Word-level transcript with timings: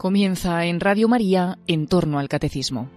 Comienza 0.00 0.64
en 0.64 0.80
Radio 0.80 1.08
María 1.08 1.58
en 1.66 1.86
torno 1.86 2.18
al 2.18 2.30
catecismo. 2.30 2.88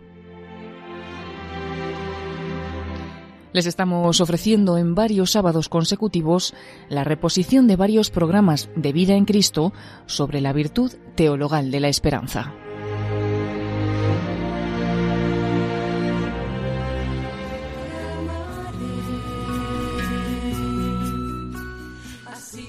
Les 3.52 3.66
estamos 3.66 4.22
ofreciendo 4.22 4.78
en 4.78 4.96
varios 4.96 5.32
sábados 5.32 5.68
consecutivos 5.68 6.54
la 6.88 7.04
reposición 7.04 7.68
de 7.68 7.76
varios 7.76 8.10
programas 8.10 8.70
de 8.78 8.94
vida 8.94 9.16
en 9.16 9.26
Cristo 9.26 9.74
sobre 10.06 10.40
la 10.40 10.54
virtud 10.54 10.94
teologal 11.16 11.72
de 11.72 11.80
la 11.82 11.90
esperanza. 11.90 12.54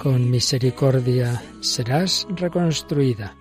Con 0.02 0.28
misericordia 0.28 1.40
serás 1.60 2.26
reconstruida 2.34 3.36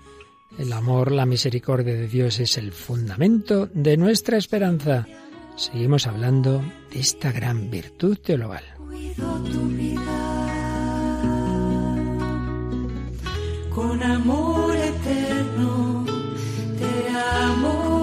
el 0.57 0.73
amor, 0.73 1.11
la 1.11 1.25
misericordia 1.25 1.93
de 1.93 2.07
Dios 2.07 2.39
es 2.39 2.57
el 2.57 2.71
fundamento 2.71 3.67
de 3.73 3.97
nuestra 3.97 4.37
esperanza. 4.37 5.07
Seguimos 5.55 6.07
hablando 6.07 6.63
de 6.91 6.99
esta 6.99 7.31
gran 7.31 7.69
virtud 7.69 8.17
teologal. 8.17 8.63
Con 13.73 14.03
amor 14.03 14.75
eterno 14.75 16.05
te 16.77 17.09
amo. 17.09 17.93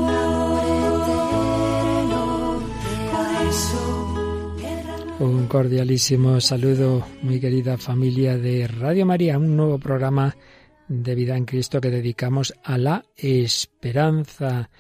Un 5.20 5.48
cordialísimo 5.48 6.40
saludo, 6.40 7.06
muy 7.20 7.38
querida 7.40 7.76
familia 7.76 8.38
de 8.38 8.66
Radio 8.66 9.04
María, 9.04 9.36
un 9.36 9.54
nuevo 9.54 9.78
programa 9.78 10.34
de 10.90 11.14
vida 11.14 11.36
en 11.36 11.44
Cristo 11.44 11.80
que 11.80 11.88
dedicamos 11.88 12.52
a 12.64 12.76
la 12.76 13.04
esperanza. 13.16 14.70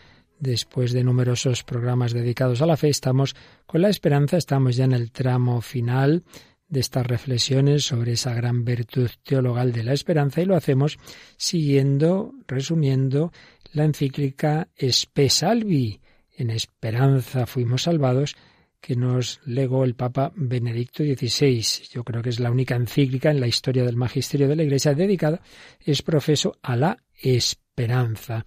Después 0.40 0.92
de 0.92 1.04
numerosos 1.04 1.62
programas 1.62 2.12
dedicados 2.12 2.62
a 2.62 2.66
la 2.66 2.76
fe, 2.76 2.88
estamos 2.88 3.36
con 3.66 3.82
la 3.82 3.90
esperanza, 3.90 4.36
estamos 4.36 4.74
ya 4.74 4.86
en 4.86 4.92
el 4.92 5.12
tramo 5.12 5.60
final 5.60 6.24
de 6.68 6.80
estas 6.80 7.06
reflexiones 7.06 7.84
sobre 7.84 8.12
esa 8.12 8.34
gran 8.34 8.64
virtud 8.64 9.10
teologal 9.22 9.70
de 9.72 9.84
la 9.84 9.92
esperanza 9.92 10.40
y 10.40 10.46
lo 10.46 10.56
hacemos 10.56 10.98
siguiendo, 11.36 12.32
resumiendo 12.48 13.32
la 13.72 13.84
encíclica 13.84 14.68
Espe 14.76 15.30
Salvi. 15.30 16.00
En 16.36 16.50
esperanza 16.50 17.46
fuimos 17.46 17.82
salvados, 17.82 18.34
que 18.80 18.96
nos 18.96 19.40
legó 19.44 19.84
el 19.84 19.94
Papa 19.94 20.32
Benedicto 20.34 21.04
XVI. 21.04 21.62
Yo 21.90 22.02
creo 22.02 22.22
que 22.22 22.30
es 22.30 22.40
la 22.40 22.50
única 22.50 22.74
encíclica 22.74 23.30
en 23.30 23.40
la 23.40 23.46
historia 23.46 23.84
del 23.84 23.96
magisterio 23.96 24.48
de 24.48 24.56
la 24.56 24.62
Iglesia 24.62 24.94
dedicada, 24.94 25.40
es 25.78 26.02
profeso 26.02 26.58
a 26.62 26.76
la 26.76 26.96
esperanza. 27.14 28.46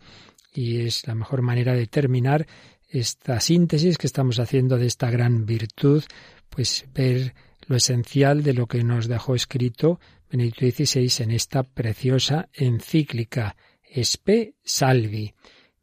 Y 0.54 0.82
es 0.82 1.08
la 1.08 1.16
mejor 1.16 1.42
manera 1.42 1.74
de 1.74 1.88
terminar 1.88 2.48
esta 2.90 3.40
síntesis 3.40 3.98
que 3.98 4.08
estamos 4.08 4.40
haciendo 4.40 4.78
de 4.78 4.88
esta 4.88 5.10
gran 5.10 5.46
virtud, 5.46 6.04
pues 6.50 6.86
ver 6.94 7.34
lo 7.68 7.76
esencial 7.76 8.44
de 8.44 8.54
lo 8.54 8.68
que 8.68 8.84
nos 8.84 9.08
dejó 9.08 9.36
escrito 9.36 10.00
Benedicto 10.30 10.66
XVI 10.66 11.24
en 11.24 11.32
esta 11.32 11.64
preciosa 11.64 12.50
encíclica 12.54 13.56
Espe 13.84 14.56
Salvi. 14.64 15.34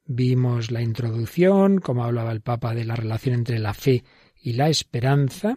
Vimos 0.07 0.73
la 0.73 0.83
introducción, 0.83 1.79
como 1.79 2.05
hablaba 2.05 2.33
el 2.33 2.41
Papa 2.41 2.75
de 2.75 2.85
la 2.85 2.97
relación 2.97 3.35
entre 3.35 3.61
la 3.61 3.75
fe 3.75 3.93
y 3.93 4.03
la 4.43 4.69
esperanza, 4.69 5.57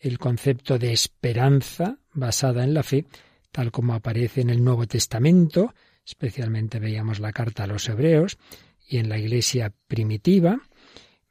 el 0.00 0.18
concepto 0.18 0.78
de 0.78 0.92
esperanza 0.92 1.98
basada 2.12 2.64
en 2.64 2.74
la 2.74 2.82
fe, 2.82 3.06
tal 3.52 3.70
como 3.70 3.94
aparece 3.94 4.40
en 4.40 4.50
el 4.50 4.62
Nuevo 4.62 4.86
Testamento, 4.86 5.74
especialmente 6.04 6.78
veíamos 6.78 7.20
la 7.20 7.32
carta 7.32 7.64
a 7.64 7.66
los 7.66 7.88
hebreos, 7.88 8.38
y 8.88 8.98
en 8.98 9.08
la 9.08 9.18
iglesia 9.18 9.72
primitiva, 9.88 10.60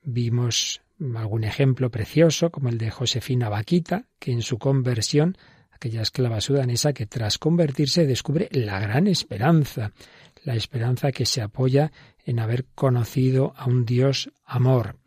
vimos 0.02 0.82
algún 1.16 1.44
ejemplo 1.44 1.90
precioso, 1.90 2.50
como 2.52 2.70
el 2.70 2.78
de 2.78 2.92
Josefina 2.92 3.50
Vaquita, 3.50 4.06
que 4.20 4.32
en 4.32 4.42
su 4.42 4.58
conversión, 4.58 5.38
aquella 5.72 6.02
esclava 6.02 6.42
sudanesa 6.42 6.94
que 6.94 7.06
tras 7.06 7.38
convertirse 7.38 8.06
descubre 8.06 8.50
la 8.52 8.80
gran 8.80 9.08
esperanza, 9.08 9.92
la 10.44 10.56
esperanza 10.56 11.12
que 11.12 11.26
se 11.26 11.42
apoya 11.42 11.92
en 12.26 12.40
haber 12.40 12.66
conocido 12.76 13.54
a 13.58 13.66
un 13.66 13.86
Dios 13.86 14.32
amor. 14.46 14.98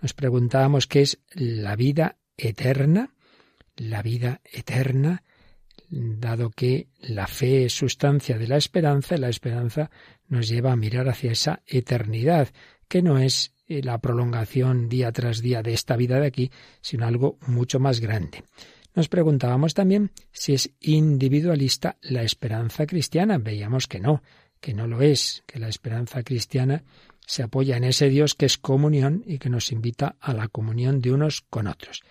Nos 0.00 0.14
preguntábamos 0.14 0.86
qué 0.86 1.02
es 1.02 1.20
la 1.34 1.76
vida 1.76 2.16
eterna, 2.36 3.14
la 3.76 4.02
vida 4.02 4.40
eterna, 4.44 5.22
dado 5.90 6.50
que 6.50 6.88
la 7.00 7.26
fe 7.26 7.64
es 7.64 7.74
sustancia 7.74 8.38
de 8.38 8.46
la 8.46 8.56
esperanza, 8.56 9.16
la 9.16 9.28
esperanza 9.28 9.90
nos 10.28 10.48
lleva 10.48 10.72
a 10.72 10.76
mirar 10.76 11.08
hacia 11.08 11.32
esa 11.32 11.62
eternidad, 11.66 12.48
que 12.88 13.02
no 13.02 13.18
es 13.18 13.54
eh, 13.66 13.82
la 13.82 13.98
prolongación 13.98 14.88
día 14.88 15.12
tras 15.12 15.42
día 15.42 15.62
de 15.62 15.74
esta 15.74 15.96
vida 15.96 16.20
de 16.20 16.26
aquí, 16.26 16.50
sino 16.80 17.06
algo 17.06 17.38
mucho 17.46 17.78
más 17.78 18.00
grande. 18.00 18.44
Nos 18.94 19.08
preguntábamos 19.08 19.74
también 19.74 20.10
si 20.32 20.54
es 20.54 20.70
individualista 20.80 21.96
la 22.00 22.22
esperanza 22.22 22.86
cristiana. 22.86 23.38
Veíamos 23.38 23.86
que 23.86 24.00
no, 24.00 24.22
que 24.60 24.74
no 24.74 24.86
lo 24.86 25.02
es, 25.02 25.44
que 25.46 25.58
la 25.58 25.68
esperanza 25.68 26.22
cristiana 26.22 26.82
se 27.30 27.44
apoya 27.44 27.76
en 27.76 27.84
ese 27.84 28.08
Dios 28.08 28.34
que 28.34 28.46
es 28.46 28.58
comunión 28.58 29.22
y 29.24 29.38
que 29.38 29.50
nos 29.50 29.70
invita 29.70 30.16
a 30.18 30.34
la 30.34 30.48
comunión 30.48 31.00
de 31.00 31.12
unos 31.12 31.42
con 31.42 31.68
otros. 31.68 32.02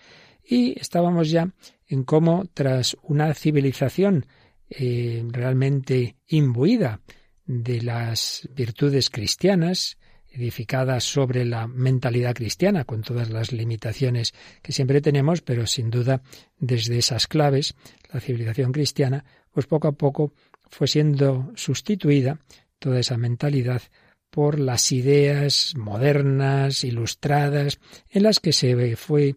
Y 0.42 0.80
estábamos 0.80 1.28
ya 1.28 1.52
en 1.86 2.04
cómo 2.04 2.46
tras 2.54 2.96
una 3.02 3.34
civilización 3.34 4.24
eh, 4.70 5.22
realmente 5.30 6.16
imbuida 6.26 7.02
de 7.44 7.82
las 7.82 8.48
virtudes 8.54 9.10
cristianas, 9.10 9.98
edificadas 10.30 11.04
sobre 11.04 11.44
la 11.44 11.66
mentalidad 11.66 12.34
cristiana, 12.34 12.84
con 12.84 13.02
todas 13.02 13.28
las 13.28 13.52
limitaciones 13.52 14.32
que 14.62 14.72
siempre 14.72 15.02
tenemos, 15.02 15.42
pero 15.42 15.66
sin 15.66 15.90
duda 15.90 16.22
desde 16.58 16.96
esas 16.96 17.26
claves, 17.26 17.74
la 18.10 18.20
civilización 18.20 18.72
cristiana, 18.72 19.26
pues 19.52 19.66
poco 19.66 19.88
a 19.88 19.92
poco 19.92 20.32
fue 20.70 20.88
siendo 20.88 21.52
sustituida 21.56 22.38
toda 22.78 23.00
esa 23.00 23.18
mentalidad 23.18 23.82
por 24.30 24.58
las 24.58 24.92
ideas 24.92 25.74
modernas, 25.76 26.84
ilustradas, 26.84 27.78
en 28.08 28.22
las 28.22 28.40
que 28.40 28.52
se 28.52 28.96
fue 28.96 29.36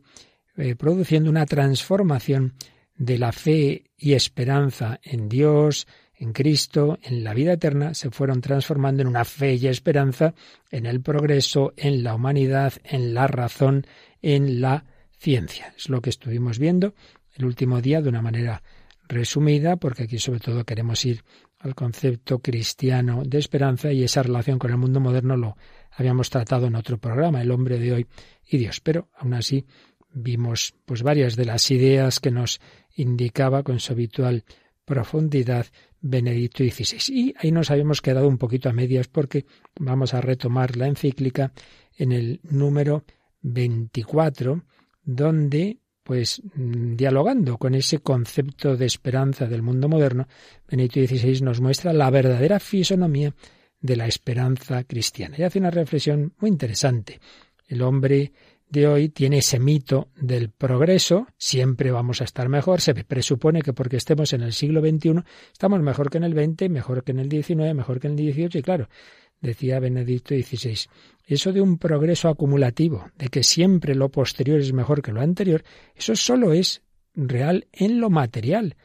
eh, 0.56 0.76
produciendo 0.76 1.30
una 1.30 1.46
transformación 1.46 2.54
de 2.96 3.18
la 3.18 3.32
fe 3.32 3.86
y 3.98 4.14
esperanza 4.14 5.00
en 5.04 5.30
Dios, 5.30 5.88
en 6.16 6.32
Cristo, 6.32 7.00
en 7.02 7.24
la 7.24 7.34
vida 7.34 7.54
eterna, 7.54 7.94
se 7.94 8.12
fueron 8.12 8.40
transformando 8.42 9.02
en 9.02 9.08
una 9.08 9.26
fe 9.26 9.56
y 9.56 9.68
esperanza 9.68 10.34
en 10.72 10.86
el 10.86 11.02
progreso, 11.02 11.74
en 11.76 12.04
la 12.04 12.16
humanidad, 12.16 12.74
en 12.84 13.14
la 13.14 13.28
razón, 13.28 13.86
en 14.22 14.62
la 14.62 14.86
ciencia. 15.18 15.74
Es 15.76 15.90
lo 15.90 16.02
que 16.02 16.12
estuvimos 16.12 16.60
viendo 16.60 16.94
el 17.36 17.46
último 17.46 17.82
día 17.82 18.02
de 18.02 18.10
una 18.10 18.22
manera 18.22 18.62
resumida, 19.08 19.76
porque 19.76 20.04
aquí 20.04 20.20
sobre 20.20 20.40
todo 20.40 20.64
queremos 20.64 21.04
ir 21.06 21.24
al 21.64 21.76
concepto 21.76 22.40
cristiano 22.40 23.24
de 23.26 23.38
esperanza 23.40 23.92
y 23.94 24.04
esa 24.04 24.22
relación 24.22 24.60
con 24.60 24.72
el 24.72 24.78
mundo 24.78 25.00
moderno 25.00 25.38
lo 25.38 25.58
habíamos 25.92 26.30
tratado 26.30 26.68
en 26.68 26.76
otro 26.76 26.98
programa, 26.98 27.42
el 27.42 27.52
hombre 27.52 27.80
de 27.80 27.94
hoy 27.94 28.08
y 28.46 28.58
Dios. 28.58 28.82
Pero 28.82 29.08
aún 29.16 29.34
así 29.34 29.66
vimos 30.14 30.76
pues 30.86 31.04
varias 31.04 31.38
de 31.38 31.46
las 31.46 31.72
ideas 31.72 32.20
que 32.20 32.32
nos 32.32 32.60
indicaba 32.96 33.64
con 33.64 33.80
su 33.80 33.94
habitual 33.94 34.44
profundidad 34.84 35.66
Benedicto 36.02 36.66
XVI. 36.66 37.16
Y 37.16 37.34
ahí 37.40 37.54
nos 37.54 37.72
habíamos 37.72 38.02
quedado 38.02 38.28
un 38.28 38.38
poquito 38.38 38.68
a 38.68 38.74
medias 38.74 39.08
porque 39.08 39.46
vamos 39.80 40.14
a 40.14 40.20
retomar 40.20 40.76
la 40.76 40.88
encíclica 40.88 41.54
en 41.98 42.12
el 42.12 42.42
número 42.44 43.06
24, 43.42 44.66
donde 45.06 45.78
pues 46.04 46.42
mm, 46.56 46.96
dialogando 46.96 47.58
con 47.58 47.76
ese 47.76 48.00
concepto 48.00 48.76
de 48.76 48.86
esperanza 48.86 49.46
del 49.48 49.62
mundo 49.62 49.88
moderno, 49.88 50.28
Benito 50.70 51.00
XVI 51.00 51.42
nos 51.42 51.62
muestra 51.62 51.94
la 51.94 52.10
verdadera 52.10 52.60
fisonomía 52.60 53.34
de 53.80 53.96
la 53.96 54.08
esperanza 54.08 54.84
cristiana. 54.84 55.36
Y 55.38 55.44
hace 55.44 55.60
una 55.60 55.72
reflexión 55.72 56.34
muy 56.40 56.50
interesante. 56.50 57.20
El 57.68 57.82
hombre 57.82 58.32
de 58.74 58.88
hoy 58.88 59.10
tiene 59.10 59.38
ese 59.38 59.60
mito 59.60 60.10
del 60.16 60.50
progreso, 60.50 61.28
siempre 61.38 61.92
vamos 61.92 62.22
a 62.22 62.24
estar 62.24 62.50
mejor, 62.50 62.82
se 62.82 62.96
presupone 62.96 63.62
que 63.62 63.72
porque 63.72 63.98
estemos 63.98 64.34
en 64.34 64.42
el 64.42 64.52
siglo 64.52 64.82
XXI 64.82 65.22
estamos 65.52 65.80
mejor 65.82 66.10
que 66.10 66.18
en 66.18 66.24
el 66.24 66.34
XX, 66.34 66.72
mejor 66.72 67.04
que 67.04 67.12
en 67.12 67.20
el 67.20 67.30
XIX, 67.30 67.76
mejor 67.76 68.00
que 68.00 68.08
en 68.08 68.18
el 68.18 68.34
XVIII, 68.34 68.60
y 68.60 68.62
claro, 68.64 68.90
decía 69.44 69.80
Benedicto 69.80 70.34
XVI. 70.34 70.90
Eso 71.26 71.52
de 71.52 71.62
un 71.62 71.78
progreso 71.78 72.30
acumulativo, 72.30 73.12
de 73.18 73.28
que 73.28 73.44
siempre 73.44 73.94
lo 73.94 74.10
posterior 74.10 74.60
es 74.60 74.74
mejor 74.74 75.02
que 75.02 75.12
lo 75.12 75.22
anterior, 75.22 75.64
eso 75.96 76.16
solo 76.16 76.54
es 76.54 76.82
real 77.14 77.68
en 77.72 78.00
lo 78.00 78.10
material. 78.10 78.76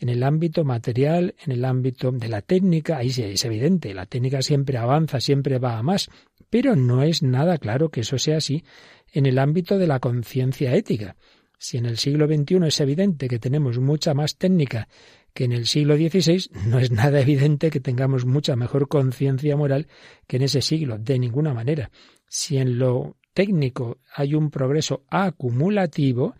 En 0.00 0.08
el 0.08 0.22
ámbito 0.22 0.64
material, 0.64 1.34
en 1.44 1.52
el 1.52 1.64
ámbito 1.64 2.12
de 2.12 2.28
la 2.28 2.42
técnica, 2.42 2.98
ahí 2.98 3.10
sí 3.10 3.22
es 3.22 3.44
evidente, 3.44 3.94
la 3.94 4.06
técnica 4.06 4.42
siempre 4.42 4.78
avanza, 4.78 5.20
siempre 5.20 5.58
va 5.58 5.78
a 5.78 5.82
más, 5.82 6.08
pero 6.50 6.76
no 6.76 7.02
es 7.02 7.22
nada 7.22 7.58
claro 7.58 7.88
que 7.88 8.00
eso 8.00 8.18
sea 8.18 8.36
así 8.36 8.64
en 9.12 9.26
el 9.26 9.38
ámbito 9.38 9.78
de 9.78 9.86
la 9.86 9.98
conciencia 9.98 10.74
ética. 10.74 11.16
Si 11.58 11.78
en 11.78 11.86
el 11.86 11.98
siglo 11.98 12.28
XXI 12.28 12.66
es 12.66 12.80
evidente 12.80 13.28
que 13.28 13.40
tenemos 13.40 13.78
mucha 13.80 14.14
más 14.14 14.36
técnica 14.36 14.88
que 15.34 15.44
en 15.44 15.52
el 15.52 15.66
siglo 15.66 15.96
XVI, 15.96 16.50
no 16.66 16.78
es 16.78 16.90
nada 16.90 17.20
evidente 17.20 17.70
que 17.70 17.80
tengamos 17.80 18.24
mucha 18.26 18.56
mejor 18.56 18.88
conciencia 18.88 19.56
moral 19.56 19.86
que 20.26 20.36
en 20.36 20.42
ese 20.42 20.62
siglo, 20.62 20.98
de 20.98 21.18
ninguna 21.18 21.54
manera. 21.54 21.90
Si 22.28 22.58
en 22.58 22.78
lo 22.78 23.16
técnico 23.34 23.98
hay 24.14 24.34
un 24.34 24.50
progreso 24.50 25.04
acumulativo, 25.08 26.34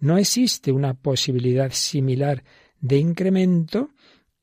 no 0.00 0.18
existe 0.18 0.72
una 0.72 0.94
posibilidad 0.94 1.70
similar 1.72 2.44
de 2.80 2.98
incremento 2.98 3.90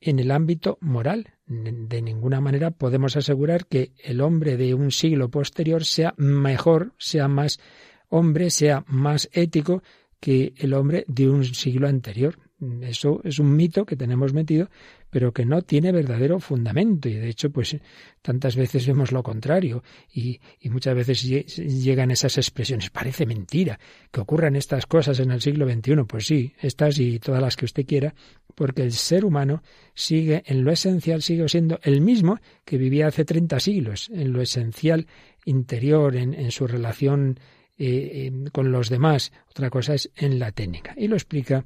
en 0.00 0.18
el 0.18 0.30
ámbito 0.30 0.78
moral. 0.80 1.34
De 1.46 2.02
ninguna 2.02 2.40
manera 2.40 2.70
podemos 2.70 3.16
asegurar 3.16 3.66
que 3.66 3.92
el 3.98 4.20
hombre 4.20 4.56
de 4.56 4.74
un 4.74 4.90
siglo 4.90 5.30
posterior 5.30 5.84
sea 5.84 6.14
mejor, 6.16 6.94
sea 6.98 7.28
más 7.28 7.60
hombre, 8.08 8.50
sea 8.50 8.84
más 8.88 9.28
ético 9.32 9.82
que 10.18 10.54
el 10.56 10.74
hombre 10.74 11.04
de 11.08 11.28
un 11.28 11.44
siglo 11.44 11.88
anterior. 11.88 12.38
Eso 12.82 13.20
es 13.24 13.38
un 13.38 13.56
mito 13.56 13.86
que 13.86 13.96
tenemos 13.96 14.32
metido, 14.32 14.68
pero 15.08 15.32
que 15.32 15.46
no 15.46 15.62
tiene 15.62 15.92
verdadero 15.92 16.40
fundamento. 16.40 17.08
Y 17.08 17.14
de 17.14 17.28
hecho, 17.28 17.50
pues 17.50 17.76
tantas 18.22 18.56
veces 18.56 18.86
vemos 18.86 19.12
lo 19.12 19.22
contrario. 19.22 19.82
Y, 20.12 20.40
muchas 20.64 20.94
veces 20.94 21.22
llegan 21.22 22.10
esas 22.10 22.36
expresiones. 22.38 22.90
Parece 22.90 23.26
mentira 23.26 23.78
que 24.10 24.20
ocurran 24.20 24.56
estas 24.56 24.86
cosas 24.86 25.20
en 25.20 25.30
el 25.30 25.40
siglo 25.40 25.70
XXI. 25.70 26.04
Pues 26.06 26.26
sí, 26.26 26.52
estas 26.60 26.98
y 26.98 27.18
todas 27.18 27.40
las 27.40 27.56
que 27.56 27.64
usted 27.64 27.86
quiera, 27.86 28.14
porque 28.54 28.82
el 28.82 28.92
ser 28.92 29.24
humano 29.24 29.62
sigue, 29.94 30.42
en 30.46 30.64
lo 30.64 30.70
esencial, 30.70 31.22
sigue 31.22 31.48
siendo 31.48 31.80
el 31.82 32.00
mismo 32.00 32.38
que 32.64 32.76
vivía 32.76 33.06
hace 33.06 33.24
30 33.24 33.58
siglos. 33.60 34.10
En 34.12 34.32
lo 34.32 34.42
esencial 34.42 35.06
interior, 35.44 36.14
en, 36.16 36.34
en 36.34 36.50
su 36.50 36.66
relación 36.66 37.38
eh, 37.82 38.30
con 38.52 38.70
los 38.70 38.90
demás. 38.90 39.32
Otra 39.48 39.70
cosa 39.70 39.94
es 39.94 40.10
en 40.14 40.38
la 40.38 40.52
técnica. 40.52 40.92
Y 40.98 41.08
lo 41.08 41.16
explica 41.16 41.64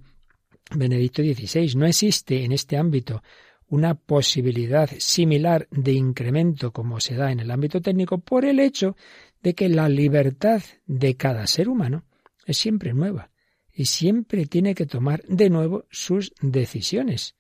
Benedicto 0.71 1.23
XVI. 1.23 1.75
No 1.77 1.87
existe 1.87 2.45
en 2.45 2.53
este 2.53 2.77
ámbito 2.77 3.23
una 3.69 3.95
posibilidad 3.95 4.91
similar 4.99 5.67
de 5.71 5.93
incremento 5.93 6.73
como 6.73 7.01
se 7.01 7.15
da 7.15 7.33
en 7.33 7.41
el 7.41 7.51
ámbito 7.51 7.81
técnico 7.81 8.19
por 8.19 8.45
el 8.45 8.61
hecho 8.61 8.97
de 9.43 9.55
que 9.55 9.69
la 9.69 9.89
libertad 9.89 10.63
de 10.87 11.17
cada 11.17 11.47
ser 11.47 11.69
humano 11.69 12.05
es 12.47 12.59
siempre 12.59 12.93
nueva 12.93 13.31
y 13.73 13.87
siempre 13.87 14.47
tiene 14.47 14.75
que 14.75 14.87
tomar 14.87 15.23
de 15.25 15.51
nuevo 15.51 15.87
sus 15.91 16.33
decisiones. 16.41 17.37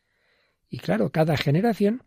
Y 0.68 0.78
claro, 0.78 1.10
cada 1.10 1.36
generación 1.36 2.02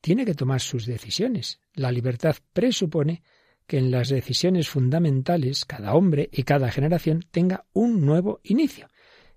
tiene 0.00 0.24
que 0.24 0.34
tomar 0.34 0.60
sus 0.60 0.86
decisiones. 0.86 1.60
La 1.74 1.90
libertad 1.90 2.36
presupone 2.52 3.22
que 3.66 3.78
en 3.78 3.90
las 3.90 4.08
decisiones 4.10 4.68
fundamentales 4.68 5.64
cada 5.64 5.94
hombre 5.94 6.28
y 6.30 6.42
cada 6.42 6.70
generación 6.70 7.24
tenga 7.30 7.64
un 7.72 8.04
nuevo 8.04 8.40
inicio. 8.44 8.88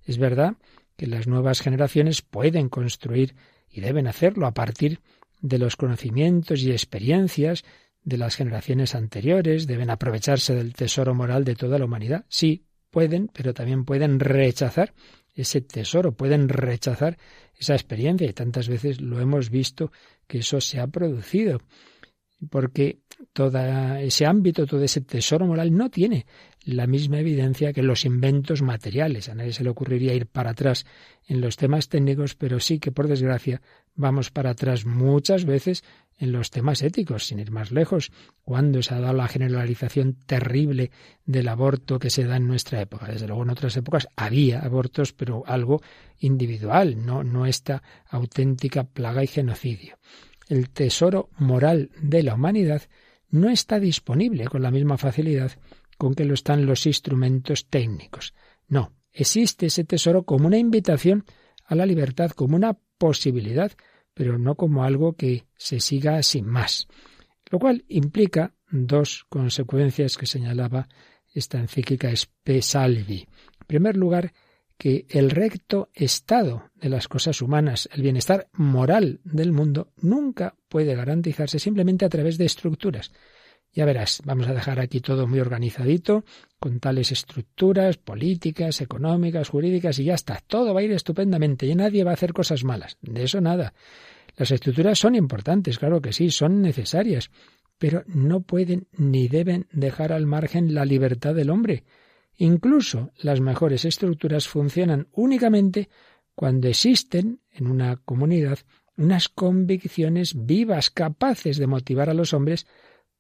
Es 0.04 0.18
verdad 0.18 0.58
que 0.98 1.08
las 1.08 1.28
nuevas 1.28 1.62
generaciones 1.62 2.22
pueden 2.22 2.68
construir 2.70 3.36
y 3.70 3.82
deben 3.82 4.08
hacerlo 4.08 4.48
a 4.48 4.54
partir 4.54 5.00
de 5.42 5.60
los 5.60 5.76
conocimientos 5.76 6.62
y 6.64 6.72
experiencias 6.72 7.64
de 8.04 8.18
las 8.18 8.36
generaciones 8.36 8.96
anteriores, 8.96 9.68
deben 9.68 9.90
aprovecharse 9.90 10.56
del 10.56 10.74
tesoro 10.74 11.14
moral 11.14 11.44
de 11.44 11.56
toda 11.56 11.78
la 11.78 11.86
humanidad. 11.86 12.26
Sí, 12.30 12.66
pueden, 12.90 13.30
pero 13.34 13.54
también 13.54 13.86
pueden 13.86 14.20
rechazar 14.20 14.94
ese 15.36 15.62
tesoro, 15.62 16.14
pueden 16.14 16.50
rechazar 16.50 17.18
esa 17.56 17.74
experiencia 17.74 18.28
y 18.28 18.34
tantas 18.34 18.68
veces 18.68 19.02
lo 19.02 19.20
hemos 19.20 19.50
visto 19.50 19.92
que 20.26 20.40
eso 20.40 20.60
se 20.60 20.80
ha 20.80 20.88
producido 20.88 21.62
porque 22.50 23.00
todo 23.38 23.60
ese 24.00 24.26
ámbito, 24.26 24.66
todo 24.66 24.82
ese 24.82 25.02
tesoro 25.02 25.46
moral 25.46 25.72
no 25.72 25.92
tiene 25.92 26.26
la 26.66 26.88
misma 26.88 27.20
evidencia 27.20 27.72
que 27.72 27.84
los 27.84 28.04
inventos 28.04 28.64
materiales. 28.64 29.30
A 29.30 29.36
nadie 29.36 29.54
se 29.54 29.64
le 29.64 29.70
ocurriría 29.70 30.16
ir 30.16 30.26
para 30.26 30.50
atrás 30.50 30.88
en 31.28 31.40
los 31.40 31.56
temas 31.56 31.88
técnicos, 31.88 32.34
pero 32.34 32.60
sí 32.60 32.80
que, 32.80 32.92
por 32.92 33.08
desgracia, 33.08 33.62
vamos 33.94 34.32
para 34.32 34.50
atrás 34.50 34.88
muchas 34.88 35.46
veces 35.46 35.84
en 36.18 36.32
los 36.32 36.50
temas 36.50 36.82
éticos, 36.82 37.28
sin 37.28 37.38
ir 37.38 37.52
más 37.52 37.72
lejos, 37.72 38.12
cuando 38.44 38.82
se 38.82 38.96
ha 38.96 39.00
dado 39.00 39.14
la 39.14 39.28
generalización 39.28 40.16
terrible 40.26 40.90
del 41.28 41.48
aborto 41.48 42.00
que 42.00 42.10
se 42.10 42.24
da 42.24 42.38
en 42.38 42.48
nuestra 42.48 42.82
época. 42.82 43.06
Desde 43.06 43.28
luego 43.28 43.44
en 43.44 43.52
otras 43.52 43.78
épocas 43.78 44.08
había 44.16 44.62
abortos, 44.62 45.14
pero 45.14 45.44
algo 45.46 45.84
individual, 46.18 47.06
no, 47.06 47.24
no 47.24 47.46
esta 47.46 47.84
auténtica 48.10 48.84
plaga 48.84 49.24
y 49.24 49.28
genocidio 49.28 50.00
el 50.50 50.70
tesoro 50.70 51.30
moral 51.38 51.92
de 52.00 52.24
la 52.24 52.36
humanidad 52.36 52.84
no 53.30 53.50
está 53.50 53.80
disponible 53.80 54.46
con 54.46 54.62
la 54.62 54.72
misma 54.72 54.98
facilidad 54.98 55.52
con 55.98 56.14
que 56.14 56.26
lo 56.26 56.34
están 56.34 56.66
los 56.66 56.86
instrumentos 56.86 57.68
técnicos. 57.68 58.34
No, 58.68 58.94
existe 59.12 59.68
ese 59.68 59.84
tesoro 59.84 60.24
como 60.24 60.48
una 60.48 60.58
invitación 60.58 61.26
a 61.66 61.76
la 61.76 61.86
libertad, 61.86 62.32
como 62.32 62.56
una 62.56 62.78
posibilidad, 62.98 63.72
pero 64.14 64.38
no 64.38 64.56
como 64.56 64.84
algo 64.84 65.14
que 65.14 65.48
se 65.58 65.80
siga 65.80 66.22
sin 66.24 66.46
más. 66.46 66.88
Lo 67.50 67.60
cual 67.60 67.86
implica 67.88 68.54
dos 68.70 69.26
consecuencias 69.30 70.18
que 70.18 70.26
señalaba 70.26 70.88
esta 71.34 71.60
encíclica 71.60 72.10
Spe 72.12 72.62
Salvi. 72.62 73.28
En 73.60 73.68
primer 73.68 73.98
lugar, 73.98 74.34
que 74.78 75.06
el 75.10 75.32
recto 75.32 75.90
estado 75.94 76.70
de 76.76 76.90
las 76.90 77.08
cosas 77.08 77.42
humanas, 77.42 77.90
el 77.92 78.04
bienestar 78.04 78.48
moral 78.54 79.20
del 79.24 79.52
mundo, 79.52 79.92
nunca 79.98 80.56
puede 80.70 80.96
garantizarse 80.96 81.60
simplemente 81.60 82.06
a 82.06 82.10
través 82.10 82.38
de 82.38 82.46
estructuras. 82.46 83.12
Ya 83.74 83.86
verás, 83.86 84.22
vamos 84.26 84.48
a 84.48 84.54
dejar 84.54 84.80
aquí 84.80 85.02
todo 85.02 85.28
muy 85.28 85.40
organizadito, 85.40 86.24
con 86.60 86.80
tales 86.80 87.12
estructuras 87.12 87.98
políticas, 87.98 88.82
económicas, 88.82 89.50
jurídicas, 89.50 90.00
y 90.00 90.06
ya 90.06 90.16
está. 90.16 90.42
Todo 90.48 90.74
va 90.74 90.80
a 90.80 90.84
ir 90.84 90.92
estupendamente 90.92 91.66
y 91.68 91.76
nadie 91.76 92.04
va 92.04 92.12
a 92.12 92.16
hacer 92.16 92.34
cosas 92.34 92.64
malas. 92.64 92.98
De 93.02 93.24
eso 93.24 93.42
nada. 93.42 93.74
Las 94.36 94.52
estructuras 94.52 95.00
son 95.00 95.16
importantes, 95.16 95.80
claro 95.80 96.02
que 96.02 96.14
sí, 96.14 96.30
son 96.32 96.62
necesarias, 96.62 97.32
pero 97.78 98.04
no 98.08 98.42
pueden 98.42 98.88
ni 98.92 99.28
deben 99.28 99.68
dejar 99.72 100.12
al 100.12 100.26
margen 100.26 100.74
la 100.74 100.86
libertad 100.86 101.36
del 101.36 101.50
hombre. 101.50 101.84
Incluso 102.38 103.12
las 103.18 103.42
mejores 103.42 103.84
estructuras 103.86 104.48
funcionan 104.48 105.08
únicamente 105.12 105.90
cuando 106.36 106.68
existen 106.68 107.42
en 107.52 107.68
una 107.68 107.98
comunidad 107.98 108.60
unas 108.98 109.30
convicciones 109.30 110.34
vivas 110.46 110.90
capaces 110.90 111.58
de 111.58 111.68
motivar 111.68 112.10
a 112.10 112.14
los 112.14 112.34
hombres 112.34 112.66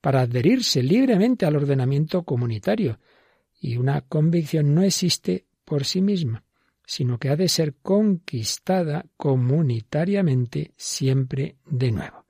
para 0.01 0.21
adherirse 0.21 0.83
libremente 0.83 1.45
al 1.45 1.55
ordenamiento 1.55 2.23
comunitario. 2.23 2.99
Y 3.59 3.77
una 3.77 4.01
convicción 4.01 4.73
no 4.73 4.83
existe 4.83 5.45
por 5.65 5.85
sí 5.85 6.01
misma, 6.01 6.43
sino 6.85 7.19
que 7.19 7.29
ha 7.29 7.35
de 7.35 7.49
ser 7.49 7.75
conquistada 7.75 9.05
comunitariamente 9.17 10.73
siempre 10.75 11.57
de 11.65 11.91
nuevo. 11.91 12.25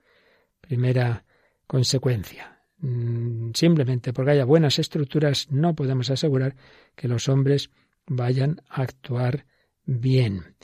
Primera 0.60 1.24
consecuencia. 1.66 2.57
Mm, 2.80 3.50
simplemente 3.54 4.12
porque 4.12 4.32
haya 4.32 4.44
buenas 4.44 4.78
estructuras 4.78 5.50
no 5.50 5.74
podemos 5.74 6.10
asegurar 6.10 6.54
que 6.94 7.08
los 7.08 7.28
hombres 7.28 7.70
vayan 8.06 8.62
a 8.68 8.82
actuar 8.82 9.46
bien. 9.84 10.54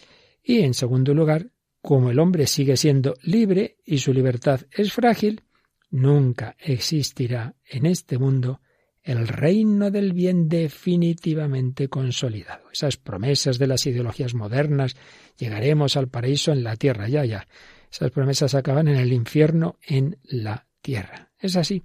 Y 0.43 0.61
en 0.61 0.75
segundo 0.75 1.15
lugar, 1.15 1.51
como 1.81 2.11
el 2.11 2.19
hombre 2.19 2.47
sigue 2.47 2.77
siendo 2.77 3.15
libre 3.23 3.77
y 3.85 3.99
su 3.99 4.13
libertad 4.13 4.61
es 4.71 4.93
frágil, 4.93 5.43
nunca 5.91 6.57
existirá 6.59 7.57
en 7.65 7.87
este 7.87 8.19
mundo 8.19 8.61
el 9.03 9.29
reino 9.29 9.91
del 9.91 10.15
bien 10.15 10.49
definitivamente 10.49 11.89
consolidado. 11.89 12.71
Esas 12.73 12.97
promesas 12.97 13.59
de 13.59 13.67
las 13.67 13.87
ideologías 13.87 14.35
modernas, 14.35 14.97
llegaremos 15.37 15.97
al 15.99 16.09
paraíso 16.09 16.53
en 16.53 16.65
la 16.65 16.77
tierra, 16.77 17.09
ya, 17.09 17.25
ya. 17.25 17.47
Esas 17.93 18.11
promesas 18.11 18.55
acaban 18.55 18.89
en 18.89 18.97
el 18.97 19.13
infierno 19.13 19.79
en 19.87 20.19
la 20.25 20.67
tierra. 20.81 21.33
Es 21.45 21.57
así. 21.57 21.83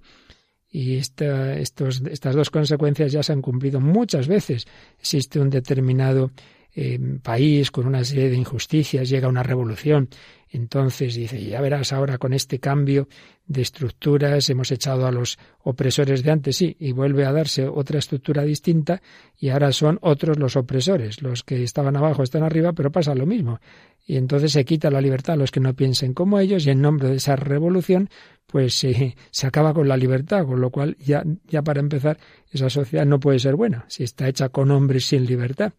Y 0.70 0.96
estos, 0.96 2.02
estas 2.10 2.34
dos 2.34 2.48
consecuencias 2.48 3.12
ya 3.12 3.22
se 3.22 3.32
han 3.32 3.42
cumplido 3.42 3.78
muchas 3.78 4.26
veces. 4.26 4.66
Existe 4.98 5.38
un 5.38 5.50
determinado 5.50 6.30
eh, 6.74 6.98
país 7.22 7.70
con 7.70 7.86
una 7.86 8.04
serie 8.04 8.30
de 8.30 8.36
injusticias, 8.36 9.08
llega 9.08 9.28
una 9.28 9.42
revolución. 9.42 10.08
Entonces 10.52 11.14
dice, 11.14 11.44
ya 11.44 11.60
verás 11.60 11.92
ahora 11.92 12.18
con 12.18 12.32
este 12.32 12.58
cambio 12.58 13.08
de 13.46 13.62
estructuras, 13.62 14.50
hemos 14.50 14.72
echado 14.72 15.06
a 15.06 15.12
los 15.12 15.38
opresores 15.62 16.24
de 16.24 16.30
antes, 16.30 16.56
sí, 16.56 16.76
y 16.78 16.92
vuelve 16.92 17.24
a 17.24 17.32
darse 17.32 17.68
otra 17.68 17.98
estructura 17.98 18.42
distinta 18.42 19.00
y 19.38 19.50
ahora 19.50 19.72
son 19.72 19.98
otros 20.02 20.38
los 20.38 20.56
opresores. 20.56 21.22
Los 21.22 21.44
que 21.44 21.62
estaban 21.62 21.96
abajo 21.96 22.22
están 22.22 22.42
arriba, 22.42 22.72
pero 22.72 22.90
pasa 22.90 23.14
lo 23.14 23.26
mismo. 23.26 23.60
Y 24.04 24.16
entonces 24.16 24.52
se 24.52 24.64
quita 24.64 24.90
la 24.90 25.00
libertad 25.00 25.34
a 25.34 25.38
los 25.38 25.52
que 25.52 25.60
no 25.60 25.74
piensen 25.74 26.14
como 26.14 26.40
ellos 26.40 26.66
y 26.66 26.70
en 26.70 26.80
nombre 26.80 27.08
de 27.08 27.16
esa 27.16 27.36
revolución 27.36 28.10
pues 28.46 28.74
se 28.74 29.46
acaba 29.46 29.72
con 29.72 29.86
la 29.86 29.96
libertad, 29.96 30.44
con 30.44 30.60
lo 30.60 30.70
cual 30.70 30.96
ya, 30.98 31.22
ya 31.46 31.62
para 31.62 31.78
empezar 31.78 32.18
esa 32.50 32.68
sociedad 32.68 33.06
no 33.06 33.20
puede 33.20 33.38
ser 33.38 33.54
buena 33.54 33.84
si 33.86 34.02
está 34.02 34.28
hecha 34.28 34.48
con 34.48 34.72
hombres 34.72 35.04
sin 35.04 35.24
libertad. 35.26 35.72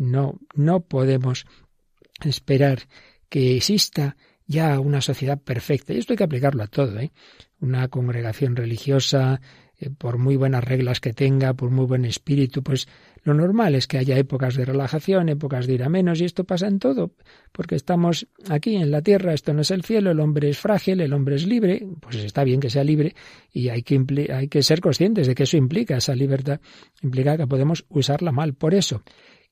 No, 0.00 0.40
no 0.54 0.80
podemos 0.80 1.44
esperar 2.24 2.80
que 3.28 3.56
exista 3.56 4.16
ya 4.46 4.80
una 4.80 5.02
sociedad 5.02 5.38
perfecta. 5.38 5.92
Y 5.92 5.98
esto 5.98 6.14
hay 6.14 6.16
que 6.16 6.24
aplicarlo 6.24 6.62
a 6.62 6.68
todo. 6.68 6.98
¿eh? 6.98 7.12
Una 7.60 7.86
congregación 7.88 8.56
religiosa, 8.56 9.42
eh, 9.78 9.90
por 9.90 10.16
muy 10.16 10.36
buenas 10.36 10.64
reglas 10.64 11.00
que 11.00 11.12
tenga, 11.12 11.52
por 11.52 11.70
muy 11.70 11.84
buen 11.84 12.06
espíritu, 12.06 12.62
pues 12.62 12.88
Lo 13.22 13.34
normal 13.34 13.74
es 13.74 13.86
que 13.86 13.98
haya 13.98 14.16
épocas 14.16 14.54
de 14.54 14.64
relajación, 14.64 15.28
épocas 15.28 15.66
de 15.66 15.74
ir 15.74 15.82
a 15.82 15.90
menos, 15.90 16.20
y 16.20 16.24
esto 16.24 16.44
pasa 16.44 16.66
en 16.66 16.78
todo, 16.78 17.12
porque 17.52 17.74
estamos 17.74 18.26
aquí 18.48 18.76
en 18.76 18.90
la 18.90 19.02
tierra, 19.02 19.34
esto 19.34 19.52
no 19.52 19.60
es 19.60 19.70
el 19.70 19.84
cielo, 19.84 20.10
el 20.10 20.20
hombre 20.20 20.48
es 20.48 20.58
frágil, 20.58 21.02
el 21.02 21.12
hombre 21.12 21.36
es 21.36 21.46
libre, 21.46 21.86
pues 22.00 22.16
está 22.16 22.44
bien 22.44 22.60
que 22.60 22.70
sea 22.70 22.82
libre, 22.82 23.14
y 23.52 23.68
hay 23.68 23.82
que, 23.82 24.02
hay 24.32 24.48
que 24.48 24.62
ser 24.62 24.80
conscientes 24.80 25.26
de 25.26 25.34
que 25.34 25.42
eso 25.42 25.58
implica, 25.58 25.98
esa 25.98 26.14
libertad 26.14 26.60
implica 27.02 27.36
que 27.36 27.46
podemos 27.46 27.84
usarla 27.90 28.32
mal. 28.32 28.54
Por 28.54 28.72
eso, 28.72 29.02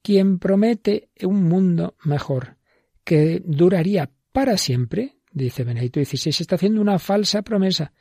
quien 0.08 0.38
promete 0.38 1.10
un 1.20 1.44
mundo 1.44 1.94
mejor, 2.02 2.56
que 3.04 3.42
duraría 3.44 4.10
para 4.32 4.56
siempre, 4.56 5.18
dice 5.30 5.64
Benedicto 5.64 6.02
XVI, 6.02 6.30
está 6.30 6.54
haciendo 6.54 6.80
una 6.80 6.98
falsa 6.98 7.42
promesa 7.42 7.92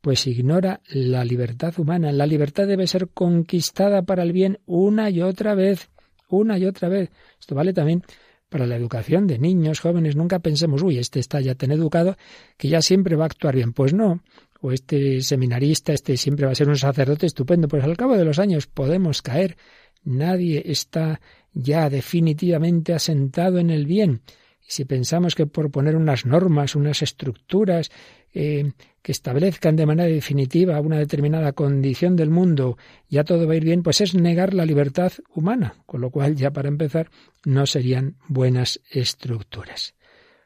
pues 0.00 0.28
ignora 0.28 0.80
la 0.90 1.24
libertad 1.24 1.74
humana. 1.80 2.12
La 2.12 2.24
libertad 2.24 2.68
debe 2.68 2.86
ser 2.86 3.08
conquistada 3.08 4.02
para 4.02 4.22
el 4.22 4.32
bien 4.32 4.60
una 4.64 5.10
y 5.10 5.20
otra 5.20 5.56
vez, 5.56 5.90
una 6.28 6.56
y 6.56 6.66
otra 6.66 6.88
vez. 6.88 7.10
Esto 7.40 7.56
vale 7.56 7.72
también 7.72 8.04
para 8.48 8.64
la 8.64 8.76
educación 8.76 9.26
de 9.26 9.40
niños, 9.40 9.80
jóvenes. 9.80 10.14
Nunca 10.14 10.38
pensemos, 10.38 10.84
uy, 10.84 10.98
este 10.98 11.18
está 11.18 11.40
ya 11.40 11.56
tan 11.56 11.72
educado 11.72 12.16
que 12.56 12.68
ya 12.68 12.82
siempre 12.82 13.16
va 13.16 13.24
a 13.24 13.26
actuar 13.26 13.56
bien. 13.56 13.72
Pues 13.72 13.92
no. 13.92 14.22
O 14.60 14.70
este 14.70 15.20
seminarista, 15.22 15.92
este 15.92 16.16
siempre 16.16 16.46
va 16.46 16.52
a 16.52 16.54
ser 16.54 16.68
un 16.68 16.76
sacerdote 16.76 17.26
estupendo. 17.26 17.66
Pues 17.66 17.82
al 17.82 17.96
cabo 17.96 18.16
de 18.16 18.24
los 18.24 18.38
años 18.38 18.68
podemos 18.68 19.22
caer. 19.22 19.56
Nadie 20.04 20.62
está 20.66 21.20
ya 21.56 21.88
definitivamente 21.88 22.92
asentado 22.92 23.58
en 23.58 23.70
el 23.70 23.86
bien. 23.86 24.20
Y 24.60 24.72
si 24.72 24.84
pensamos 24.84 25.34
que 25.34 25.46
por 25.46 25.70
poner 25.70 25.96
unas 25.96 26.26
normas, 26.26 26.76
unas 26.76 27.02
estructuras, 27.02 27.90
eh, 28.34 28.72
que 29.00 29.12
establezcan 29.12 29.76
de 29.76 29.86
manera 29.86 30.08
definitiva 30.08 30.80
una 30.80 30.98
determinada 30.98 31.52
condición 31.52 32.16
del 32.16 32.28
mundo, 32.28 32.76
ya 33.08 33.24
todo 33.24 33.46
va 33.46 33.54
a 33.54 33.56
ir 33.56 33.64
bien, 33.64 33.82
pues 33.82 34.00
es 34.00 34.14
negar 34.14 34.52
la 34.52 34.66
libertad 34.66 35.12
humana, 35.34 35.76
con 35.86 36.02
lo 36.02 36.10
cual 36.10 36.34
ya 36.34 36.50
para 36.50 36.68
empezar 36.68 37.08
no 37.44 37.64
serían 37.66 38.16
buenas 38.28 38.80
estructuras. 38.90 39.94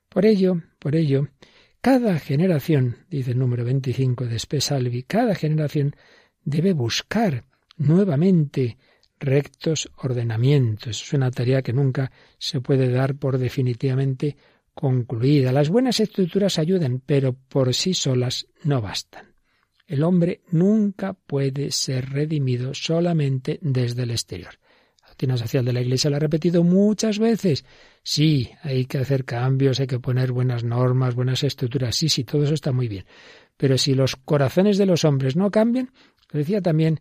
Por 0.09 0.27
ello, 0.27 0.63
por 0.79 0.95
ello, 0.95 1.29
cada 1.81 2.19
generación, 2.19 2.99
dice 3.09 3.33
el 3.33 3.39
número 3.39 3.65
25 3.65 4.27
de 4.27 4.39
Spesalvi, 4.39 5.03
cada 5.03 5.35
generación 5.35 5.97
debe 6.45 6.75
buscar 6.75 7.47
nuevamente 7.77 8.77
rectos 9.21 9.91
ordenamientos. 9.99 11.03
Es 11.03 11.13
una 11.13 11.31
tarea 11.31 11.63
que 11.63 11.73
nunca 11.73 12.11
se 12.39 12.61
puede 12.61 12.91
dar 12.91 13.15
por 13.15 13.39
definitivamente 13.39 14.37
concluida. 14.75 15.53
Las 15.53 15.69
buenas 15.69 16.01
estructuras 16.01 16.59
ayudan, 16.59 17.03
pero 17.05 17.35
por 17.35 17.75
sí 17.75 17.95
solas 17.95 18.47
no 18.65 18.81
bastan. 18.81 19.35
El 19.87 20.03
hombre 20.05 20.41
nunca 20.51 21.13
puede 21.15 21.71
ser 21.71 22.11
redimido 22.11 22.75
solamente 22.75 23.59
desde 23.61 24.05
el 24.05 24.13
exterior. 24.13 24.55
La 25.03 25.09
doctrina 25.09 25.37
social 25.37 25.65
de 25.65 25.73
la 25.73 25.81
Iglesia 25.81 26.09
lo 26.11 26.17
ha 26.17 26.21
repetido 26.21 26.63
muchas 26.63 27.19
veces. 27.19 27.65
Sí, 28.03 28.51
hay 28.63 28.87
que 28.87 28.99
hacer 28.99 29.25
cambios, 29.25 29.81
hay 29.81 29.87
que 29.87 29.99
poner 29.99 30.33
buenas 30.33 30.65
normas, 30.65 31.15
buenas 31.15 31.43
estructuras. 31.43 31.97
Sí, 31.97 32.09
sí, 32.09 32.25
todo 32.25 32.45
eso 32.45 32.55
está 32.55 32.73
muy 32.73 32.89
bien. 32.89 33.05
Pero 33.57 33.77
si 33.77 33.95
los 33.95 34.17
corazones 34.17 34.79
de 34.79 34.87
los 34.87 35.05
hombres 35.05 35.37
no 35.37 35.51
cambian, 35.51 35.91
lo 36.31 36.39
decía 36.39 36.63
también 36.63 37.01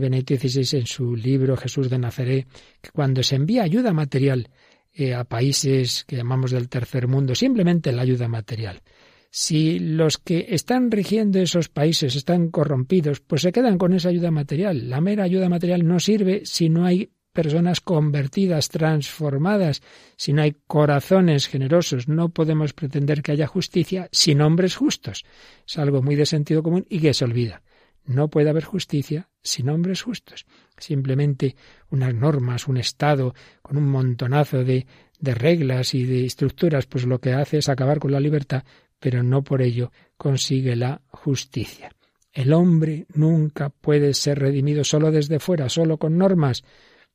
Benedicto 0.00 0.36
XVI 0.36 0.78
en 0.78 0.86
su 0.86 1.16
libro 1.16 1.56
Jesús 1.56 1.90
de 1.90 1.98
Nazaret, 1.98 2.46
que 2.80 2.90
cuando 2.90 3.22
se 3.22 3.36
envía 3.36 3.62
ayuda 3.62 3.92
material 3.92 4.48
eh, 4.92 5.14
a 5.14 5.24
países 5.24 6.04
que 6.04 6.16
llamamos 6.16 6.50
del 6.50 6.68
tercer 6.68 7.08
mundo, 7.08 7.34
simplemente 7.34 7.92
la 7.92 8.02
ayuda 8.02 8.28
material. 8.28 8.82
Si 9.30 9.78
los 9.78 10.18
que 10.18 10.48
están 10.50 10.90
rigiendo 10.90 11.38
esos 11.38 11.70
países 11.70 12.16
están 12.16 12.50
corrompidos, 12.50 13.20
pues 13.20 13.40
se 13.40 13.52
quedan 13.52 13.78
con 13.78 13.94
esa 13.94 14.10
ayuda 14.10 14.30
material. 14.30 14.90
La 14.90 15.00
mera 15.00 15.24
ayuda 15.24 15.48
material 15.48 15.86
no 15.86 15.98
sirve 16.00 16.42
si 16.44 16.68
no 16.68 16.84
hay 16.84 17.10
personas 17.32 17.80
convertidas, 17.80 18.68
transformadas, 18.68 19.82
si 20.16 20.34
no 20.34 20.42
hay 20.42 20.56
corazones 20.66 21.48
generosos. 21.48 22.08
No 22.08 22.28
podemos 22.28 22.74
pretender 22.74 23.22
que 23.22 23.32
haya 23.32 23.46
justicia 23.46 24.08
sin 24.12 24.42
hombres 24.42 24.76
justos. 24.76 25.24
Es 25.66 25.78
algo 25.78 26.02
muy 26.02 26.14
de 26.14 26.26
sentido 26.26 26.62
común 26.62 26.84
y 26.90 27.00
que 27.00 27.14
se 27.14 27.24
olvida. 27.24 27.62
No 28.04 28.28
puede 28.28 28.50
haber 28.50 28.64
justicia 28.64 29.28
sin 29.42 29.68
hombres 29.68 30.02
justos. 30.02 30.46
Simplemente 30.78 31.56
unas 31.90 32.14
normas, 32.14 32.68
un 32.68 32.76
Estado 32.76 33.34
con 33.60 33.76
un 33.76 33.88
montonazo 33.88 34.64
de, 34.64 34.86
de 35.18 35.34
reglas 35.34 35.94
y 35.94 36.04
de 36.04 36.24
estructuras, 36.24 36.86
pues 36.86 37.06
lo 37.06 37.20
que 37.20 37.32
hace 37.32 37.58
es 37.58 37.68
acabar 37.68 37.98
con 37.98 38.12
la 38.12 38.20
libertad, 38.20 38.64
pero 38.98 39.22
no 39.22 39.42
por 39.42 39.62
ello 39.62 39.92
consigue 40.16 40.76
la 40.76 41.02
justicia. 41.08 41.90
El 42.32 42.52
hombre 42.52 43.06
nunca 43.14 43.68
puede 43.68 44.14
ser 44.14 44.38
redimido 44.38 44.84
solo 44.84 45.10
desde 45.10 45.38
fuera, 45.38 45.68
solo 45.68 45.98
con 45.98 46.16
normas. 46.16 46.64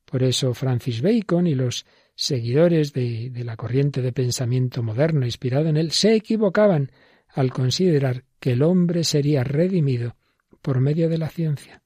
Por 0.04 0.22
eso 0.22 0.54
Francis 0.54 1.02
Bacon 1.02 1.46
y 1.46 1.54
los 1.54 1.86
seguidores 2.14 2.92
de, 2.92 3.30
de 3.30 3.44
la 3.44 3.56
corriente 3.56 4.00
de 4.00 4.12
pensamiento 4.12 4.82
moderno 4.82 5.24
inspirado 5.24 5.68
en 5.68 5.76
él 5.76 5.92
se 5.92 6.14
equivocaban 6.14 6.92
al 7.28 7.52
considerar 7.52 8.24
que 8.40 8.52
el 8.52 8.62
hombre 8.62 9.04
sería 9.04 9.44
redimido 9.44 10.16
por 10.62 10.80
medio 10.80 11.08
de 11.08 11.18
la 11.18 11.28
ciencia. 11.28 11.82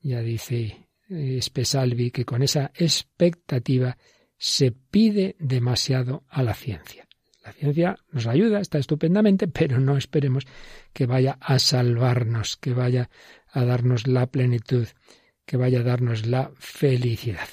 Ya 0.00 0.20
dice 0.20 0.88
eh, 1.08 1.38
Spesalvi 1.40 2.10
que 2.10 2.24
con 2.24 2.42
esa 2.42 2.70
expectativa 2.74 3.96
se 4.36 4.72
pide 4.72 5.36
demasiado 5.38 6.24
a 6.28 6.42
la 6.42 6.54
ciencia. 6.54 7.08
La 7.44 7.52
ciencia 7.52 7.98
nos 8.12 8.26
ayuda, 8.26 8.60
está 8.60 8.78
estupendamente, 8.78 9.48
pero 9.48 9.80
no 9.80 9.96
esperemos 9.96 10.46
que 10.92 11.06
vaya 11.06 11.38
a 11.40 11.58
salvarnos, 11.58 12.56
que 12.56 12.72
vaya 12.72 13.10
a 13.50 13.64
darnos 13.64 14.06
la 14.06 14.26
plenitud, 14.26 14.86
que 15.44 15.56
vaya 15.56 15.80
a 15.80 15.84
darnos 15.84 16.26
la 16.26 16.50
felicidad. 16.58 17.48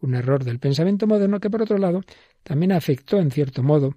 Un 0.00 0.14
error 0.14 0.44
del 0.44 0.58
pensamiento 0.58 1.06
moderno 1.06 1.40
que, 1.40 1.50
por 1.50 1.62
otro 1.62 1.78
lado, 1.78 2.02
también 2.42 2.72
afectó 2.72 3.18
en 3.18 3.30
cierto 3.30 3.62
modo 3.62 3.96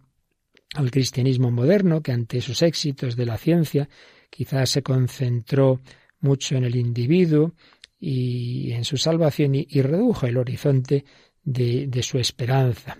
al 0.75 0.91
cristianismo 0.91 1.51
moderno, 1.51 2.01
que 2.01 2.11
ante 2.11 2.41
sus 2.41 2.61
éxitos 2.61 3.15
de 3.15 3.25
la 3.25 3.37
ciencia 3.37 3.89
quizás 4.33 4.71
se 4.71 4.81
concentró 4.81 5.79
mucho 6.19 6.55
en 6.55 6.63
el 6.63 6.75
individuo 6.75 7.53
y 7.99 8.71
en 8.71 8.83
su 8.83 8.97
salvación 8.97 9.53
y, 9.53 9.81
redujo 9.83 10.25
el 10.25 10.37
horizonte 10.37 11.05
de, 11.43 12.01
su 12.01 12.17
esperanza. 12.17 12.97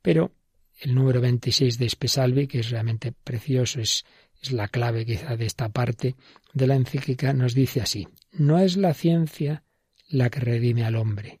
Pero 0.00 0.32
el 0.80 0.94
número 0.94 1.20
26 1.20 1.78
de 1.78 1.84
Espesalvi, 1.84 2.46
que 2.46 2.60
es 2.60 2.70
realmente 2.70 3.12
precioso, 3.12 3.78
es, 3.78 4.06
es 4.40 4.52
la 4.52 4.68
clave 4.68 5.04
quizá 5.04 5.36
de 5.36 5.44
esta 5.44 5.68
parte 5.68 6.16
de 6.54 6.66
la 6.66 6.76
encíclica, 6.76 7.34
nos 7.34 7.54
dice 7.54 7.82
así, 7.82 8.08
no 8.32 8.58
es 8.58 8.78
la 8.78 8.94
ciencia 8.94 9.62
la 10.08 10.30
que 10.30 10.40
redime 10.40 10.84
al 10.84 10.96
hombre, 10.96 11.40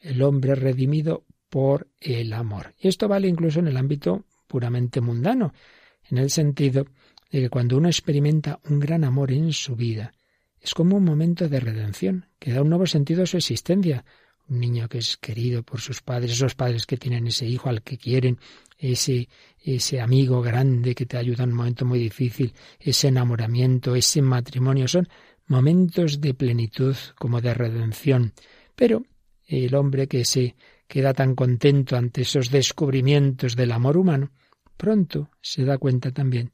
el 0.00 0.22
hombre 0.22 0.54
redimido 0.54 1.26
por 1.50 1.88
el 2.00 2.32
amor. 2.32 2.74
Y 2.80 2.88
esto 2.88 3.08
vale 3.08 3.28
incluso 3.28 3.60
en 3.60 3.68
el 3.68 3.76
ámbito 3.76 4.24
puramente 4.46 5.02
mundano, 5.02 5.52
en 6.10 6.16
el 6.16 6.30
sentido 6.30 6.86
de 7.30 7.40
que 7.40 7.50
cuando 7.50 7.76
uno 7.76 7.88
experimenta 7.88 8.60
un 8.68 8.80
gran 8.80 9.04
amor 9.04 9.32
en 9.32 9.52
su 9.52 9.76
vida, 9.76 10.12
es 10.60 10.74
como 10.74 10.96
un 10.96 11.04
momento 11.04 11.48
de 11.48 11.60
redención, 11.60 12.26
que 12.38 12.52
da 12.52 12.62
un 12.62 12.68
nuevo 12.68 12.86
sentido 12.86 13.22
a 13.22 13.26
su 13.26 13.36
existencia. 13.36 14.04
Un 14.48 14.60
niño 14.60 14.88
que 14.88 14.98
es 14.98 15.16
querido 15.16 15.62
por 15.62 15.80
sus 15.80 16.02
padres, 16.02 16.32
esos 16.32 16.54
padres 16.54 16.84
que 16.84 16.96
tienen 16.96 17.26
ese 17.28 17.46
hijo 17.46 17.68
al 17.68 17.82
que 17.82 17.96
quieren, 17.96 18.38
ese, 18.78 19.28
ese 19.62 20.00
amigo 20.00 20.42
grande 20.42 20.94
que 20.94 21.06
te 21.06 21.16
ayuda 21.16 21.44
en 21.44 21.50
un 21.50 21.56
momento 21.56 21.84
muy 21.84 22.00
difícil, 22.00 22.52
ese 22.78 23.08
enamoramiento, 23.08 23.94
ese 23.94 24.20
matrimonio, 24.22 24.88
son 24.88 25.08
momentos 25.46 26.20
de 26.20 26.34
plenitud 26.34 26.96
como 27.16 27.40
de 27.40 27.54
redención. 27.54 28.32
Pero 28.74 29.04
el 29.46 29.74
hombre 29.74 30.08
que 30.08 30.24
se 30.24 30.56
queda 30.88 31.14
tan 31.14 31.36
contento 31.36 31.96
ante 31.96 32.22
esos 32.22 32.50
descubrimientos 32.50 33.54
del 33.54 33.70
amor 33.70 33.96
humano, 33.96 34.32
pronto 34.76 35.30
se 35.40 35.64
da 35.64 35.78
cuenta 35.78 36.10
también 36.10 36.50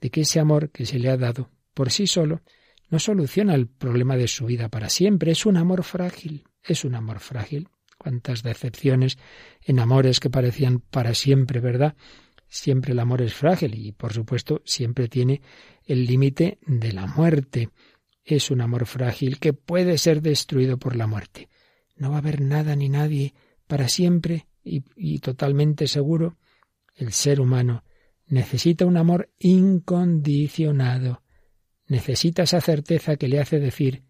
de 0.00 0.10
que 0.10 0.22
ese 0.22 0.40
amor 0.40 0.70
que 0.70 0.86
se 0.86 0.98
le 0.98 1.10
ha 1.10 1.16
dado 1.16 1.50
por 1.74 1.90
sí 1.90 2.06
solo 2.06 2.42
no 2.88 2.98
soluciona 2.98 3.54
el 3.54 3.68
problema 3.68 4.16
de 4.16 4.28
su 4.28 4.46
vida 4.46 4.68
para 4.68 4.90
siempre, 4.90 5.32
es 5.32 5.46
un 5.46 5.56
amor 5.56 5.84
frágil, 5.84 6.44
es 6.62 6.84
un 6.84 6.94
amor 6.94 7.20
frágil. 7.20 7.68
Cuántas 7.96 8.42
decepciones 8.42 9.18
en 9.62 9.78
amores 9.78 10.20
que 10.20 10.30
parecían 10.30 10.80
para 10.80 11.14
siempre, 11.14 11.60
¿verdad? 11.60 11.96
Siempre 12.48 12.92
el 12.92 12.98
amor 12.98 13.22
es 13.22 13.34
frágil 13.34 13.74
y, 13.74 13.92
por 13.92 14.12
supuesto, 14.12 14.62
siempre 14.64 15.06
tiene 15.06 15.42
el 15.84 16.06
límite 16.06 16.58
de 16.66 16.92
la 16.92 17.06
muerte. 17.06 17.68
Es 18.24 18.50
un 18.50 18.62
amor 18.62 18.86
frágil 18.86 19.38
que 19.38 19.52
puede 19.52 19.98
ser 19.98 20.22
destruido 20.22 20.78
por 20.78 20.96
la 20.96 21.06
muerte. 21.06 21.48
No 21.94 22.10
va 22.10 22.16
a 22.16 22.20
haber 22.20 22.40
nada 22.40 22.74
ni 22.74 22.88
nadie 22.88 23.34
para 23.66 23.88
siempre 23.88 24.46
y, 24.64 24.82
y 24.96 25.18
totalmente 25.18 25.86
seguro. 25.86 26.38
El 26.96 27.12
ser 27.12 27.40
humano 27.40 27.84
necesita 28.30 28.86
un 28.86 28.96
amor 28.96 29.28
incondicionado. 29.38 31.22
Necesita 31.86 32.44
esa 32.44 32.60
certeza 32.60 33.16
que 33.16 33.28
le 33.28 33.40
hace 33.40 33.58
decir 33.58 34.04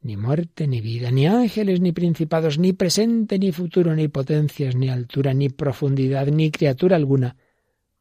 ni 0.00 0.16
muerte 0.16 0.68
ni 0.68 0.80
vida, 0.80 1.10
ni 1.10 1.26
ángeles 1.26 1.80
ni 1.80 1.90
principados, 1.90 2.58
ni 2.58 2.72
presente 2.72 3.38
ni 3.40 3.50
futuro, 3.50 3.94
ni 3.96 4.06
potencias, 4.06 4.76
ni 4.76 4.88
altura, 4.88 5.34
ni 5.34 5.48
profundidad, 5.48 6.28
ni 6.28 6.50
criatura 6.52 6.94
alguna 6.94 7.36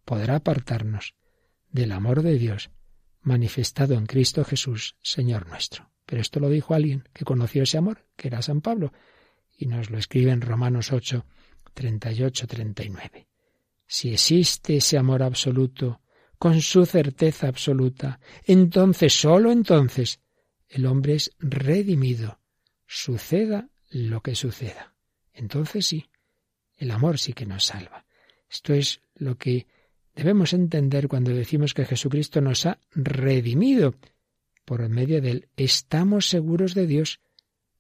podrá 0.05 0.35
apartarnos 0.35 1.15
del 1.71 1.91
amor 1.91 2.21
de 2.21 2.37
Dios 2.37 2.69
manifestado 3.21 3.95
en 3.95 4.05
Cristo 4.05 4.45
Jesús, 4.45 4.97
Señor 5.01 5.47
nuestro. 5.47 5.89
Pero 6.05 6.21
esto 6.21 6.39
lo 6.39 6.47
dijo 6.49 6.75
alguien 6.75 7.09
que 7.11 7.25
conoció 7.25 7.63
ese 7.63 7.79
amor, 7.79 8.05
que 8.15 8.27
era 8.27 8.43
San 8.43 8.61
Pablo, 8.61 8.93
y 9.57 9.65
nos 9.65 9.89
lo 9.89 9.97
escribe 9.97 10.31
en 10.31 10.41
Romanos 10.41 10.93
8, 10.93 11.25
38, 11.73 12.45
39. 12.45 13.27
Si 13.87 14.11
existe 14.11 14.77
ese 14.77 14.97
amor 14.97 15.23
absoluto, 15.23 16.01
con 16.37 16.61
su 16.61 16.85
certeza 16.85 17.47
absoluta, 17.47 18.19
entonces, 18.45 19.13
sólo 19.13 19.51
entonces, 19.51 20.19
el 20.67 20.85
hombre 20.85 21.15
es 21.15 21.31
redimido, 21.39 22.39
suceda 22.85 23.69
lo 23.89 24.21
que 24.21 24.35
suceda. 24.35 24.93
Entonces 25.33 25.85
sí, 25.85 26.09
el 26.77 26.91
amor 26.91 27.19
sí 27.19 27.33
que 27.33 27.45
nos 27.45 27.65
salva. 27.65 28.05
Esto 28.49 28.73
es 28.73 29.01
lo 29.15 29.37
que 29.37 29.67
debemos 30.15 30.53
entender 30.53 31.07
cuando 31.07 31.31
decimos 31.31 31.73
que 31.73 31.85
Jesucristo 31.85 32.41
nos 32.41 32.65
ha 32.65 32.79
redimido. 32.91 33.95
Por 34.65 34.87
medio 34.89 35.21
de 35.21 35.31
él 35.31 35.49
estamos 35.55 36.27
seguros 36.27 36.73
de 36.73 36.87
Dios, 36.87 37.19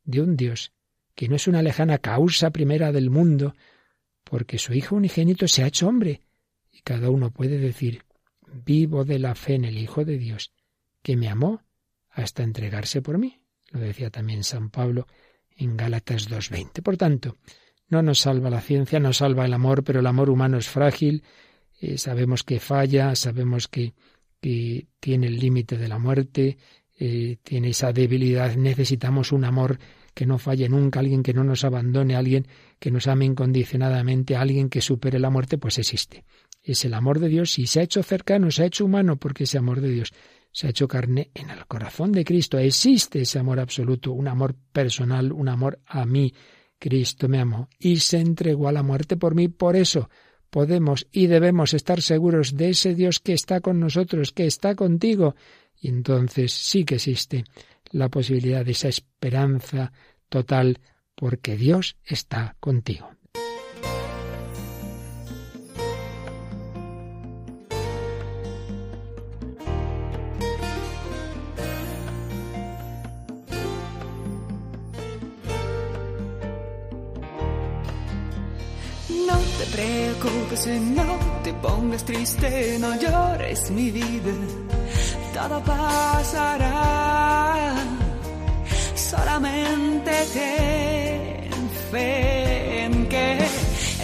de 0.03 0.21
un 0.21 0.37
Dios 0.37 0.71
que 1.15 1.29
no 1.29 1.35
es 1.37 1.47
una 1.47 1.61
lejana 1.61 1.97
causa 1.97 2.51
primera 2.51 2.91
del 2.91 3.09
mundo, 3.09 3.55
porque 4.25 4.57
su 4.57 4.73
Hijo 4.73 4.95
unigénito 4.95 5.47
se 5.47 5.63
ha 5.63 5.67
hecho 5.67 5.87
hombre, 5.87 6.21
y 6.71 6.81
cada 6.81 7.09
uno 7.09 7.31
puede 7.31 7.57
decir, 7.57 8.03
vivo 8.65 9.05
de 9.05 9.19
la 9.19 9.35
fe 9.35 9.53
en 9.53 9.63
el 9.63 9.77
Hijo 9.77 10.03
de 10.03 10.17
Dios, 10.17 10.51
que 11.01 11.15
me 11.15 11.29
amó 11.29 11.61
hasta 12.09 12.43
entregarse 12.43 13.01
por 13.01 13.17
mí. 13.17 13.39
Lo 13.71 13.79
decía 13.79 14.09
también 14.09 14.43
San 14.43 14.69
Pablo 14.69 15.07
en 15.55 15.77
Gálatas 15.77 16.29
2.20. 16.29 16.81
Por 16.81 16.97
tanto, 16.97 17.37
no 17.87 18.01
nos 18.01 18.19
salva 18.19 18.49
la 18.49 18.61
ciencia, 18.61 18.99
nos 18.99 19.17
salva 19.17 19.45
el 19.45 19.53
amor, 19.53 19.83
pero 19.83 19.99
el 19.99 20.07
amor 20.07 20.29
humano 20.29 20.57
es 20.57 20.67
frágil, 20.67 21.23
eh, 21.79 21.97
sabemos 21.97 22.43
que 22.43 22.59
falla, 22.59 23.15
sabemos 23.15 23.67
que, 23.67 23.93
que 24.41 24.87
tiene 24.99 25.27
el 25.27 25.39
límite 25.39 25.77
de 25.77 25.87
la 25.87 25.99
muerte, 25.99 26.57
eh, 26.97 27.37
tiene 27.43 27.69
esa 27.69 27.91
debilidad, 27.91 28.55
necesitamos 28.55 29.31
un 29.31 29.45
amor 29.45 29.77
que 30.15 30.25
no 30.25 30.39
falle 30.39 30.69
nunca, 30.69 31.01
alguien 31.01 31.21
que 31.21 31.33
no 31.33 31.43
nos 31.43 31.65
abandone, 31.65 32.15
alguien 32.15 32.47
que 32.79 32.89
nos 32.89 33.05
ame 33.07 33.25
incondicionadamente, 33.25 34.35
alguien 34.35 34.69
que 34.69 34.81
supere 34.81 35.19
la 35.19 35.29
muerte, 35.29 35.57
pues 35.57 35.77
existe. 35.77 36.23
Es 36.63 36.85
el 36.85 36.95
amor 36.95 37.19
de 37.19 37.27
Dios 37.27 37.59
y 37.59 37.67
se 37.67 37.81
ha 37.81 37.83
hecho 37.83 38.01
cercano, 38.01 38.49
se 38.49 38.63
ha 38.63 38.65
hecho 38.65 38.85
humano, 38.85 39.17
porque 39.17 39.43
ese 39.43 39.57
amor 39.59 39.81
de 39.81 39.89
Dios 39.89 40.13
se 40.51 40.67
ha 40.67 40.69
hecho 40.69 40.87
carne 40.87 41.31
en 41.35 41.49
el 41.49 41.67
corazón 41.67 42.13
de 42.13 42.23
Cristo. 42.23 42.57
Existe 42.57 43.21
ese 43.21 43.39
amor 43.39 43.59
absoluto, 43.59 44.13
un 44.13 44.29
amor 44.29 44.55
personal, 44.71 45.33
un 45.33 45.49
amor 45.49 45.79
a 45.85 46.05
mí. 46.05 46.33
Cristo 46.79 47.27
me 47.27 47.39
amó 47.39 47.67
y 47.77 47.97
se 47.97 48.19
entregó 48.19 48.69
a 48.69 48.71
la 48.71 48.83
muerte 48.83 49.17
por 49.17 49.35
mí. 49.35 49.49
Por 49.49 49.75
eso 49.75 50.09
podemos 50.49 51.07
y 51.11 51.27
debemos 51.27 51.73
estar 51.73 52.01
seguros 52.01 52.55
de 52.55 52.69
ese 52.69 52.95
Dios 52.95 53.19
que 53.19 53.33
está 53.33 53.59
con 53.59 53.81
nosotros, 53.81 54.31
que 54.31 54.45
está 54.45 54.75
contigo. 54.75 55.35
Y 55.77 55.89
entonces 55.89 56.53
sí 56.53 56.85
que 56.85 56.95
existe 56.95 57.43
la 57.91 58.09
posibilidad 58.09 58.65
de 58.65 58.71
esa 58.71 58.87
esperanza 58.87 59.91
total 60.29 60.79
porque 61.15 61.55
Dios 61.55 61.97
está 62.03 62.55
contigo. 62.59 63.09
No 79.09 79.37
te 79.57 79.65
preocupes, 79.71 80.67
no 80.67 81.19
te 81.43 81.53
pongas 81.53 82.05
triste, 82.05 82.77
no 82.79 82.99
llores 82.99 83.71
mi 83.71 83.91
vida, 83.91 84.33
todo 85.35 85.61
pasará. 85.61 86.71
Solamente 88.95 90.11
ten 90.33 91.69
fe 91.91 92.85
en 92.85 92.93
que 93.07 93.27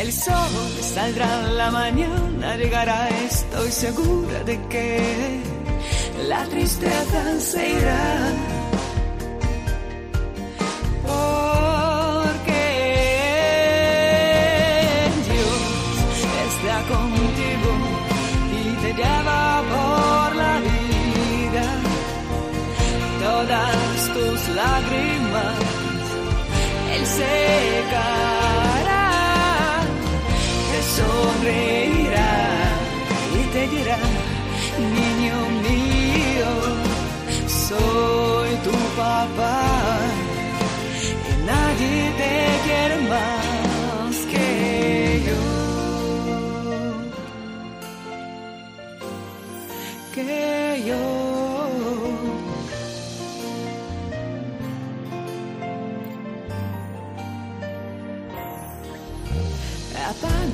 el 0.01 0.11
sol 0.11 0.53
saldrá 0.95 1.31
la 1.61 1.71
mañana, 1.71 2.57
llegará, 2.57 3.07
estoy 3.29 3.71
segura 3.71 4.43
de 4.43 4.59
que 4.67 5.41
la 6.27 6.43
tristeza 6.45 7.39
se 7.39 7.69
irá. 7.79 8.60
Secará, 27.21 29.07
te 30.69 30.79
sonreirá 30.95 32.33
y 33.39 33.41
te 33.53 33.61
dirá, 33.75 33.99
niño 34.95 35.37
mío, 35.65 36.51
soy 37.67 38.49
tu 38.65 38.75
papá 38.97 39.70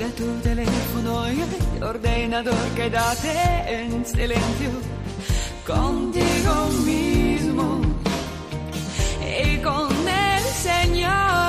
tu 0.05 0.25
el 0.43 1.83
ordenador, 1.83 2.53
quédate 2.75 3.33
en 3.67 4.05
silencio 4.05 4.69
contigo 5.65 6.69
mismo 6.85 7.81
y 9.21 9.57
con 9.57 9.89
el 10.07 10.43
Señor. 10.43 11.46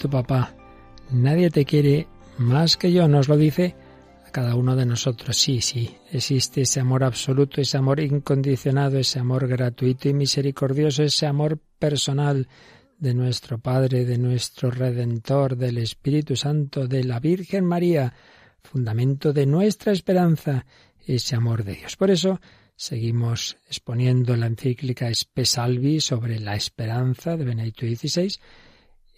Tu 0.00 0.08
papá. 0.08 0.56
Nadie 1.12 1.50
te 1.50 1.64
quiere 1.64 2.08
más 2.38 2.76
que 2.76 2.90
yo, 2.90 3.06
nos 3.06 3.28
lo 3.28 3.36
dice 3.36 3.76
a 4.26 4.30
cada 4.30 4.54
uno 4.54 4.74
de 4.74 4.86
nosotros. 4.86 5.36
Sí, 5.36 5.60
sí, 5.60 5.94
existe 6.10 6.62
ese 6.62 6.80
amor 6.80 7.04
absoluto, 7.04 7.60
ese 7.60 7.76
amor 7.76 8.00
incondicionado, 8.00 8.98
ese 8.98 9.18
amor 9.18 9.46
gratuito 9.46 10.08
y 10.08 10.14
misericordioso, 10.14 11.02
ese 11.02 11.26
amor 11.26 11.60
personal 11.78 12.48
de 12.98 13.14
nuestro 13.14 13.58
Padre, 13.58 14.06
de 14.06 14.16
nuestro 14.16 14.70
Redentor, 14.70 15.56
del 15.56 15.78
Espíritu 15.78 16.34
Santo, 16.34 16.88
de 16.88 17.04
la 17.04 17.20
Virgen 17.20 17.66
María, 17.66 18.14
fundamento 18.62 19.32
de 19.32 19.46
nuestra 19.46 19.92
esperanza, 19.92 20.64
ese 21.06 21.36
amor 21.36 21.62
de 21.62 21.74
Dios. 21.74 21.96
Por 21.96 22.10
eso 22.10 22.40
seguimos 22.74 23.58
exponiendo 23.66 24.34
la 24.34 24.46
encíclica 24.46 25.10
Espesalvi 25.10 26.00
sobre 26.00 26.40
la 26.40 26.56
esperanza 26.56 27.36
de 27.36 27.44
Benedicto 27.44 27.84
XVI. 27.84 28.38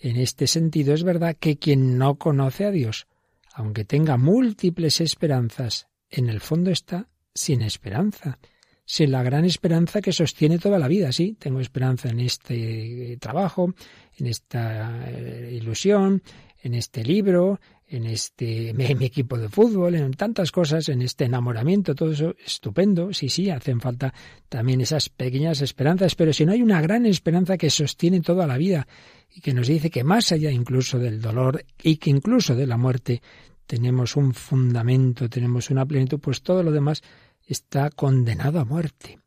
En 0.04 0.16
este 0.16 0.48
sentido 0.48 0.94
es 0.94 1.04
verdad 1.04 1.36
que 1.38 1.58
quien 1.58 1.96
no 1.96 2.16
conoce 2.16 2.64
a 2.64 2.72
Dios, 2.72 3.06
aunque 3.54 3.84
tenga 3.84 4.16
múltiples 4.16 5.00
esperanzas, 5.00 5.86
en 6.10 6.28
el 6.28 6.40
fondo 6.40 6.72
está 6.72 7.08
sin 7.32 7.62
esperanza 7.62 8.38
sin 8.84 9.10
la 9.12 9.22
gran 9.22 9.44
esperanza 9.44 10.00
que 10.00 10.12
sostiene 10.12 10.58
toda 10.58 10.78
la 10.78 10.88
vida. 10.88 11.12
Sí, 11.12 11.36
tengo 11.38 11.60
esperanza 11.60 12.10
en 12.10 12.20
este 12.20 13.16
trabajo, 13.20 13.72
en 14.18 14.26
esta 14.26 15.08
eh, 15.08 15.50
ilusión, 15.52 16.22
en 16.62 16.74
este 16.74 17.04
libro, 17.04 17.60
en 17.92 18.06
este 18.06 18.72
mi, 18.74 18.84
equipo 18.84 19.38
de 19.38 19.48
fútbol, 19.48 19.94
en 19.94 20.12
tantas 20.12 20.50
cosas, 20.50 20.88
en 20.88 21.02
este 21.02 21.24
enamoramiento, 21.24 21.94
todo 21.94 22.12
eso 22.12 22.34
estupendo. 22.44 23.12
Sí, 23.12 23.28
sí, 23.28 23.50
hacen 23.50 23.80
falta 23.80 24.12
también 24.48 24.80
esas 24.80 25.08
pequeñas 25.10 25.60
esperanzas, 25.60 26.14
pero 26.14 26.32
si 26.32 26.46
no 26.46 26.52
hay 26.52 26.62
una 26.62 26.80
gran 26.80 27.06
esperanza 27.06 27.58
que 27.58 27.70
sostiene 27.70 28.20
toda 28.22 28.46
la 28.46 28.56
vida 28.56 28.86
y 29.34 29.40
que 29.40 29.52
nos 29.52 29.68
dice 29.68 29.90
que 29.90 30.04
más 30.04 30.32
allá 30.32 30.50
incluso 30.50 30.98
del 30.98 31.20
dolor 31.20 31.64
y 31.82 31.96
que 31.96 32.10
incluso 32.10 32.54
de 32.54 32.66
la 32.66 32.78
muerte 32.78 33.22
tenemos 33.66 34.16
un 34.16 34.34
fundamento, 34.34 35.28
tenemos 35.28 35.70
una 35.70 35.84
plenitud, 35.84 36.18
pues 36.18 36.42
todo 36.42 36.62
lo 36.62 36.72
demás 36.72 37.02
está 37.46 37.90
condenado 37.90 38.58
a 38.58 38.64
muerte. 38.64 39.18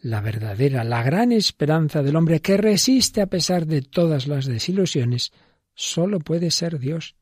La 0.00 0.20
verdadera, 0.20 0.84
la 0.84 1.02
gran 1.02 1.32
esperanza 1.32 2.02
del 2.02 2.16
hombre 2.16 2.40
que 2.40 2.56
resiste 2.56 3.20
a 3.20 3.26
pesar 3.26 3.66
de 3.66 3.82
todas 3.82 4.26
las 4.26 4.46
desilusiones, 4.46 5.32
solo 5.74 6.18
puede 6.18 6.50
ser 6.50 6.78
Dios. 6.78 7.14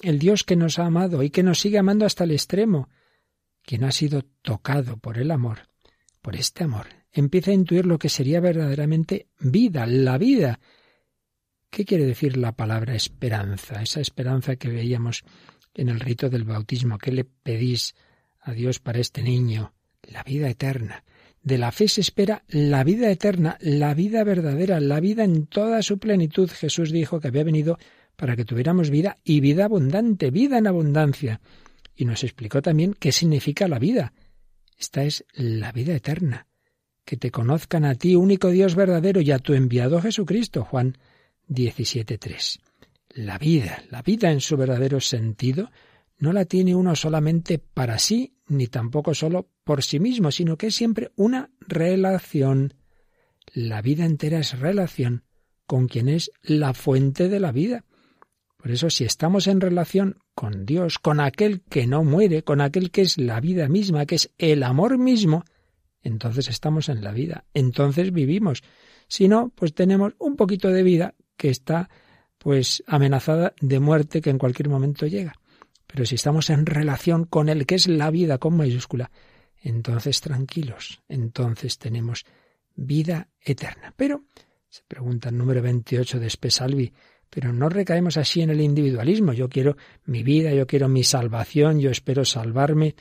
El 0.00 0.18
Dios 0.18 0.44
que 0.44 0.56
nos 0.56 0.78
ha 0.78 0.86
amado 0.86 1.22
y 1.22 1.30
que 1.30 1.42
nos 1.42 1.60
sigue 1.60 1.78
amando 1.78 2.04
hasta 2.04 2.24
el 2.24 2.32
extremo, 2.32 2.88
quien 3.62 3.84
ha 3.84 3.92
sido 3.92 4.22
tocado 4.42 4.98
por 4.98 5.18
el 5.18 5.30
amor, 5.30 5.68
por 6.22 6.36
este 6.36 6.64
amor, 6.64 6.86
empieza 7.12 7.50
a 7.50 7.54
intuir 7.54 7.86
lo 7.86 7.98
que 7.98 8.08
sería 8.08 8.40
verdaderamente 8.40 9.28
vida, 9.40 9.86
la 9.86 10.18
vida. 10.18 10.60
¿Qué 11.70 11.84
quiere 11.84 12.04
decir 12.04 12.36
la 12.36 12.52
palabra 12.52 12.94
esperanza? 12.94 13.82
Esa 13.82 14.00
esperanza 14.00 14.56
que 14.56 14.68
veíamos 14.68 15.24
en 15.74 15.88
el 15.88 16.00
rito 16.00 16.30
del 16.30 16.44
bautismo. 16.44 16.98
¿Qué 16.98 17.12
le 17.12 17.24
pedís 17.24 17.94
a 18.40 18.52
Dios 18.52 18.78
para 18.78 19.00
este 19.00 19.22
niño? 19.22 19.72
la 20.10 20.22
vida 20.22 20.48
eterna. 20.48 21.04
De 21.42 21.58
la 21.58 21.70
fe 21.70 21.88
se 21.88 22.00
espera 22.00 22.42
la 22.48 22.82
vida 22.82 23.10
eterna, 23.10 23.56
la 23.60 23.94
vida 23.94 24.24
verdadera, 24.24 24.80
la 24.80 25.00
vida 25.00 25.24
en 25.24 25.46
toda 25.46 25.82
su 25.82 25.98
plenitud. 25.98 26.50
Jesús 26.50 26.90
dijo 26.90 27.20
que 27.20 27.28
había 27.28 27.44
venido 27.44 27.78
para 28.16 28.36
que 28.36 28.44
tuviéramos 28.44 28.90
vida 28.90 29.18
y 29.22 29.40
vida 29.40 29.66
abundante, 29.66 30.30
vida 30.30 30.58
en 30.58 30.66
abundancia. 30.66 31.40
Y 31.94 32.04
nos 32.04 32.24
explicó 32.24 32.62
también 32.62 32.94
qué 32.94 33.12
significa 33.12 33.68
la 33.68 33.78
vida. 33.78 34.12
Esta 34.78 35.04
es 35.04 35.24
la 35.34 35.72
vida 35.72 35.94
eterna. 35.94 36.46
Que 37.04 37.16
te 37.16 37.30
conozcan 37.30 37.84
a 37.84 37.94
ti, 37.94 38.16
único 38.16 38.50
Dios 38.50 38.74
verdadero, 38.74 39.20
y 39.20 39.30
a 39.30 39.38
tu 39.38 39.54
enviado 39.54 40.00
Jesucristo. 40.00 40.64
Juan 40.64 40.98
17.3. 41.48 42.58
La 43.10 43.38
vida, 43.38 43.82
la 43.90 44.02
vida 44.02 44.30
en 44.30 44.40
su 44.40 44.56
verdadero 44.56 45.00
sentido, 45.00 45.70
no 46.18 46.32
la 46.32 46.44
tiene 46.44 46.74
uno 46.74 46.96
solamente 46.96 47.58
para 47.58 47.98
sí, 47.98 48.34
ni 48.48 48.66
tampoco 48.66 49.14
solo 49.14 49.48
por 49.64 49.82
sí 49.82 50.00
mismo, 50.00 50.30
sino 50.30 50.56
que 50.56 50.68
es 50.68 50.74
siempre 50.74 51.12
una 51.16 51.50
relación. 51.60 52.74
La 53.52 53.80
vida 53.80 54.04
entera 54.04 54.38
es 54.38 54.58
relación 54.58 55.24
con 55.66 55.88
quien 55.88 56.08
es 56.08 56.30
la 56.42 56.74
fuente 56.74 57.28
de 57.28 57.40
la 57.40 57.52
vida. 57.52 57.84
Por 58.56 58.70
eso 58.70 58.90
si 58.90 59.04
estamos 59.04 59.46
en 59.46 59.60
relación 59.60 60.18
con 60.34 60.66
Dios, 60.66 60.98
con 60.98 61.20
aquel 61.20 61.62
que 61.62 61.86
no 61.86 62.04
muere, 62.04 62.42
con 62.42 62.60
aquel 62.60 62.90
que 62.90 63.02
es 63.02 63.18
la 63.18 63.40
vida 63.40 63.68
misma, 63.68 64.06
que 64.06 64.16
es 64.16 64.30
el 64.38 64.62
amor 64.62 64.98
mismo, 64.98 65.44
entonces 66.02 66.48
estamos 66.48 66.88
en 66.88 67.02
la 67.02 67.12
vida, 67.12 67.44
entonces 67.52 68.12
vivimos. 68.12 68.62
Si 69.08 69.28
no, 69.28 69.50
pues 69.54 69.74
tenemos 69.74 70.14
un 70.18 70.36
poquito 70.36 70.70
de 70.70 70.82
vida 70.82 71.14
que 71.36 71.50
está 71.50 71.88
pues 72.38 72.82
amenazada 72.86 73.54
de 73.60 73.80
muerte 73.80 74.20
que 74.20 74.30
en 74.30 74.38
cualquier 74.38 74.68
momento 74.68 75.06
llega. 75.06 75.34
Pero 75.86 76.04
si 76.04 76.16
estamos 76.16 76.50
en 76.50 76.66
relación 76.66 77.24
con 77.24 77.48
el 77.48 77.66
que 77.66 77.76
es 77.76 77.88
la 77.88 78.10
vida 78.10 78.38
con 78.38 78.56
mayúscula, 78.56 79.10
entonces 79.60 80.20
tranquilos, 80.20 81.02
entonces 81.08 81.78
tenemos 81.78 82.24
vida 82.74 83.28
eterna. 83.40 83.94
Pero, 83.96 84.24
se 84.68 84.82
pregunta 84.86 85.30
el 85.30 85.38
número 85.38 85.62
28 85.62 86.20
de 86.20 86.26
Espesalvi, 86.26 86.92
pero 87.36 87.52
no 87.52 87.68
recaemos 87.68 88.16
así 88.16 88.40
en 88.40 88.48
el 88.48 88.62
individualismo. 88.62 89.34
Yo 89.34 89.50
quiero 89.50 89.76
mi 90.06 90.22
vida, 90.22 90.54
yo 90.54 90.66
quiero 90.66 90.88
mi 90.88 91.04
salvación, 91.04 91.78
yo 91.78 91.90
espero 91.90 92.24
salvarme. 92.24 92.94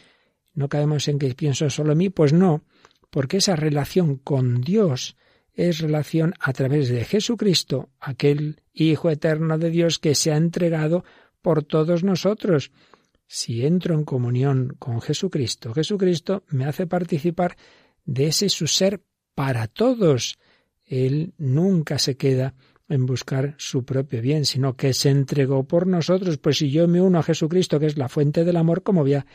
¿No 0.53 0.67
caemos 0.67 1.07
en 1.07 1.19
que 1.19 1.33
pienso 1.35 1.69
solo 1.69 1.93
en 1.93 1.99
mí? 1.99 2.09
Pues 2.09 2.33
no, 2.33 2.65
porque 3.09 3.37
esa 3.37 3.55
relación 3.55 4.17
con 4.17 4.59
Dios 4.59 5.15
es 5.53 5.79
relación 5.79 6.33
a 6.37 6.51
través 6.51 6.89
de 6.89 7.05
Jesucristo, 7.05 7.91
aquel 7.97 8.61
Hijo 8.73 9.09
eterno 9.09 9.57
de 9.57 9.69
Dios 9.69 9.99
que 9.99 10.15
se 10.15 10.33
ha 10.33 10.35
entregado 10.35 11.05
por 11.41 11.63
todos 11.63 12.03
nosotros. 12.03 12.73
Si 13.27 13.65
entro 13.65 13.95
en 13.95 14.03
comunión 14.03 14.75
con 14.79 14.99
Jesucristo, 14.99 15.73
Jesucristo 15.73 16.43
me 16.49 16.65
hace 16.65 16.87
participar 16.87 17.55
de 18.03 18.27
ese 18.27 18.49
su 18.49 18.67
ser 18.67 19.01
para 19.33 19.67
todos. 19.67 20.37
Él 20.83 21.33
nunca 21.37 21.99
se 21.99 22.17
queda 22.17 22.53
en 22.87 23.05
buscar 23.05 23.55
su 23.57 23.83
propio 23.83 24.21
bien, 24.21 24.45
sino 24.45 24.75
que 24.75 24.93
se 24.93 25.09
entregó 25.09 25.63
por 25.63 25.87
nosotros. 25.87 26.37
Pues 26.37 26.57
si 26.57 26.69
yo 26.69 26.87
me 26.87 27.01
uno 27.01 27.19
a 27.19 27.23
Jesucristo, 27.23 27.79
que 27.79 27.87
es 27.87 27.97
la 27.97 28.09
fuente 28.09 28.43
del 28.43 28.57
amor, 28.57 28.83
¿cómo 28.83 29.01
voy 29.01 29.15
a 29.15 29.25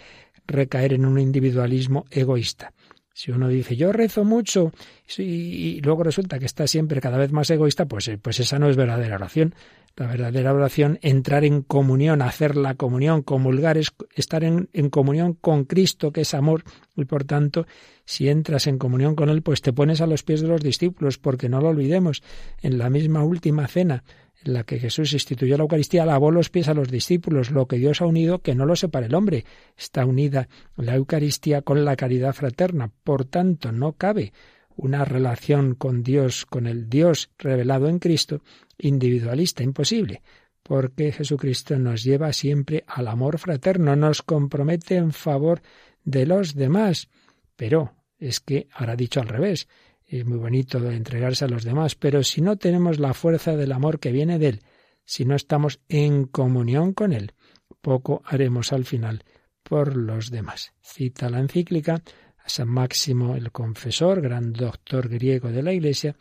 recaer 0.47 0.93
en 0.93 1.05
un 1.05 1.19
individualismo 1.19 2.05
egoísta? 2.11 2.73
Si 3.13 3.33
uno 3.33 3.49
dice 3.49 3.77
yo 3.77 3.93
rezo 3.93 4.25
mucho 4.25 4.73
y 5.19 5.81
luego 5.83 6.05
resulta 6.05 6.39
que 6.39 6.47
está 6.47 6.67
siempre 6.67 7.01
cada 7.01 7.19
vez 7.19 7.33
más 7.33 7.51
egoísta, 7.51 7.87
pues, 7.87 8.09
eh, 8.09 8.19
pues 8.19 8.41
esa 8.41 8.59
no 8.59 8.71
es 8.71 8.77
verdadera 8.77 9.17
oración. 9.17 9.55
La 9.97 10.07
verdadera 10.07 10.55
oración, 10.55 10.99
entrar 11.03 11.45
en 11.45 11.63
comunión, 11.63 12.23
hacer 12.23 12.57
la 12.57 12.75
comunión, 12.75 13.23
comulgar, 13.23 13.77
es 13.77 13.93
estar 14.15 14.45
en, 14.45 14.71
en, 14.73 14.89
comunión 14.89 15.35
con 15.35 15.65
Cristo, 15.65 16.13
que 16.13 16.23
es 16.23 16.33
amor, 16.33 16.65
y 16.97 17.05
por 17.05 17.25
tanto, 17.25 17.67
si 18.05 18.29
entras 18.29 18.67
en 18.67 18.79
comunión 18.79 19.15
con 19.15 19.29
Él, 19.29 19.43
pues 19.43 19.61
te 19.61 19.73
pones 19.73 20.01
a 20.01 20.07
los 20.07 20.23
pies 20.23 20.41
de 20.41 20.49
los 20.49 20.63
discípulos, 20.63 21.19
porque 21.19 21.49
no 21.49 21.61
lo 21.61 21.69
olvidemos, 21.69 22.23
en 22.63 22.79
la 22.79 22.89
misma 22.89 23.25
última 23.25 23.67
cena, 23.67 24.03
en 24.43 24.55
la 24.55 24.65
que 24.65 24.79
Jesús 24.79 25.13
instituyó 25.13 25.57
la 25.57 25.65
Eucaristía, 25.65 26.07
lavó 26.07 26.31
los 26.31 26.49
pies 26.49 26.69
a 26.69 26.75
los 26.75 26.91
discípulos, 26.91 27.51
lo 27.51 27.67
que 27.67 27.77
Dios 27.77 28.01
ha 28.01 28.07
unido, 28.07 28.41
que 28.41 28.55
no 28.55 28.65
lo 28.65 28.77
separe 28.77 29.07
el 29.07 29.15
hombre. 29.15 29.45
Está 29.77 30.07
unida 30.07 30.49
la 30.77 30.95
Eucaristía 30.95 31.63
con 31.63 31.85
la 31.85 31.97
caridad 31.97 32.33
fraterna. 32.33 32.91
Por 33.05 33.27
tanto, 33.27 33.71
no 33.71 33.93
cabe 33.93 34.33
una 34.77 35.05
relación 35.05 35.75
con 35.75 36.03
Dios, 36.03 36.47
con 36.47 36.67
el 36.67 36.89
Dios 36.89 37.31
revelado 37.39 37.89
en 37.89 37.99
Cristo, 37.99 38.43
individualista, 38.79 39.63
imposible, 39.63 40.23
porque 40.63 41.13
Jesucristo 41.13 41.79
nos 41.79 42.03
lleva 42.03 42.33
siempre 42.33 42.85
al 42.87 43.09
amor 43.09 43.39
fraterno, 43.39 43.97
nos 43.97 44.23
compromete 44.23 44.97
en 44.97 45.13
favor 45.13 45.63
de 46.05 46.27
los 46.27 46.55
demás. 46.55 47.09
Pero 47.57 47.95
es 48.19 48.41
que, 48.41 48.69
ahora 48.73 48.97
dicho 48.97 49.21
al 49.21 49.29
revés, 49.29 49.69
es 50.07 50.25
muy 50.25 50.39
bonito 50.39 50.79
entregarse 50.91 51.45
a 51.45 51.49
los 51.49 51.65
demás, 51.65 51.95
pero 51.95 52.23
si 52.23 52.41
no 52.41 52.57
tenemos 52.57 52.99
la 52.99 53.15
fuerza 53.15 53.57
del 53.57 53.73
amor 53.73 54.01
que 54.01 54.13
viene 54.13 54.39
de 54.39 54.49
Él, 54.49 54.61
si 55.05 55.25
no 55.25 55.35
estamos 55.35 55.81
en 55.89 56.25
comunión 56.25 56.93
con 56.93 57.13
Él, 57.13 57.33
poco 57.81 58.23
haremos 58.25 58.73
al 58.73 58.85
final 58.85 59.25
por 59.63 59.97
los 59.97 60.31
demás. 60.31 60.73
Cita 60.81 61.31
la 61.31 61.41
encíclica 61.41 62.03
San 62.51 62.69
Máximo 62.69 63.37
el 63.37 63.53
Confesor, 63.53 64.21
gran 64.21 64.53
doctor 64.53 65.09
griego 65.09 65.51
de 65.51 65.63
la 65.63 65.73
Iglesia, 65.73 66.17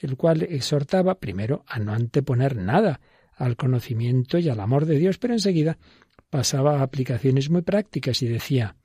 el 0.00 0.16
cual 0.16 0.42
exhortaba 0.42 1.20
primero 1.20 1.64
a 1.66 1.78
no 1.78 1.92
anteponer 1.92 2.56
nada 2.56 3.00
al 3.36 3.56
conocimiento 3.56 4.38
y 4.38 4.48
al 4.48 4.60
amor 4.60 4.86
de 4.86 4.98
Dios, 4.98 5.18
pero 5.18 5.34
enseguida 5.34 5.78
pasaba 6.30 6.80
a 6.80 6.82
aplicaciones 6.82 7.50
muy 7.50 7.62
prácticas 7.62 8.22
y 8.22 8.26
decía, 8.26 8.76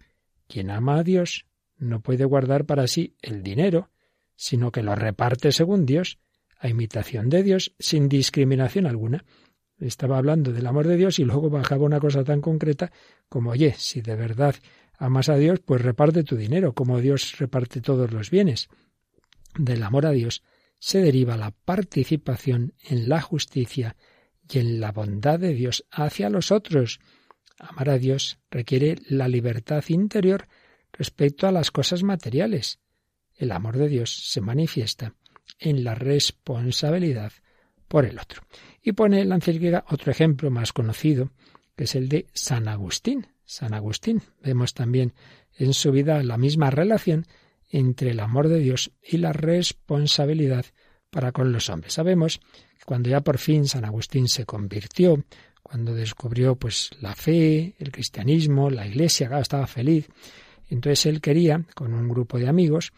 quien 0.48 0.70
ama 0.70 0.98
a 0.98 1.04
Dios 1.04 1.46
no 1.78 2.02
puede 2.02 2.26
guardar 2.26 2.66
para 2.66 2.86
sí 2.88 3.16
el 3.22 3.42
dinero, 3.42 3.90
sino 4.36 4.72
que 4.72 4.84
lo 4.84 4.94
reparte 4.96 5.52
según 5.52 5.86
Dios, 5.86 6.20
a 6.60 6.68
imitación 6.68 7.30
de 7.30 7.42
Dios, 7.42 7.74
sin 7.80 8.08
discriminación 8.10 8.86
alguna. 8.86 9.24
Estaba 9.80 10.18
hablando 10.18 10.52
del 10.52 10.68
amor 10.68 10.88
de 10.88 10.98
Dios 10.98 11.18
y 11.18 11.24
luego 11.24 11.50
bajaba 11.50 11.86
una 11.86 12.00
cosa 12.00 12.24
tan 12.24 12.42
concreta 12.42 12.92
como, 13.30 13.52
oye, 13.52 13.74
si 13.78 14.02
de 14.02 14.16
verdad 14.16 14.56
amas 15.02 15.30
a 15.30 15.36
Dios, 15.36 15.60
pues 15.60 15.82
reparte 15.82 16.24
tu 16.24 16.36
dinero, 16.36 16.74
como 16.74 17.02
Dios 17.02 17.38
reparte 17.40 17.82
todos 17.82 18.12
los 18.12 18.30
bienes. 18.30 18.70
Del 19.58 19.82
amor 19.82 20.06
a 20.06 20.12
Dios 20.12 20.44
se 20.80 21.02
deriva 21.02 21.38
la 21.38 21.52
participación 21.52 22.74
en 22.84 23.10
la 23.10 23.20
justicia 23.20 23.96
y 24.48 24.60
en 24.60 24.80
la 24.80 24.92
bondad 24.92 25.40
de 25.40 25.54
Dios 25.54 25.86
hacia 25.92 26.30
los 26.30 26.52
otros. 26.52 27.00
Amar 27.58 27.90
a 27.90 27.98
Dios 27.98 28.38
requiere 28.52 28.98
la 29.08 29.28
libertad 29.28 29.84
interior 29.88 30.48
respecto 30.94 31.48
a 31.48 31.52
las 31.52 31.72
cosas 31.72 32.04
materiales. 32.04 32.80
El 33.36 33.52
amor 33.52 33.78
de 33.78 33.90
Dios 33.90 34.30
se 34.30 34.40
manifiesta 34.40 35.16
en 35.58 35.84
la 35.84 35.96
responsabilidad 35.96 37.34
por 37.88 38.06
el 38.06 38.20
otro. 38.20 38.44
Y 38.84 38.92
pone 38.92 39.26
la 39.26 39.36
encíclica 39.36 39.84
otro 39.90 40.12
ejemplo 40.12 40.52
más 40.52 40.74
conocido, 40.74 41.32
que 41.76 41.86
es 41.86 41.96
el 41.96 42.08
de 42.08 42.28
San 42.34 42.68
Agustín. 42.68 43.28
San 43.52 43.74
Agustín. 43.74 44.22
Vemos 44.42 44.74
también 44.74 45.14
en 45.58 45.74
su 45.74 45.92
vida 45.92 46.24
la 46.24 46.38
misma 46.38 46.70
relación 46.70 47.26
entre 47.70 48.12
el 48.12 48.22
amor 48.22 48.48
de 48.48 48.60
Dios 48.60 48.92
y 49.04 49.18
la 49.18 49.34
responsabilidad 49.34 50.66
para 51.10 51.34
con 51.34 51.52
los 51.52 51.70
hombres. 51.70 51.94
Sabemos 51.94 52.40
que 52.80 52.86
cuando 52.86 53.10
ya 53.10 53.20
por 53.20 53.40
fin 53.40 53.68
San 53.68 53.84
Agustín 53.84 54.30
se 54.30 54.46
convirtió, 54.46 55.22
cuando 55.62 55.94
descubrió 55.94 56.56
pues 56.56 56.92
la 57.02 57.14
fe, 57.14 57.76
el 57.78 57.92
cristianismo, 57.92 58.70
la 58.70 58.88
iglesia, 58.88 59.30
estaba 59.38 59.68
feliz, 59.68 60.08
entonces 60.70 61.06
él 61.08 61.20
quería, 61.20 61.62
con 61.76 61.94
un 61.94 62.08
grupo 62.08 62.40
de 62.40 62.48
amigos, 62.48 62.94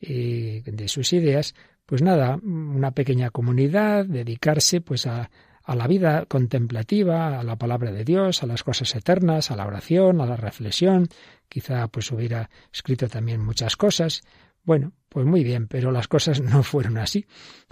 eh, 0.00 0.62
de 0.64 0.86
sus 0.86 1.12
ideas, 1.12 1.56
pues 1.84 2.02
nada, 2.02 2.36
una 2.36 2.92
pequeña 2.92 3.30
comunidad, 3.30 4.06
dedicarse 4.06 4.80
pues 4.80 5.06
a, 5.06 5.28
a 5.68 5.76
la 5.76 5.86
vida 5.86 6.24
contemplativa, 6.24 7.38
a 7.38 7.42
la 7.44 7.56
palabra 7.56 7.92
de 7.92 8.02
Dios, 8.02 8.42
a 8.42 8.46
las 8.46 8.64
cosas 8.64 8.96
eternas, 8.96 9.50
a 9.50 9.56
la 9.56 9.66
oración, 9.66 10.22
a 10.22 10.26
la 10.26 10.34
reflexión. 10.34 11.08
Quizá 11.46 11.88
pues 11.88 12.10
hubiera 12.10 12.48
escrito 12.72 13.06
también 13.06 13.44
muchas 13.44 13.76
cosas. 13.76 14.22
Bueno, 14.64 14.92
pues 15.10 15.26
muy 15.26 15.44
bien, 15.44 15.68
pero 15.68 15.90
las 15.92 16.08
cosas 16.08 16.40
no 16.42 16.62
fueron 16.62 16.96
así. 16.96 17.26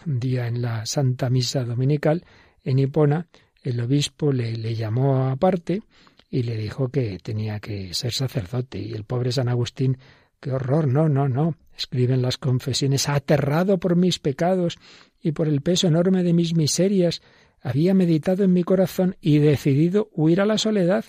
Un 0.05 0.21
día 0.21 0.47
en 0.47 0.61
la 0.61 0.85
Santa 0.85 1.31
Misa 1.31 1.65
Dominical 1.65 2.23
en 2.63 2.79
Hipona, 2.81 3.29
el 3.63 3.81
obispo 3.81 4.31
le, 4.31 4.55
le 4.57 4.75
llamó 4.75 5.31
aparte 5.31 5.81
y 6.29 6.43
le 6.43 6.59
dijo 6.59 6.91
que 6.91 7.19
tenía 7.23 7.61
que 7.61 7.95
ser 7.95 8.13
sacerdote. 8.13 8.79
Y 8.79 8.93
el 8.93 9.05
pobre 9.05 9.33
San 9.33 9.49
Agustín, 9.49 9.97
qué 10.39 10.53
horror, 10.53 10.87
no, 10.87 11.09
no, 11.09 11.31
no. 11.31 11.57
Escriben 11.75 12.21
las 12.21 12.37
confesiones, 12.37 13.09
aterrado 13.09 13.79
por 13.79 13.97
mis 13.97 14.19
pecados 14.19 14.77
y 15.23 15.33
por 15.33 15.49
el 15.49 15.63
peso 15.63 15.87
enorme 15.87 16.23
de 16.23 16.35
mis 16.35 16.55
miserias, 16.55 17.23
había 17.67 17.95
meditado 17.95 18.45
en 18.45 18.53
mi 18.53 18.63
corazón 18.63 19.17
y 19.21 19.39
decidido 19.39 20.09
huir 20.13 20.41
a 20.41 20.47
la 20.47 20.57
soledad. 20.57 21.05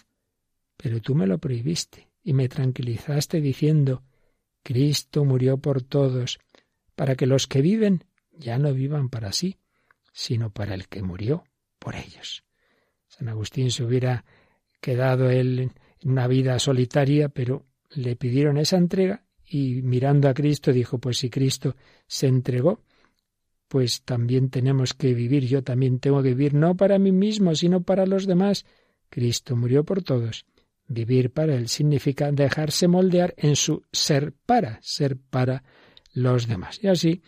Pero 0.76 1.02
tú 1.02 1.14
me 1.14 1.28
lo 1.28 1.38
prohibiste 1.38 2.10
y 2.24 2.34
me 2.34 2.50
tranquilizaste 2.50 3.42
diciendo 3.42 4.02
Cristo 4.64 5.24
murió 5.24 5.60
por 5.60 5.84
todos, 5.84 6.40
para 6.96 7.16
que 7.16 7.28
los 7.28 7.46
que 7.46 7.62
viven 7.62 8.06
ya 8.32 8.58
no 8.58 8.74
vivan 8.74 9.10
para 9.10 9.34
sí, 9.34 9.58
sino 10.12 10.50
para 10.50 10.74
el 10.74 10.88
que 10.88 11.04
murió 11.04 11.44
por 11.78 11.96
ellos. 11.96 12.44
San 13.08 13.30
Agustín 13.30 13.70
se 13.70 13.84
hubiera 13.84 14.26
quedado 14.82 15.30
él 15.30 15.60
en 15.60 16.10
una 16.10 16.26
vida 16.26 16.58
solitaria, 16.58 17.30
pero 17.30 17.68
le 17.92 18.16
pidieron 18.16 18.58
esa 18.58 18.78
entrega 18.78 19.24
y 19.46 19.84
mirando 19.84 20.28
a 20.28 20.34
Cristo 20.34 20.74
dijo, 20.74 20.98
pues 20.98 21.20
si 21.20 21.30
Cristo 21.30 21.76
se 22.08 22.26
entregó, 22.26 22.82
pues 23.68 24.02
también 24.04 24.50
tenemos 24.50 24.94
que 24.94 25.14
vivir, 25.14 25.46
yo 25.46 25.64
también 25.64 26.00
tengo 26.00 26.24
que 26.24 26.30
vivir 26.30 26.54
no 26.54 26.76
para 26.76 27.00
mí 27.00 27.12
mismo, 27.12 27.56
sino 27.56 27.82
para 27.82 28.06
los 28.06 28.26
demás. 28.26 28.66
Cristo 29.10 29.56
murió 29.56 29.84
por 29.84 30.04
todos. 30.04 30.46
Vivir 30.88 31.32
para 31.32 31.56
Él 31.56 31.68
significa 31.68 32.32
dejarse 32.32 32.88
moldear 32.88 33.34
en 33.38 33.56
su 33.56 33.84
ser 33.92 34.34
para, 34.46 34.80
ser 34.82 35.18
para 35.18 35.64
los 36.14 36.48
demás. 36.48 36.80
Y 36.82 36.88
así, 36.88 37.22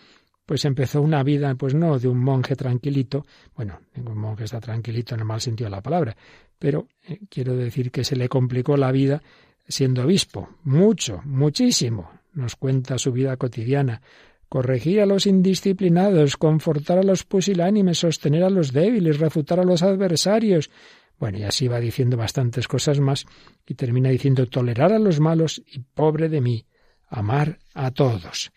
pues 0.45 0.65
empezó 0.65 1.01
una 1.01 1.23
vida, 1.23 1.53
pues 1.55 1.75
no 1.75 1.99
de 1.99 2.07
un 2.07 2.19
monje 2.19 2.55
tranquilito, 2.55 3.25
bueno, 3.55 3.81
ningún 3.95 4.17
monje 4.17 4.45
está 4.45 4.59
tranquilito 4.59 5.13
en 5.13 5.21
el 5.21 5.25
mal 5.27 5.41
sentido 5.41 5.69
de 5.69 5.75
la 5.75 5.83
palabra, 5.83 6.15
pero 6.57 6.87
eh, 7.07 7.19
quiero 7.29 7.55
decir 7.55 7.91
que 7.91 8.03
se 8.03 8.15
le 8.15 8.29
complicó 8.29 8.75
la 8.75 8.91
vida 8.91 9.21
siendo 9.67 10.03
obispo, 10.03 10.49
mucho, 10.63 11.21
muchísimo. 11.25 12.09
Nos 12.33 12.55
cuenta 12.55 12.97
su 12.97 13.11
vida 13.11 13.37
cotidiana, 13.37 14.01
corregir 14.49 14.99
a 14.99 15.05
los 15.05 15.27
indisciplinados, 15.27 16.35
confortar 16.35 16.97
a 16.97 17.03
los 17.03 17.23
pusilánimes, 17.23 17.99
sostener 17.99 18.43
a 18.43 18.49
los 18.49 18.73
débiles, 18.73 19.19
refutar 19.19 19.59
a 19.59 19.63
los 19.63 19.83
adversarios. 19.83 20.71
Bueno, 21.19 21.37
y 21.37 21.43
así 21.43 21.67
va 21.67 21.79
diciendo 21.79 22.17
bastantes 22.17 22.67
cosas 22.67 22.99
más 22.99 23.25
y 23.65 23.75
termina 23.75 24.09
diciendo 24.09 24.47
tolerar 24.47 24.91
a 24.91 24.99
los 24.99 25.19
malos 25.19 25.61
y 25.67 25.79
pobre 25.79 26.29
de 26.29 26.41
mí, 26.41 26.65
amar 27.07 27.59
a 27.75 27.91
todos. 27.91 28.51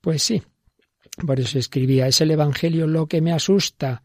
Pues 0.00 0.22
sí, 0.22 0.42
por 1.24 1.38
eso 1.38 1.58
escribía, 1.58 2.08
es 2.08 2.20
el 2.20 2.32
Evangelio 2.32 2.86
lo 2.86 3.06
que 3.06 3.20
me 3.20 3.32
asusta, 3.32 4.02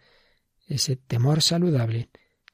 ese 0.68 0.96
temor 0.96 1.42
saludable, 1.42 2.10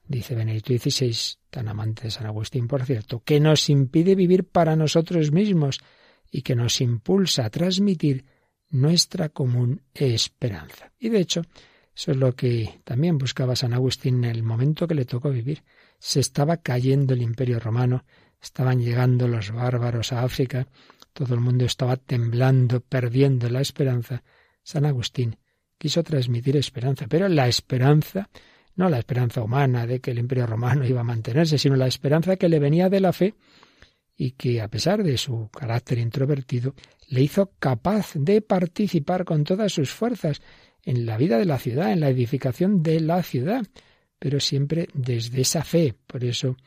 dice 0.08 0.36
Benedicto 0.36 0.74
XVI, 0.74 1.15
tan 1.50 1.68
amante 1.68 2.04
de 2.04 2.12
San 2.12 2.28
Agustín, 2.28 2.68
por 2.68 2.86
cierto, 2.86 3.22
que 3.24 3.39
nos 3.39 3.70
impide 3.70 4.15
vivir 4.15 4.46
para 4.46 4.76
nosotros 4.76 5.32
mismos 5.32 5.80
y 6.32 6.44
que 6.44 6.56
nos 6.56 6.80
impulsa 6.80 7.46
a 7.46 7.50
transmitir 7.50 8.26
nuestra 8.70 9.30
común 9.30 9.82
esperanza. 9.94 10.92
Y 11.00 11.10
de 11.10 11.20
hecho, 11.20 11.42
eso 11.96 12.12
es 12.12 12.18
lo 12.18 12.36
que 12.36 12.82
también 12.84 13.18
buscaba 13.18 13.56
San 13.56 13.74
Agustín 13.74 14.24
en 14.24 14.32
el 14.32 14.44
momento 14.44 14.88
que 14.88 14.96
le 14.96 15.06
tocó 15.06 15.30
vivir. 15.30 15.64
Se 15.98 16.20
estaba 16.20 16.58
cayendo 16.58 17.14
el 17.14 17.22
imperio 17.22 17.60
romano, 17.60 18.06
estaban 18.42 18.80
llegando 18.80 19.28
los 19.28 19.52
bárbaros 19.52 20.14
a 20.14 20.24
África, 20.24 20.68
todo 21.14 21.34
el 21.34 21.42
mundo 21.42 21.66
estaba 21.66 21.98
temblando, 21.98 22.80
perdiendo 22.80 23.50
la 23.50 23.62
esperanza. 23.62 24.24
San 24.64 24.86
Agustín 24.86 25.38
quiso 25.78 26.04
transmitir 26.04 26.56
esperanza, 26.58 27.08
pero 27.10 27.28
la 27.28 27.48
esperanza, 27.48 28.30
no 28.76 28.90
la 28.90 29.00
esperanza 29.00 29.42
humana 29.42 29.86
de 29.88 30.00
que 30.00 30.12
el 30.12 30.20
imperio 30.20 30.46
romano 30.46 30.86
iba 30.86 31.02
a 31.02 31.06
mantenerse, 31.06 31.58
sino 31.58 31.76
la 31.76 31.88
esperanza 31.88 32.38
que 32.38 32.50
le 32.50 32.60
venía 32.60 32.90
de 32.90 33.00
la 33.00 33.12
fe 33.12 33.36
y 34.22 34.32
que, 34.32 34.60
a 34.60 34.68
pesar 34.68 35.02
de 35.02 35.18
su 35.18 35.50
carácter 35.50 35.98
introvertido, 35.98 36.76
le 37.08 37.22
hizo 37.22 37.54
capaz 37.58 38.12
de 38.16 38.42
participar 38.42 39.24
con 39.24 39.46
todas 39.46 39.72
sus 39.72 39.92
fuerzas 39.92 40.42
en 40.84 41.06
la 41.06 41.16
vida 41.16 41.38
de 41.38 41.46
la 41.46 41.58
ciudad, 41.58 41.94
en 41.94 42.02
la 42.02 42.10
edificación 42.10 42.84
de 42.84 43.00
la 43.00 43.24
ciudad, 43.24 43.66
pero 44.20 44.42
siempre 44.42 44.90
desde 44.94 45.40
esa 45.40 45.64
fe. 45.64 45.96
Por 46.06 46.26
eso 46.26 46.58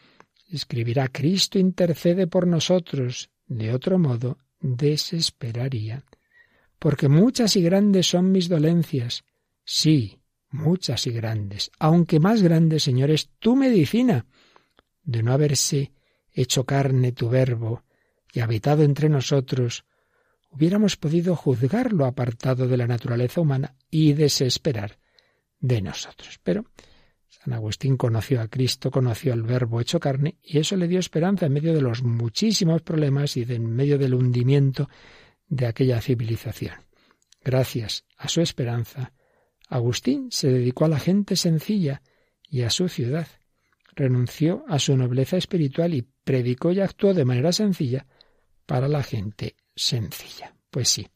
escribirá 0.51 1.09
Cristo 1.09 1.59
intercede 1.59 2.27
por 2.27 2.47
nosotros. 2.47 3.29
De 3.47 3.75
otro 3.75 3.99
modo, 3.99 4.39
desesperaría. 4.59 6.07
Porque 6.79 7.09
muchas 7.09 7.55
y 7.57 7.63
grandes 7.63 8.07
son 8.07 8.33
mis 8.33 8.49
dolencias. 8.49 9.25
Sí, 9.63 10.21
muchas 10.49 11.07
y 11.07 11.11
grandes. 11.11 11.71
Aunque 11.79 12.19
más 12.19 12.43
grande, 12.43 12.81
Señor, 12.81 13.11
es 13.11 13.29
tu 13.39 13.57
medicina. 13.57 14.25
De 15.03 15.23
no 15.23 15.35
haberse 15.35 15.93
hecho 16.33 16.65
carne 16.65 17.13
tu 17.13 17.29
verbo 17.29 17.85
y 18.33 18.41
habitado 18.41 18.83
entre 18.83 19.09
nosotros, 19.09 19.85
hubiéramos 20.51 20.97
podido 20.97 21.37
juzgarlo 21.37 22.07
apartado 22.07 22.69
de 22.69 22.77
la 22.77 22.87
naturaleza 22.87 23.41
humana 23.41 23.77
y 23.91 24.13
desesperar 24.13 24.99
de 25.61 25.81
nosotros. 25.83 26.41
Pero 26.43 26.65
San 27.29 27.55
Agustín 27.55 27.97
conoció 27.97 28.41
a 28.41 28.49
Cristo, 28.49 28.91
conoció 28.91 29.33
al 29.33 29.43
Verbo 29.43 29.81
hecho 29.81 29.99
carne, 29.99 30.37
y 30.43 30.59
eso 30.59 30.77
le 30.77 30.87
dio 30.87 30.99
esperanza 30.99 31.47
en 31.47 31.53
medio 31.53 31.75
de 31.75 31.81
los 31.81 32.03
muchísimos 32.03 32.83
problemas 32.83 33.37
y 33.37 33.43
en 33.43 33.67
medio 33.75 33.99
del 33.99 34.15
hundimiento 34.15 34.89
de 35.49 35.67
aquella 35.67 36.01
civilización. 36.01 36.75
Gracias 37.43 38.05
a 38.17 38.29
su 38.29 38.43
esperanza, 38.43 39.13
Agustín 39.69 40.31
se 40.31 40.49
dedicó 40.49 40.85
a 40.85 40.89
la 40.89 41.01
gente 41.01 41.35
sencilla 41.35 42.03
y 42.49 42.63
a 42.63 42.71
su 42.71 42.89
ciudad, 42.89 43.27
renunció 43.95 44.65
a 44.69 44.79
su 44.79 44.97
nobleza 44.97 45.37
espiritual 45.37 45.95
y 45.95 46.07
predicó 46.25 46.73
y 46.73 46.81
actuó 46.81 47.15
de 47.15 47.25
manera 47.25 47.53
sencilla 47.53 48.07
para 48.67 48.89
la 48.89 49.03
gente 49.03 49.57
sencilla. 49.75 50.55
Pues 50.71 50.89
sí, 50.89 51.09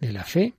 de 0.00 0.12
la 0.12 0.24
fe, 0.24 0.54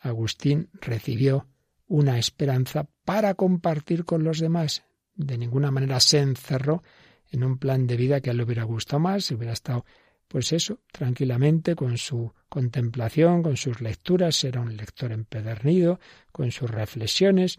Agustín 0.00 0.68
recibió 0.80 1.46
una 1.86 2.18
esperanza 2.18 2.88
para 3.04 3.34
compartir 3.34 4.04
con 4.04 4.24
los 4.24 4.40
demás. 4.40 4.84
De 5.14 5.38
ninguna 5.38 5.70
manera 5.70 6.00
se 6.00 6.18
encerró 6.18 6.82
en 7.30 7.44
un 7.44 7.58
plan 7.58 7.86
de 7.86 7.96
vida 7.96 8.20
que 8.20 8.30
a 8.30 8.32
él 8.32 8.38
le 8.38 8.44
hubiera 8.44 8.64
gustado 8.64 9.00
más, 9.00 9.30
hubiera 9.30 9.52
estado, 9.52 9.84
pues 10.28 10.52
eso, 10.52 10.80
tranquilamente 10.92 11.76
con 11.76 11.98
su 11.98 12.32
contemplación, 12.48 13.42
con 13.42 13.56
sus 13.56 13.80
lecturas, 13.80 14.42
era 14.44 14.60
un 14.60 14.76
lector 14.76 15.12
empedernido, 15.12 16.00
con 16.32 16.50
sus 16.50 16.70
reflexiones, 16.70 17.58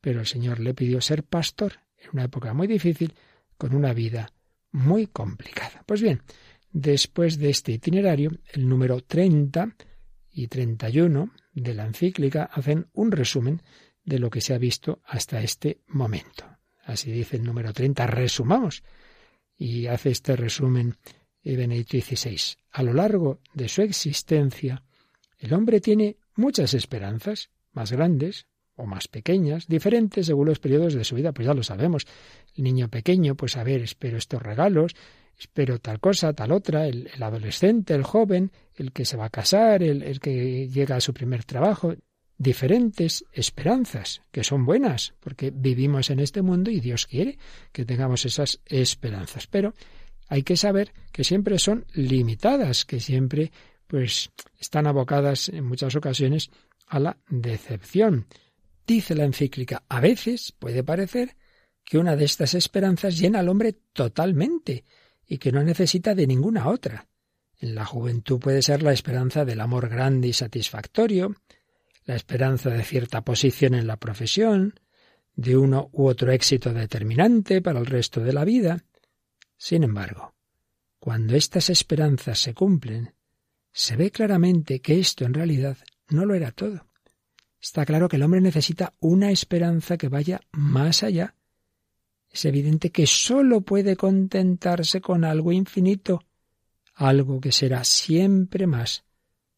pero 0.00 0.20
el 0.20 0.26
Señor 0.26 0.60
le 0.60 0.74
pidió 0.74 1.00
ser 1.00 1.24
pastor 1.24 1.80
en 1.98 2.10
una 2.12 2.24
época 2.24 2.54
muy 2.54 2.66
difícil, 2.66 3.14
con 3.56 3.74
una 3.74 3.92
vida 3.92 4.30
muy 4.74 5.06
complicada. 5.06 5.82
Pues 5.86 6.02
bien, 6.02 6.22
después 6.72 7.38
de 7.38 7.50
este 7.50 7.72
itinerario, 7.72 8.32
el 8.52 8.68
número 8.68 9.00
30 9.00 9.76
y 10.32 10.48
31 10.48 11.32
de 11.54 11.74
la 11.74 11.86
encíclica 11.86 12.50
hacen 12.52 12.88
un 12.92 13.12
resumen 13.12 13.62
de 14.04 14.18
lo 14.18 14.28
que 14.30 14.40
se 14.40 14.52
ha 14.52 14.58
visto 14.58 15.00
hasta 15.06 15.40
este 15.40 15.80
momento. 15.86 16.44
Así 16.84 17.12
dice 17.12 17.36
el 17.36 17.44
número 17.44 17.72
30, 17.72 18.06
resumamos. 18.08 18.82
Y 19.56 19.86
hace 19.86 20.10
este 20.10 20.34
resumen 20.34 20.96
Benedicto 21.44 21.98
XVI. 21.98 22.56
A 22.72 22.82
lo 22.82 22.92
largo 22.92 23.40
de 23.52 23.68
su 23.68 23.82
existencia, 23.82 24.82
el 25.38 25.54
hombre 25.54 25.80
tiene 25.80 26.16
muchas 26.34 26.74
esperanzas, 26.74 27.50
más 27.72 27.92
grandes, 27.92 28.48
o 28.76 28.86
más 28.86 29.08
pequeñas, 29.08 29.66
diferentes 29.66 30.26
según 30.26 30.48
los 30.48 30.58
periodos 30.58 30.94
de 30.94 31.04
su 31.04 31.14
vida, 31.14 31.32
pues 31.32 31.46
ya 31.46 31.54
lo 31.54 31.62
sabemos. 31.62 32.06
El 32.56 32.64
niño 32.64 32.88
pequeño, 32.88 33.34
pues 33.34 33.56
a 33.56 33.64
ver, 33.64 33.82
espero 33.82 34.18
estos 34.18 34.42
regalos, 34.42 34.94
espero 35.38 35.78
tal 35.78 36.00
cosa, 36.00 36.32
tal 36.32 36.52
otra, 36.52 36.86
el, 36.86 37.10
adolescente, 37.20 37.94
el 37.94 38.02
joven, 38.02 38.50
el 38.76 38.92
que 38.92 39.04
se 39.04 39.16
va 39.16 39.26
a 39.26 39.30
casar, 39.30 39.82
el, 39.82 40.02
el 40.02 40.20
que 40.20 40.68
llega 40.68 40.96
a 40.96 41.00
su 41.00 41.14
primer 41.14 41.44
trabajo, 41.44 41.94
diferentes 42.36 43.24
esperanzas, 43.32 44.22
que 44.32 44.44
son 44.44 44.64
buenas, 44.64 45.14
porque 45.20 45.52
vivimos 45.54 46.10
en 46.10 46.20
este 46.20 46.42
mundo 46.42 46.70
y 46.70 46.80
Dios 46.80 47.06
quiere 47.06 47.38
que 47.72 47.84
tengamos 47.84 48.24
esas 48.24 48.60
esperanzas. 48.66 49.46
Pero 49.46 49.74
hay 50.28 50.42
que 50.42 50.56
saber 50.56 50.92
que 51.12 51.24
siempre 51.24 51.58
son 51.58 51.86
limitadas, 51.94 52.84
que 52.84 53.00
siempre 53.00 53.52
pues 53.86 54.30
están 54.58 54.86
abocadas 54.86 55.48
en 55.48 55.64
muchas 55.64 55.94
ocasiones 55.94 56.50
a 56.86 56.98
la 56.98 57.16
decepción. 57.28 58.26
Dice 58.86 59.14
la 59.14 59.24
encíclica, 59.24 59.84
a 59.88 60.00
veces 60.00 60.52
puede 60.52 60.84
parecer 60.84 61.36
que 61.84 61.98
una 61.98 62.16
de 62.16 62.24
estas 62.24 62.54
esperanzas 62.54 63.18
llena 63.18 63.40
al 63.40 63.48
hombre 63.48 63.72
totalmente 63.92 64.84
y 65.26 65.38
que 65.38 65.52
no 65.52 65.62
necesita 65.62 66.14
de 66.14 66.26
ninguna 66.26 66.68
otra. 66.68 67.08
En 67.58 67.74
la 67.74 67.84
juventud 67.84 68.38
puede 68.38 68.62
ser 68.62 68.82
la 68.82 68.92
esperanza 68.92 69.44
del 69.44 69.60
amor 69.60 69.88
grande 69.88 70.28
y 70.28 70.32
satisfactorio, 70.32 71.34
la 72.04 72.16
esperanza 72.16 72.70
de 72.70 72.84
cierta 72.84 73.22
posición 73.22 73.74
en 73.74 73.86
la 73.86 73.98
profesión, 73.98 74.78
de 75.34 75.56
uno 75.56 75.88
u 75.92 76.06
otro 76.06 76.30
éxito 76.30 76.72
determinante 76.72 77.62
para 77.62 77.80
el 77.80 77.86
resto 77.86 78.20
de 78.20 78.32
la 78.32 78.44
vida. 78.44 78.84
Sin 79.56 79.82
embargo, 79.82 80.34
cuando 80.98 81.36
estas 81.36 81.70
esperanzas 81.70 82.38
se 82.38 82.54
cumplen, 82.54 83.14
se 83.72 83.96
ve 83.96 84.10
claramente 84.10 84.80
que 84.80 85.00
esto 85.00 85.24
en 85.24 85.34
realidad 85.34 85.76
no 86.08 86.24
lo 86.24 86.34
era 86.34 86.52
todo. 86.52 86.86
Está 87.64 87.86
claro 87.86 88.10
que 88.10 88.16
el 88.16 88.22
hombre 88.22 88.42
necesita 88.42 88.92
una 89.00 89.30
esperanza 89.30 89.96
que 89.96 90.10
vaya 90.10 90.42
más 90.52 91.02
allá. 91.02 91.34
Es 92.30 92.44
evidente 92.44 92.90
que 92.90 93.06
sólo 93.06 93.62
puede 93.62 93.96
contentarse 93.96 95.00
con 95.00 95.24
algo 95.24 95.50
infinito, 95.50 96.22
algo 96.92 97.40
que 97.40 97.52
será 97.52 97.82
siempre 97.84 98.66
más 98.66 99.06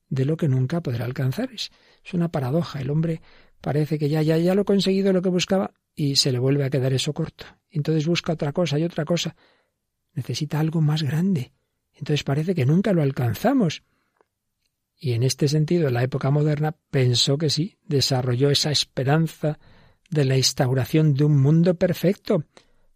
de 0.09 0.25
lo 0.25 0.37
que 0.37 0.47
nunca 0.47 0.81
podrá 0.81 1.05
alcanzar. 1.05 1.53
Es, 1.53 1.73
una 2.12 2.31
paradoja. 2.31 2.81
El 2.81 2.90
hombre 2.90 3.23
parece 3.61 3.99
que 3.99 4.09
ya, 4.09 4.23
ya, 4.23 4.38
ya 4.38 4.55
lo 4.55 4.61
ha 4.61 4.64
conseguido 4.64 5.12
lo 5.12 5.21
que 5.21 5.29
buscaba 5.29 5.75
y 5.92 6.14
se 6.14 6.31
le 6.31 6.38
vuelve 6.38 6.62
a 6.62 6.71
quedar 6.71 6.92
eso 6.92 7.12
corto. 7.12 7.45
Entonces 7.71 8.07
busca 8.07 8.35
otra 8.35 8.53
cosa 8.53 8.79
y 8.79 8.85
otra 8.85 9.05
cosa. 9.05 9.35
Necesita 10.14 10.61
algo 10.61 10.81
más 10.81 11.03
grande. 11.03 11.51
Entonces 11.92 12.23
parece 12.23 12.55
que 12.55 12.66
nunca 12.66 12.92
lo 12.92 13.03
alcanzamos. 13.03 13.83
Y 14.99 15.13
en 15.13 15.23
este 15.23 15.49
sentido, 15.49 15.91
la 15.91 16.03
época 16.03 16.31
moderna 16.31 16.75
pensó 16.91 17.37
que 17.37 17.51
sí, 17.51 17.77
desarrolló 17.85 18.51
esa 18.51 18.71
esperanza 18.71 19.59
de 20.11 20.25
la 20.25 20.37
instauración 20.37 21.15
de 21.15 21.25
un 21.25 21.41
mundo 21.41 21.75
perfecto, 21.75 22.45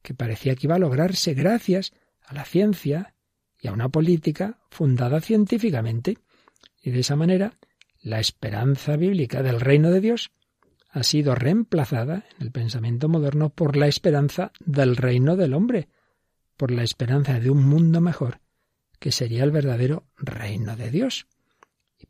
que 0.03 0.15
parecía 0.15 0.55
que 0.55 0.67
iba 0.67 0.77
a 0.77 0.81
lograrse 0.81 1.35
gracias 1.35 1.93
a 2.25 2.35
la 2.35 2.45
ciencia 2.45 3.15
y 3.61 3.69
a 3.69 3.73
una 3.73 3.91
política 3.91 4.59
fundada 4.71 5.21
científicamente. 5.21 6.19
Y 6.83 6.91
de 6.91 7.01
esa 7.01 7.17
manera, 7.17 7.59
la 8.01 8.21
esperanza 8.21 8.97
bíblica 8.97 9.43
del 9.43 9.61
reino 9.61 9.91
de 9.91 10.01
Dios 10.01 10.31
ha 10.89 11.03
sido 11.03 11.35
reemplazada 11.35 12.25
en 12.39 12.47
el 12.47 12.51
pensamiento 12.51 13.09
moderno 13.09 13.51
por 13.51 13.77
la 13.77 13.87
esperanza 13.87 14.53
del 14.65 14.97
reino 14.97 15.37
del 15.37 15.53
hombre, 15.55 15.89
por 16.57 16.71
la 16.71 16.83
esperanza 16.83 17.39
de 17.39 17.51
un 17.51 17.65
mundo 17.65 18.01
mejor, 18.01 18.41
que 18.99 19.13
sería 19.13 19.45
el 19.45 19.51
verdadero 19.51 20.07
reino 20.17 20.77
de 20.77 20.91
Dios. 20.91 21.27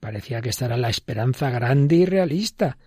Parecía 0.00 0.40
que 0.40 0.48
esta 0.48 0.64
era 0.64 0.76
la 0.76 0.88
esperanza 0.88 1.50
grande 1.50 1.96
y 1.96 2.06
realista, 2.06 2.78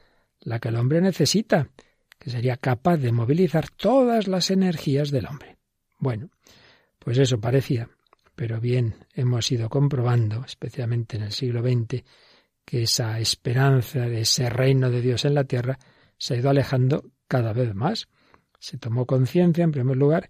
la 0.41 0.59
que 0.59 0.69
el 0.69 0.75
hombre 0.75 0.99
necesita, 0.99 1.69
que 2.17 2.29
sería 2.29 2.57
capaz 2.57 2.97
de 2.97 3.11
movilizar 3.11 3.69
todas 3.69 4.27
las 4.27 4.49
energías 4.49 5.11
del 5.11 5.27
hombre. 5.27 5.57
Bueno, 5.99 6.29
pues 6.99 7.17
eso 7.19 7.39
parecía, 7.39 7.89
pero 8.35 8.59
bien 8.59 8.95
hemos 9.13 9.51
ido 9.51 9.69
comprobando, 9.69 10.43
especialmente 10.45 11.17
en 11.17 11.23
el 11.23 11.31
siglo 11.31 11.61
XX, 11.61 12.03
que 12.65 12.83
esa 12.83 13.19
esperanza 13.19 13.99
de 13.99 14.21
ese 14.21 14.49
reino 14.49 14.89
de 14.89 15.01
Dios 15.01 15.25
en 15.25 15.35
la 15.35 15.43
tierra 15.43 15.77
se 16.17 16.33
ha 16.33 16.37
ido 16.37 16.49
alejando 16.49 17.11
cada 17.27 17.53
vez 17.53 17.75
más. 17.75 18.07
Se 18.59 18.77
tomó 18.77 19.05
conciencia, 19.05 19.63
en 19.63 19.71
primer 19.71 19.97
lugar, 19.97 20.29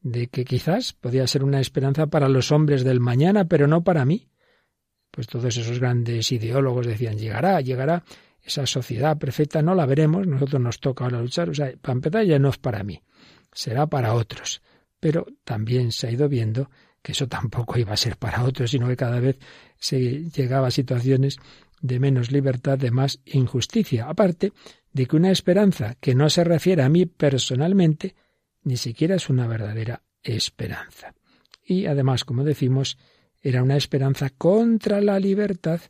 de 0.00 0.28
que 0.28 0.44
quizás 0.44 0.94
podía 0.94 1.26
ser 1.26 1.44
una 1.44 1.60
esperanza 1.60 2.06
para 2.06 2.28
los 2.28 2.50
hombres 2.52 2.84
del 2.84 3.00
mañana, 3.00 3.46
pero 3.46 3.66
no 3.66 3.84
para 3.84 4.04
mí, 4.04 4.28
pues 5.14 5.28
todos 5.28 5.56
esos 5.56 5.78
grandes 5.78 6.32
ideólogos 6.32 6.86
decían, 6.86 7.16
llegará, 7.16 7.60
llegará 7.60 8.02
esa 8.42 8.66
sociedad 8.66 9.16
perfecta, 9.16 9.62
no 9.62 9.74
la 9.74 9.86
veremos, 9.86 10.26
nosotros 10.26 10.60
nos 10.60 10.80
toca 10.80 11.04
ahora 11.04 11.20
luchar, 11.20 11.48
o 11.50 11.54
sea, 11.54 11.72
para 11.80 12.24
ya 12.24 12.38
no 12.38 12.48
es 12.48 12.58
para 12.58 12.82
mí, 12.82 13.00
será 13.52 13.86
para 13.86 14.14
otros. 14.14 14.60
Pero 14.98 15.26
también 15.44 15.92
se 15.92 16.08
ha 16.08 16.10
ido 16.10 16.28
viendo 16.28 16.68
que 17.00 17.12
eso 17.12 17.28
tampoco 17.28 17.78
iba 17.78 17.92
a 17.92 17.96
ser 17.96 18.16
para 18.16 18.42
otros, 18.44 18.70
sino 18.70 18.88
que 18.88 18.96
cada 18.96 19.20
vez 19.20 19.38
se 19.78 20.30
llegaba 20.30 20.68
a 20.68 20.70
situaciones 20.70 21.36
de 21.80 22.00
menos 22.00 22.32
libertad, 22.32 22.78
de 22.78 22.90
más 22.90 23.20
injusticia. 23.26 24.08
Aparte 24.08 24.52
de 24.92 25.06
que 25.06 25.16
una 25.16 25.30
esperanza 25.30 25.96
que 26.00 26.14
no 26.14 26.30
se 26.30 26.42
refiere 26.44 26.82
a 26.82 26.88
mí 26.88 27.06
personalmente, 27.06 28.14
ni 28.62 28.78
siquiera 28.78 29.16
es 29.16 29.28
una 29.28 29.46
verdadera 29.46 30.02
esperanza. 30.22 31.14
Y 31.62 31.86
además, 31.86 32.24
como 32.24 32.42
decimos, 32.42 32.96
era 33.44 33.62
una 33.62 33.76
esperanza 33.76 34.30
contra 34.30 35.02
la 35.02 35.20
libertad, 35.20 35.80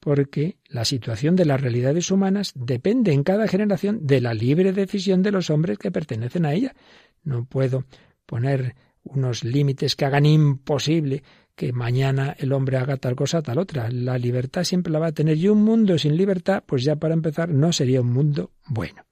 porque 0.00 0.56
la 0.68 0.86
situación 0.86 1.36
de 1.36 1.44
las 1.44 1.60
realidades 1.60 2.10
humanas 2.10 2.52
depende 2.54 3.12
en 3.12 3.22
cada 3.22 3.46
generación 3.46 4.06
de 4.06 4.22
la 4.22 4.32
libre 4.32 4.72
decisión 4.72 5.22
de 5.22 5.30
los 5.30 5.50
hombres 5.50 5.78
que 5.78 5.92
pertenecen 5.92 6.46
a 6.46 6.54
ella. 6.54 6.74
No 7.22 7.44
puedo 7.44 7.84
poner 8.24 8.74
unos 9.02 9.44
límites 9.44 9.94
que 9.94 10.06
hagan 10.06 10.24
imposible 10.24 11.22
que 11.54 11.72
mañana 11.74 12.34
el 12.38 12.52
hombre 12.52 12.78
haga 12.78 12.96
tal 12.96 13.14
cosa, 13.14 13.42
tal 13.42 13.58
otra. 13.58 13.90
La 13.90 14.16
libertad 14.16 14.64
siempre 14.64 14.90
la 14.90 14.98
va 14.98 15.08
a 15.08 15.12
tener 15.12 15.36
y 15.36 15.48
un 15.48 15.62
mundo 15.62 15.98
sin 15.98 16.16
libertad, 16.16 16.64
pues 16.64 16.82
ya 16.82 16.96
para 16.96 17.12
empezar, 17.12 17.50
no 17.50 17.74
sería 17.74 18.00
un 18.00 18.12
mundo 18.12 18.52
bueno. 18.68 19.04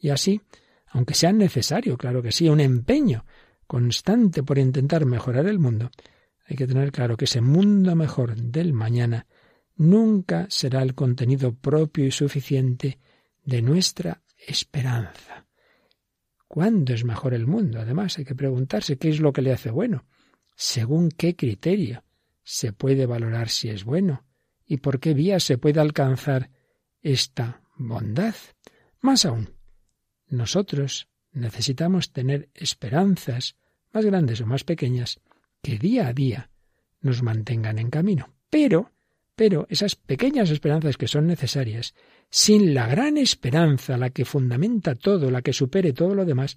Y 0.00 0.08
así, 0.08 0.40
aunque 0.88 1.12
sea 1.12 1.32
necesario, 1.32 1.98
claro 1.98 2.22
que 2.22 2.32
sí, 2.32 2.48
un 2.48 2.60
empeño 2.60 3.26
constante 3.66 4.42
por 4.42 4.58
intentar 4.58 5.04
mejorar 5.04 5.46
el 5.46 5.58
mundo, 5.58 5.90
hay 6.48 6.56
que 6.56 6.66
tener 6.66 6.92
claro 6.92 7.16
que 7.16 7.24
ese 7.24 7.40
mundo 7.40 7.96
mejor 7.96 8.36
del 8.36 8.72
mañana 8.72 9.26
nunca 9.76 10.46
será 10.48 10.82
el 10.82 10.94
contenido 10.94 11.54
propio 11.54 12.06
y 12.06 12.10
suficiente 12.10 12.98
de 13.44 13.62
nuestra 13.62 14.22
esperanza. 14.46 15.46
¿Cuándo 16.46 16.94
es 16.94 17.04
mejor 17.04 17.34
el 17.34 17.46
mundo? 17.46 17.80
Además, 17.80 18.18
hay 18.18 18.24
que 18.24 18.34
preguntarse 18.34 18.96
qué 18.96 19.08
es 19.08 19.20
lo 19.20 19.32
que 19.32 19.42
le 19.42 19.52
hace 19.52 19.70
bueno, 19.70 20.06
según 20.54 21.10
qué 21.10 21.34
criterio 21.34 22.04
se 22.42 22.72
puede 22.72 23.06
valorar 23.06 23.48
si 23.48 23.68
es 23.68 23.84
bueno 23.84 24.24
y 24.64 24.78
por 24.78 25.00
qué 25.00 25.14
vía 25.14 25.40
se 25.40 25.58
puede 25.58 25.80
alcanzar 25.80 26.50
esta 27.02 27.62
bondad. 27.76 28.34
Más 29.00 29.24
aún, 29.24 29.50
nosotros 30.28 31.08
necesitamos 31.32 32.12
tener 32.12 32.48
esperanzas, 32.54 33.56
más 33.92 34.04
grandes 34.04 34.40
o 34.40 34.46
más 34.46 34.64
pequeñas, 34.64 35.20
que 35.66 35.78
día 35.78 36.06
a 36.06 36.12
día 36.12 36.48
nos 37.00 37.24
mantengan 37.24 37.80
en 37.80 37.90
camino. 37.90 38.36
Pero, 38.48 38.92
pero 39.34 39.66
esas 39.68 39.96
pequeñas 39.96 40.50
esperanzas 40.50 40.96
que 40.96 41.08
son 41.08 41.26
necesarias, 41.26 41.92
sin 42.30 42.72
la 42.72 42.86
gran 42.86 43.16
esperanza, 43.16 43.96
la 43.96 44.10
que 44.10 44.24
fundamenta 44.24 44.94
todo, 44.94 45.28
la 45.28 45.42
que 45.42 45.52
supere 45.52 45.92
todo 45.92 46.14
lo 46.14 46.24
demás, 46.24 46.56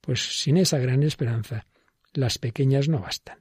pues 0.00 0.40
sin 0.40 0.56
esa 0.56 0.78
gran 0.78 1.04
esperanza, 1.04 1.66
las 2.12 2.38
pequeñas 2.38 2.88
no 2.88 2.98
bastan. 2.98 3.38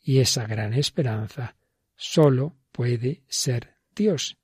Y 0.00 0.18
esa 0.18 0.44
gran 0.48 0.74
esperanza 0.74 1.54
sólo 1.94 2.56
puede 2.72 3.22
ser 3.28 3.76
Dios, 3.94 4.38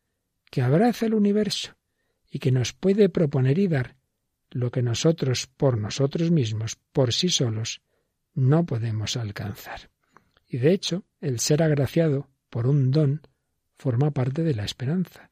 que 0.48 0.62
abraza 0.62 1.06
el 1.06 1.14
universo 1.14 1.76
y 2.30 2.38
que 2.38 2.52
nos 2.52 2.72
puede 2.72 3.08
proponer 3.08 3.58
y 3.58 3.66
dar 3.66 3.96
lo 4.50 4.70
que 4.70 4.82
nosotros 4.82 5.48
por 5.48 5.76
nosotros 5.76 6.30
mismos, 6.30 6.76
por 6.92 7.12
sí 7.12 7.30
solos, 7.30 7.82
no 8.32 8.64
podemos 8.64 9.16
alcanzar. 9.16 9.90
Y 10.54 10.58
de 10.58 10.72
hecho, 10.72 11.02
el 11.20 11.40
ser 11.40 11.64
agraciado 11.64 12.28
por 12.48 12.68
un 12.68 12.92
don 12.92 13.22
forma 13.74 14.12
parte 14.12 14.44
de 14.44 14.54
la 14.54 14.64
esperanza. 14.64 15.28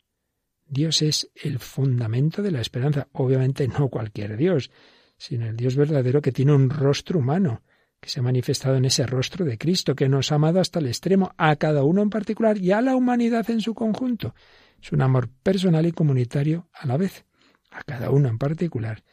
Dios 0.67 1.01
es 1.01 1.31
el 1.37 1.61
fundamento 1.61 2.43
de 2.43 2.51
la 2.51 2.61
esperanza. 2.61 3.07
Obviamente 3.13 3.69
no 3.69 3.89
cualquier 3.89 4.37
Dios, 4.37 4.73
sino 5.17 5.47
el 5.47 5.57
Dios 5.57 5.77
verdadero 5.77 6.21
que 6.21 6.33
tiene 6.33 6.53
un 6.53 6.69
rostro 6.71 7.21
humano, 7.21 7.63
que 8.01 8.09
se 8.09 8.19
ha 8.19 8.23
manifestado 8.25 8.75
en 8.75 8.85
ese 8.85 9.07
rostro 9.07 9.45
de 9.45 9.59
Cristo, 9.59 9.95
que 9.95 10.09
nos 10.09 10.33
ha 10.33 10.35
amado 10.35 10.59
hasta 10.59 10.81
el 10.81 10.89
extremo, 10.89 11.33
a 11.37 11.55
cada 11.55 11.85
uno 11.85 12.03
en 12.03 12.11
particular 12.11 12.59
y 12.59 12.73
a 12.73 12.81
la 12.81 12.97
humanidad 12.97 13.49
en 13.49 13.61
su 13.61 13.75
conjunto. 13.75 14.35
Es 14.83 14.91
un 14.91 15.03
amor 15.03 15.29
personal 15.29 15.87
y 15.87 15.93
comunitario 15.93 16.69
a 16.73 16.85
la 16.89 16.97
vez, 16.97 17.25
a 17.71 17.85
cada 17.85 18.11
uno 18.11 18.29
en 18.29 18.39
particular 18.39 19.05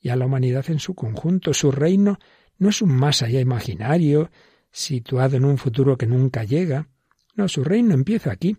y 0.00 0.08
a 0.08 0.16
la 0.16 0.26
humanidad 0.26 0.68
en 0.68 0.80
su 0.80 0.96
conjunto. 0.96 1.54
Su 1.54 1.70
reino 1.70 2.18
no 2.58 2.70
es 2.70 2.82
un 2.82 2.90
más 2.90 3.22
allá 3.22 3.38
imaginario, 3.38 4.32
situado 4.74 5.36
en 5.36 5.44
un 5.44 5.56
futuro 5.56 5.96
que 5.96 6.06
nunca 6.06 6.42
llega. 6.42 6.88
No, 7.36 7.48
su 7.48 7.62
reino 7.62 7.94
empieza 7.94 8.32
aquí. 8.32 8.58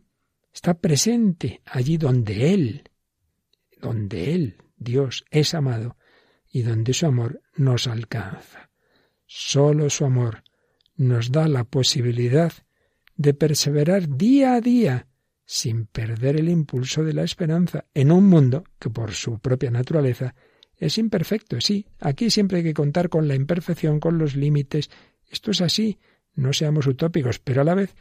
Está 0.54 0.76
presente 0.76 1.62
allí 1.66 1.98
donde 1.98 2.54
Él, 2.54 2.90
donde 3.82 4.34
Él, 4.34 4.58
Dios 4.78 5.26
es 5.30 5.54
amado 5.54 5.98
y 6.50 6.62
donde 6.62 6.94
su 6.94 7.06
amor 7.06 7.42
nos 7.58 7.88
alcanza. 7.88 8.72
Solo 9.26 9.90
su 9.90 10.06
amor 10.06 10.44
nos 10.96 11.34
da 11.34 11.50
la 11.50 11.66
posibilidad 11.66 12.54
de 13.18 13.34
perseverar 13.34 14.08
día 14.08 14.54
a 14.54 14.62
día 14.62 15.08
sin 15.46 15.86
perder 15.86 16.38
el 16.38 16.48
impulso 16.48 17.04
de 17.04 17.14
la 17.14 17.24
esperanza 17.24 17.86
en 17.94 18.12
un 18.12 18.30
mundo 18.30 18.64
que 18.80 18.90
por 18.90 19.12
su 19.12 19.40
propia 19.40 19.70
naturaleza 19.70 20.34
es 20.78 20.98
imperfecto, 20.98 21.60
sí. 21.60 21.88
Aquí 22.00 22.30
siempre 22.30 22.60
hay 22.60 22.64
que 22.64 22.74
contar 22.74 23.10
con 23.10 23.28
la 23.28 23.36
imperfección, 23.36 24.00
con 24.00 24.18
los 24.18 24.36
límites. 24.36 24.90
Esto 25.30 25.52
es 25.52 25.62
así. 25.62 26.00
No 26.34 26.54
seamos 26.54 26.88
utópicos, 26.88 27.40
pero 27.40 27.62
a 27.62 27.64
la 27.64 27.76
vez 27.76 27.96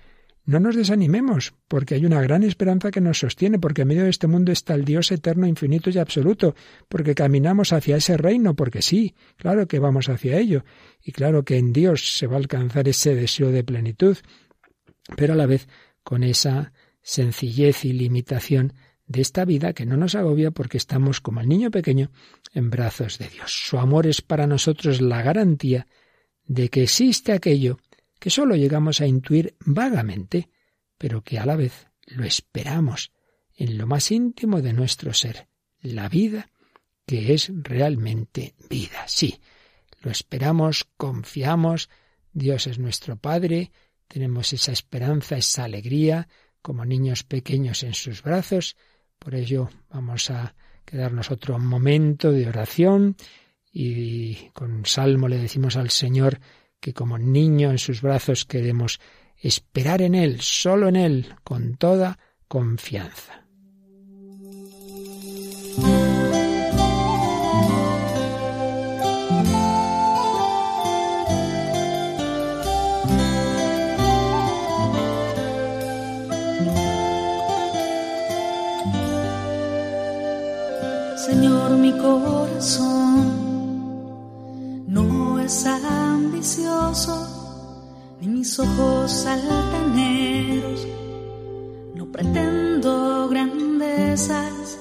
no 0.46 0.60
nos 0.60 0.76
desanimemos, 0.76 1.54
porque 1.68 1.94
hay 1.94 2.04
una 2.04 2.20
gran 2.20 2.42
esperanza 2.42 2.90
que 2.90 3.00
nos 3.00 3.18
sostiene, 3.18 3.58
porque 3.58 3.82
en 3.82 3.88
medio 3.88 4.04
de 4.04 4.10
este 4.10 4.26
mundo 4.26 4.52
está 4.52 4.74
el 4.74 4.84
Dios 4.84 5.10
eterno, 5.10 5.46
infinito 5.46 5.88
y 5.88 5.98
absoluto, 5.98 6.54
porque 6.88 7.14
caminamos 7.14 7.72
hacia 7.72 7.96
ese 7.96 8.18
reino, 8.18 8.54
porque 8.54 8.82
sí, 8.82 9.14
claro 9.36 9.66
que 9.66 9.78
vamos 9.78 10.10
hacia 10.10 10.36
ello, 10.36 10.64
y 11.02 11.12
claro 11.12 11.44
que 11.44 11.56
en 11.56 11.72
Dios 11.72 12.16
se 12.18 12.26
va 12.26 12.34
a 12.34 12.38
alcanzar 12.38 12.88
ese 12.88 13.14
deseo 13.14 13.50
de 13.52 13.64
plenitud, 13.64 14.18
pero 15.16 15.32
a 15.32 15.36
la 15.36 15.46
vez 15.46 15.66
con 16.02 16.22
esa 16.22 16.72
sencillez 17.00 17.86
y 17.86 17.94
limitación 17.94 18.74
de 19.06 19.22
esta 19.22 19.44
vida 19.44 19.72
que 19.72 19.86
no 19.86 19.96
nos 19.96 20.14
agobia 20.14 20.50
porque 20.50 20.78
estamos 20.78 21.20
como 21.20 21.40
el 21.40 21.48
niño 21.48 21.70
pequeño 21.70 22.10
en 22.52 22.70
brazos 22.70 23.18
de 23.18 23.28
Dios. 23.28 23.50
Su 23.66 23.78
amor 23.78 24.06
es 24.06 24.22
para 24.22 24.46
nosotros 24.46 25.00
la 25.00 25.22
garantía 25.22 25.86
de 26.46 26.68
que 26.68 26.82
existe 26.82 27.32
aquello 27.32 27.78
que 28.18 28.30
sólo 28.30 28.56
llegamos 28.56 29.00
a 29.00 29.06
intuir 29.06 29.56
vagamente, 29.60 30.48
pero 30.98 31.22
que 31.22 31.38
a 31.38 31.46
la 31.46 31.56
vez 31.56 31.88
lo 32.06 32.24
esperamos 32.24 33.12
en 33.56 33.78
lo 33.78 33.86
más 33.86 34.10
íntimo 34.10 34.62
de 34.62 34.72
nuestro 34.72 35.12
ser, 35.12 35.48
la 35.80 36.08
vida 36.08 36.50
que 37.06 37.34
es 37.34 37.50
realmente 37.54 38.54
vida. 38.70 39.04
Sí, 39.06 39.40
lo 40.00 40.10
esperamos, 40.10 40.86
confiamos, 40.96 41.90
Dios 42.32 42.66
es 42.66 42.78
nuestro 42.78 43.16
Padre, 43.16 43.70
tenemos 44.08 44.52
esa 44.52 44.72
esperanza, 44.72 45.36
esa 45.36 45.64
alegría, 45.64 46.28
como 46.62 46.84
niños 46.84 47.24
pequeños 47.24 47.82
en 47.82 47.94
sus 47.94 48.22
brazos, 48.22 48.76
por 49.18 49.34
ello 49.34 49.68
vamos 49.90 50.30
a 50.30 50.54
quedarnos 50.84 51.30
otro 51.30 51.58
momento 51.58 52.32
de 52.32 52.48
oración 52.48 53.16
y 53.76 54.50
con 54.52 54.86
salmo 54.86 55.26
le 55.26 55.36
decimos 55.36 55.76
al 55.76 55.90
Señor 55.90 56.38
que 56.78 56.94
como 56.94 57.18
niño 57.18 57.70
en 57.70 57.78
sus 57.78 58.02
brazos 58.02 58.44
queremos 58.44 59.00
esperar 59.36 60.00
en 60.00 60.14
Él, 60.14 60.40
solo 60.40 60.88
en 60.88 60.96
Él, 60.96 61.34
con 61.42 61.76
toda 61.76 62.18
confianza. 62.46 63.42
Señor, 81.16 81.70
mi 81.78 81.90
corazón 81.92 83.03
ambicioso, 85.44 87.28
ni 88.20 88.28
mis 88.28 88.58
ojos 88.58 89.26
altaneros. 89.26 90.86
No 91.94 92.06
pretendo 92.06 93.28
grandezas 93.28 94.78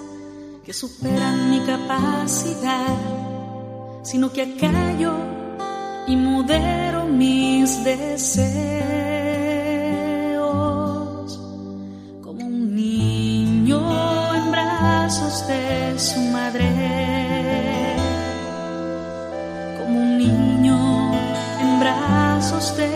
que 0.65 0.71
superan 0.71 1.51
mi 1.51 1.59
capacidad, 1.65 2.95
sino 4.03 4.31
que 4.31 4.43
acallo 4.43 5.13
y 6.07 6.15
modero 6.15 7.07
mis 7.07 7.83
deseos 7.83 8.82
brazos 22.71 22.92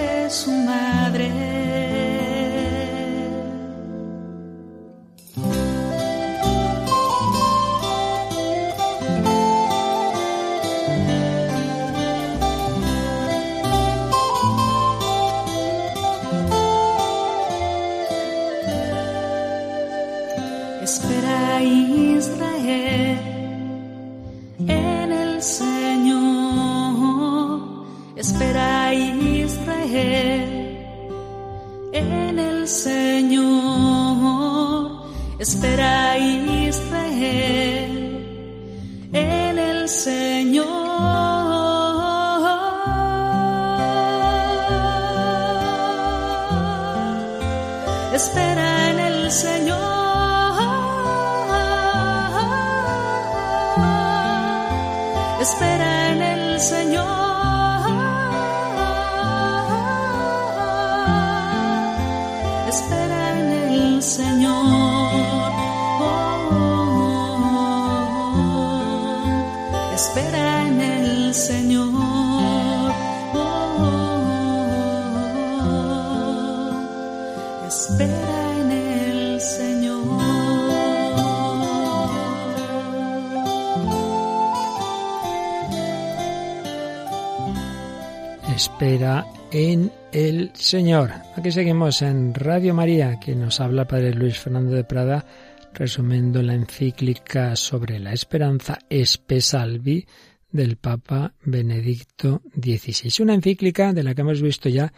Señor. 90.67 91.13
Aquí 91.37 91.49
seguimos 91.49 92.01
en 92.01 92.33
Radio 92.33 92.73
María, 92.73 93.21
que 93.21 93.33
nos 93.35 93.61
habla 93.61 93.83
el 93.83 93.87
Padre 93.87 94.13
Luis 94.13 94.37
Fernando 94.37 94.75
de 94.75 94.83
Prada, 94.83 95.25
resumiendo 95.73 96.43
la 96.43 96.55
encíclica 96.55 97.55
sobre 97.55 97.99
la 97.99 98.11
esperanza 98.11 98.77
Espe 98.89 99.39
Salvi 99.39 100.05
del 100.51 100.75
Papa 100.75 101.33
Benedicto 101.41 102.41
XVI. 102.53 103.23
Una 103.23 103.35
encíclica 103.35 103.93
de 103.93 104.03
la 104.03 104.13
que 104.13 104.19
hemos 104.19 104.41
visto 104.41 104.67
ya 104.67 104.91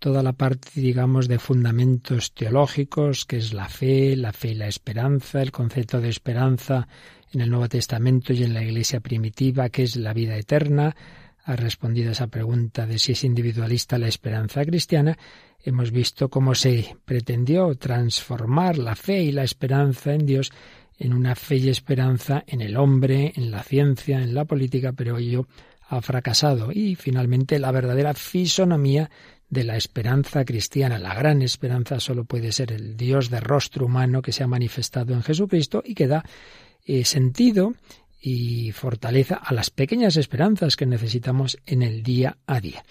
toda 0.00 0.24
la 0.24 0.32
parte, 0.32 0.80
digamos, 0.80 1.28
de 1.28 1.38
fundamentos 1.38 2.34
teológicos, 2.34 3.24
que 3.24 3.36
es 3.36 3.54
la 3.54 3.68
fe, 3.68 4.16
la 4.16 4.32
fe 4.32 4.48
y 4.48 4.54
la 4.54 4.66
esperanza, 4.66 5.40
el 5.40 5.52
concepto 5.52 6.00
de 6.00 6.08
esperanza 6.08 6.88
en 7.32 7.42
el 7.42 7.50
Nuevo 7.50 7.68
Testamento 7.68 8.32
y 8.32 8.42
en 8.42 8.54
la 8.54 8.64
Iglesia 8.64 8.98
primitiva, 8.98 9.68
que 9.68 9.84
es 9.84 9.94
la 9.94 10.14
vida 10.14 10.36
eterna. 10.36 10.96
Ha 11.44 11.56
respondido 11.56 12.10
a 12.10 12.12
esa 12.12 12.28
pregunta 12.28 12.86
de 12.86 12.98
si 12.98 13.12
es 13.12 13.24
individualista 13.24 13.98
la 13.98 14.08
esperanza 14.08 14.64
cristiana. 14.64 15.18
Hemos 15.64 15.90
visto 15.90 16.28
cómo 16.28 16.54
se 16.54 16.96
pretendió 17.04 17.74
transformar 17.74 18.78
la 18.78 18.94
fe 18.94 19.22
y 19.22 19.32
la 19.32 19.42
esperanza 19.42 20.14
en 20.14 20.24
Dios 20.26 20.52
en 20.98 21.12
una 21.12 21.34
fe 21.34 21.56
y 21.56 21.68
esperanza 21.68 22.44
en 22.46 22.60
el 22.60 22.76
hombre, 22.76 23.32
en 23.34 23.50
la 23.50 23.64
ciencia, 23.64 24.22
en 24.22 24.34
la 24.34 24.44
política, 24.44 24.92
pero 24.92 25.18
ello 25.18 25.48
ha 25.88 26.00
fracasado. 26.00 26.70
Y 26.70 26.94
finalmente 26.94 27.58
la 27.58 27.72
verdadera 27.72 28.14
fisonomía 28.14 29.10
de 29.52 29.64
la 29.64 29.76
esperanza 29.76 30.44
cristiana. 30.44 30.98
La 30.98 31.14
gran 31.14 31.42
esperanza 31.42 32.00
solo 32.00 32.24
puede 32.24 32.52
ser 32.52 32.72
el 32.72 32.96
Dios 32.96 33.30
de 33.30 33.40
rostro 33.40 33.86
humano 33.86 34.22
que 34.22 34.32
se 34.32 34.44
ha 34.44 34.46
manifestado 34.46 35.12
en 35.12 35.22
Jesucristo 35.22 35.82
y 35.84 35.94
que 35.94 36.06
da 36.06 36.24
eh, 36.86 37.04
sentido 37.04 37.74
y 38.24 38.70
fortaleza 38.70 39.34
a 39.34 39.52
las 39.52 39.70
pequeñas 39.70 40.16
esperanzas 40.16 40.76
que 40.76 40.86
necesitamos 40.86 41.58
en 41.66 41.82
el 41.82 42.04
día 42.04 42.38
a 42.46 42.60
día. 42.60 42.84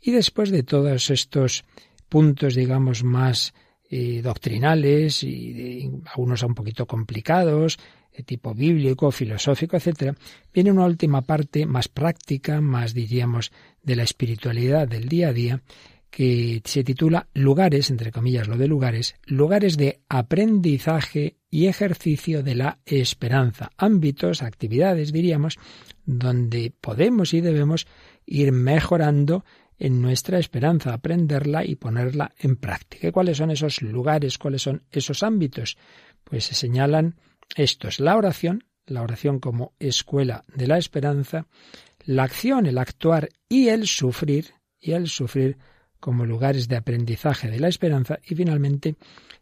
Y 0.00 0.12
después 0.12 0.50
de 0.50 0.62
todos 0.62 1.10
estos 1.10 1.64
puntos, 2.08 2.54
digamos, 2.54 3.02
más 3.02 3.52
eh, 3.90 4.22
doctrinales 4.22 5.24
y 5.24 5.90
algunos 6.14 6.44
un 6.44 6.54
poquito 6.54 6.86
complicados, 6.86 7.78
de 8.16 8.22
tipo 8.22 8.54
bíblico, 8.54 9.10
filosófico, 9.10 9.76
etcétera, 9.76 10.14
viene 10.54 10.72
una 10.72 10.86
última 10.86 11.22
parte 11.22 11.66
más 11.66 11.88
práctica, 11.88 12.60
más 12.60 12.94
diríamos 12.94 13.52
de 13.82 13.96
la 13.96 14.04
espiritualidad 14.04 14.88
del 14.88 15.08
día 15.08 15.28
a 15.28 15.32
día, 15.32 15.62
que 16.10 16.62
se 16.64 16.84
titula 16.84 17.28
Lugares, 17.34 17.90
entre 17.90 18.12
comillas 18.12 18.48
lo 18.48 18.56
de 18.56 18.68
lugares, 18.68 19.16
lugares 19.26 19.76
de 19.76 20.00
aprendizaje 20.08 21.36
y 21.50 21.66
ejercicio 21.66 22.42
de 22.42 22.54
la 22.54 22.78
esperanza, 22.86 23.70
ámbitos, 23.76 24.42
actividades, 24.42 25.12
diríamos, 25.12 25.58
donde 26.04 26.72
podemos 26.80 27.34
y 27.34 27.40
debemos 27.40 27.86
ir 28.24 28.52
mejorando 28.52 29.44
en 29.78 30.00
nuestra 30.00 30.38
esperanza, 30.38 30.94
aprenderla 30.94 31.64
y 31.64 31.74
ponerla 31.74 32.32
en 32.38 32.56
práctica. 32.56 33.08
¿Y 33.08 33.12
cuáles 33.12 33.36
son 33.36 33.50
esos 33.50 33.82
lugares? 33.82 34.38
¿Cuáles 34.38 34.62
son 34.62 34.84
esos 34.90 35.22
ámbitos? 35.22 35.76
Pues 36.24 36.44
se 36.44 36.54
señalan 36.54 37.16
estos, 37.56 38.00
la 38.00 38.16
oración, 38.16 38.64
la 38.86 39.02
oración 39.02 39.38
como 39.38 39.74
escuela 39.78 40.44
de 40.54 40.66
la 40.66 40.78
esperanza, 40.78 41.46
la 42.04 42.24
acción, 42.24 42.66
el 42.66 42.78
actuar 42.78 43.28
y 43.48 43.68
el 43.68 43.86
sufrir, 43.86 44.54
y 44.80 44.92
el 44.92 45.08
sufrir 45.08 45.58
como 46.00 46.26
lugares 46.26 46.68
de 46.68 46.76
aprendizaje 46.76 47.50
de 47.50 47.60
la 47.60 47.68
esperanza, 47.68 48.18
y 48.26 48.34
finalmente 48.34 48.96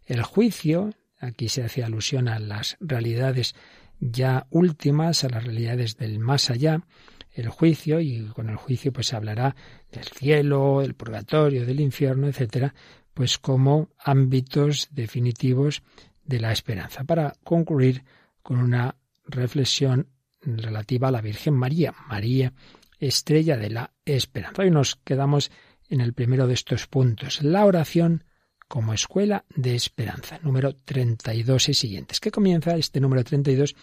el 0.06 0.22
juicio, 0.22 0.90
aquí 1.18 1.48
se 1.48 1.62
hace 1.62 1.82
alusión 1.82 2.28
a 2.28 2.38
las 2.38 2.76
realidades 2.80 3.54
ya 4.00 4.46
últimas, 4.50 5.24
a 5.24 5.28
las 5.28 5.44
realidades 5.44 5.96
del 5.96 6.18
más 6.18 6.50
allá, 6.50 6.84
el 7.32 7.48
juicio, 7.48 8.00
y 8.00 8.26
con 8.26 8.48
el 8.48 8.56
juicio 8.56 8.92
pues 8.92 9.08
se 9.08 9.16
hablará 9.16 9.56
del 9.90 10.04
cielo, 10.04 10.80
del 10.82 10.94
purgatorio, 10.94 11.66
del 11.66 11.80
infierno, 11.80 12.28
etcétera, 12.28 12.74
pues 13.12 13.38
como 13.38 13.88
ámbitos 13.98 14.88
definitivos 14.92 15.82
de 16.24 16.40
la 16.40 16.52
esperanza. 16.52 17.04
Para 17.04 17.34
concluir 17.42 18.04
con 18.42 18.58
una 18.58 18.96
reflexión 19.26 20.08
relativa 20.42 21.08
a 21.08 21.12
la 21.12 21.20
Virgen 21.20 21.54
María, 21.54 21.94
María, 22.08 22.52
estrella 23.00 23.56
de 23.56 23.70
la 23.70 23.92
esperanza. 24.04 24.62
Hoy 24.62 24.70
nos 24.70 24.96
quedamos 24.96 25.50
en 25.88 26.00
el 26.00 26.12
primero 26.12 26.46
de 26.46 26.54
estos 26.54 26.86
puntos, 26.86 27.42
la 27.42 27.64
oración 27.64 28.24
como 28.68 28.94
escuela 28.94 29.44
de 29.54 29.74
esperanza, 29.74 30.38
número 30.42 30.74
32 30.74 31.68
y 31.68 31.74
siguientes, 31.74 32.20
que 32.20 32.30
comienza 32.30 32.76
este 32.76 33.00
número 33.00 33.22
32 33.22 33.74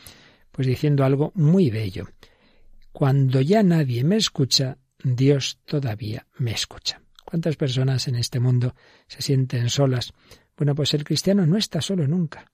pues 0.51 0.67
diciendo 0.67 1.05
algo 1.05 1.31
muy 1.35 1.69
bello. 1.69 2.09
Cuando 2.91 3.39
ya 3.41 3.63
nadie 3.63 4.03
me 4.03 4.17
escucha, 4.17 4.77
Dios 5.03 5.59
todavía 5.65 6.27
me 6.37 6.51
escucha. 6.51 7.01
¿Cuántas 7.25 7.55
personas 7.55 8.07
en 8.07 8.15
este 8.15 8.39
mundo 8.39 8.75
se 9.07 9.21
sienten 9.21 9.69
solas? 9.69 10.13
Bueno, 10.57 10.75
pues 10.75 10.93
el 10.93 11.03
cristiano 11.03 11.45
no 11.45 11.57
está 11.57 11.81
solo 11.81 12.07
nunca. 12.07 12.51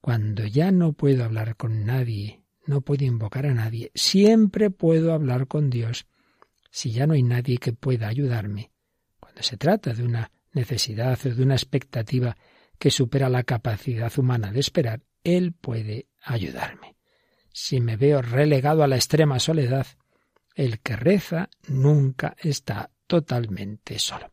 Cuando 0.00 0.44
ya 0.44 0.70
no 0.70 0.92
puedo 0.92 1.24
hablar 1.24 1.56
con 1.56 1.84
nadie, 1.86 2.42
no 2.66 2.82
puedo 2.82 3.04
invocar 3.04 3.46
a 3.46 3.54
nadie, 3.54 3.90
siempre 3.94 4.70
puedo 4.70 5.12
hablar 5.12 5.46
con 5.46 5.70
Dios 5.70 6.06
si 6.70 6.92
ya 6.92 7.06
no 7.06 7.14
hay 7.14 7.22
nadie 7.22 7.56
que 7.56 7.72
pueda 7.72 8.08
ayudarme. 8.08 8.70
Se 9.42 9.56
trata 9.56 9.92
de 9.92 10.02
una 10.02 10.30
necesidad 10.52 11.18
o 11.24 11.34
de 11.34 11.42
una 11.42 11.54
expectativa 11.54 12.36
que 12.78 12.90
supera 12.90 13.28
la 13.28 13.42
capacidad 13.42 14.12
humana 14.18 14.52
de 14.52 14.60
esperar, 14.60 15.02
Él 15.24 15.52
puede 15.52 16.06
ayudarme. 16.22 16.96
Si 17.52 17.80
me 17.80 17.96
veo 17.96 18.22
relegado 18.22 18.82
a 18.82 18.86
la 18.86 18.96
extrema 18.96 19.38
soledad, 19.40 19.86
el 20.54 20.80
que 20.80 20.96
reza 20.96 21.50
nunca 21.66 22.36
está 22.38 22.90
totalmente 23.06 23.98
solo. 23.98 24.32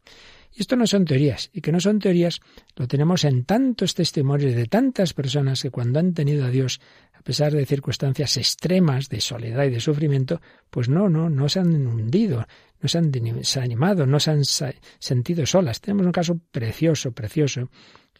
Y 0.55 0.61
esto 0.61 0.77
no 0.77 0.87
son 0.87 1.03
teorías, 1.03 1.49
y 1.51 1.59
que 1.59 1.73
no 1.73 1.81
son 1.81 1.99
teorías 1.99 2.39
lo 2.77 2.87
tenemos 2.87 3.25
en 3.25 3.43
tantos 3.43 3.93
testimonios 3.93 4.55
de 4.55 4.67
tantas 4.67 5.13
personas 5.13 5.61
que 5.61 5.69
cuando 5.69 5.99
han 5.99 6.13
tenido 6.13 6.45
a 6.45 6.49
Dios, 6.49 6.79
a 7.13 7.21
pesar 7.21 7.51
de 7.51 7.65
circunstancias 7.65 8.37
extremas 8.37 9.09
de 9.09 9.19
soledad 9.19 9.65
y 9.65 9.71
de 9.71 9.81
sufrimiento, 9.81 10.41
pues 10.69 10.87
no, 10.87 11.09
no, 11.09 11.29
no 11.29 11.49
se 11.49 11.59
han 11.59 11.85
hundido, 11.85 12.47
no 12.79 12.87
se 12.87 12.97
han 12.97 13.11
desanimado, 13.11 14.05
no 14.05 14.17
se 14.21 14.31
han 14.31 14.45
sentido 14.45 15.45
solas. 15.45 15.81
Tenemos 15.81 16.05
un 16.05 16.13
caso 16.13 16.39
precioso, 16.51 17.11
precioso. 17.11 17.69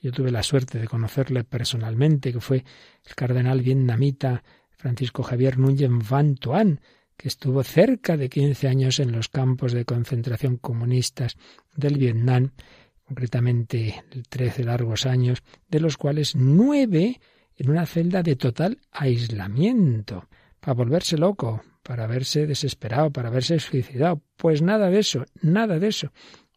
Yo 0.02 0.12
tuve 0.12 0.30
la 0.30 0.44
suerte 0.44 0.78
de 0.78 0.88
conocerle 0.88 1.46
personalmente, 1.46 2.34
que 2.34 2.42
fue 2.42 2.66
el 3.06 3.16
cardenal 3.16 3.62
vietnamita 3.62 4.44
Francisco 4.72 5.24
Javier 5.24 5.58
Núñez 5.58 5.90
Van 6.10 6.36
Tuan, 6.36 6.82
que 7.18 7.28
estuvo 7.28 7.64
cerca 7.64 8.18
de 8.18 8.30
15 8.30 8.68
años 8.68 9.00
en 9.00 9.12
los 9.12 9.30
campos 9.30 9.74
de 9.74 9.86
concentración 9.86 10.58
comunistas 10.58 11.38
del 11.76 11.98
Vietnam, 11.98 12.52
concretamente 13.04 14.04
13 14.30 14.64
largos 14.64 15.06
años, 15.06 15.44
de 15.70 15.80
los 15.80 15.98
cuales 15.98 16.36
nueve 16.36 17.20
en 17.56 17.70
una 17.70 17.86
celda 17.86 18.22
de 18.22 18.36
total 18.36 18.80
aislamiento, 18.92 20.28
para 20.60 20.74
volverse 20.74 21.18
loco, 21.18 21.64
para 21.84 22.08
verse 22.08 22.48
desesperado, 22.48 23.12
para 23.12 23.30
verse 23.30 23.60
suicidado. 23.60 24.22
Pues 24.36 24.62
nada 24.62 24.90
de 24.90 25.00
eso, 25.00 25.26
nada 25.42 25.80
de 25.80 25.88
eso. 25.88 26.12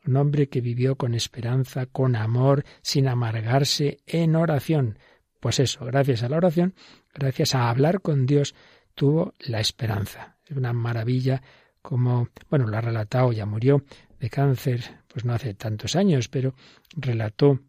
Un 0.06 0.16
hombre 0.16 0.48
que 0.48 0.62
vivió 0.62 0.96
con 0.96 1.14
esperanza, 1.14 1.86
con 1.86 2.16
amor, 2.16 2.64
sin 2.82 3.08
amargarse, 3.08 3.98
en 4.06 4.34
oración. 4.36 4.98
Pues 5.38 5.60
eso, 5.60 5.84
gracias 5.84 6.22
a 6.22 6.28
la 6.28 6.38
oración, 6.38 6.74
gracias 7.14 7.54
a 7.54 7.68
hablar 7.68 8.00
con 8.00 8.26
Dios, 8.26 8.54
tuvo 8.94 9.34
la 9.38 9.60
esperanza. 9.60 10.37
Es 10.48 10.56
una 10.56 10.72
maravilla 10.72 11.42
como, 11.82 12.28
bueno, 12.50 12.66
lo 12.66 12.76
ha 12.76 12.80
relatado, 12.80 13.32
ya 13.32 13.46
murió 13.46 13.84
de 14.18 14.30
cáncer, 14.30 14.82
pues 15.06 15.24
no 15.24 15.32
hace 15.32 15.54
tantos 15.54 15.96
años, 15.96 16.28
pero 16.28 16.54
relató 16.96 17.60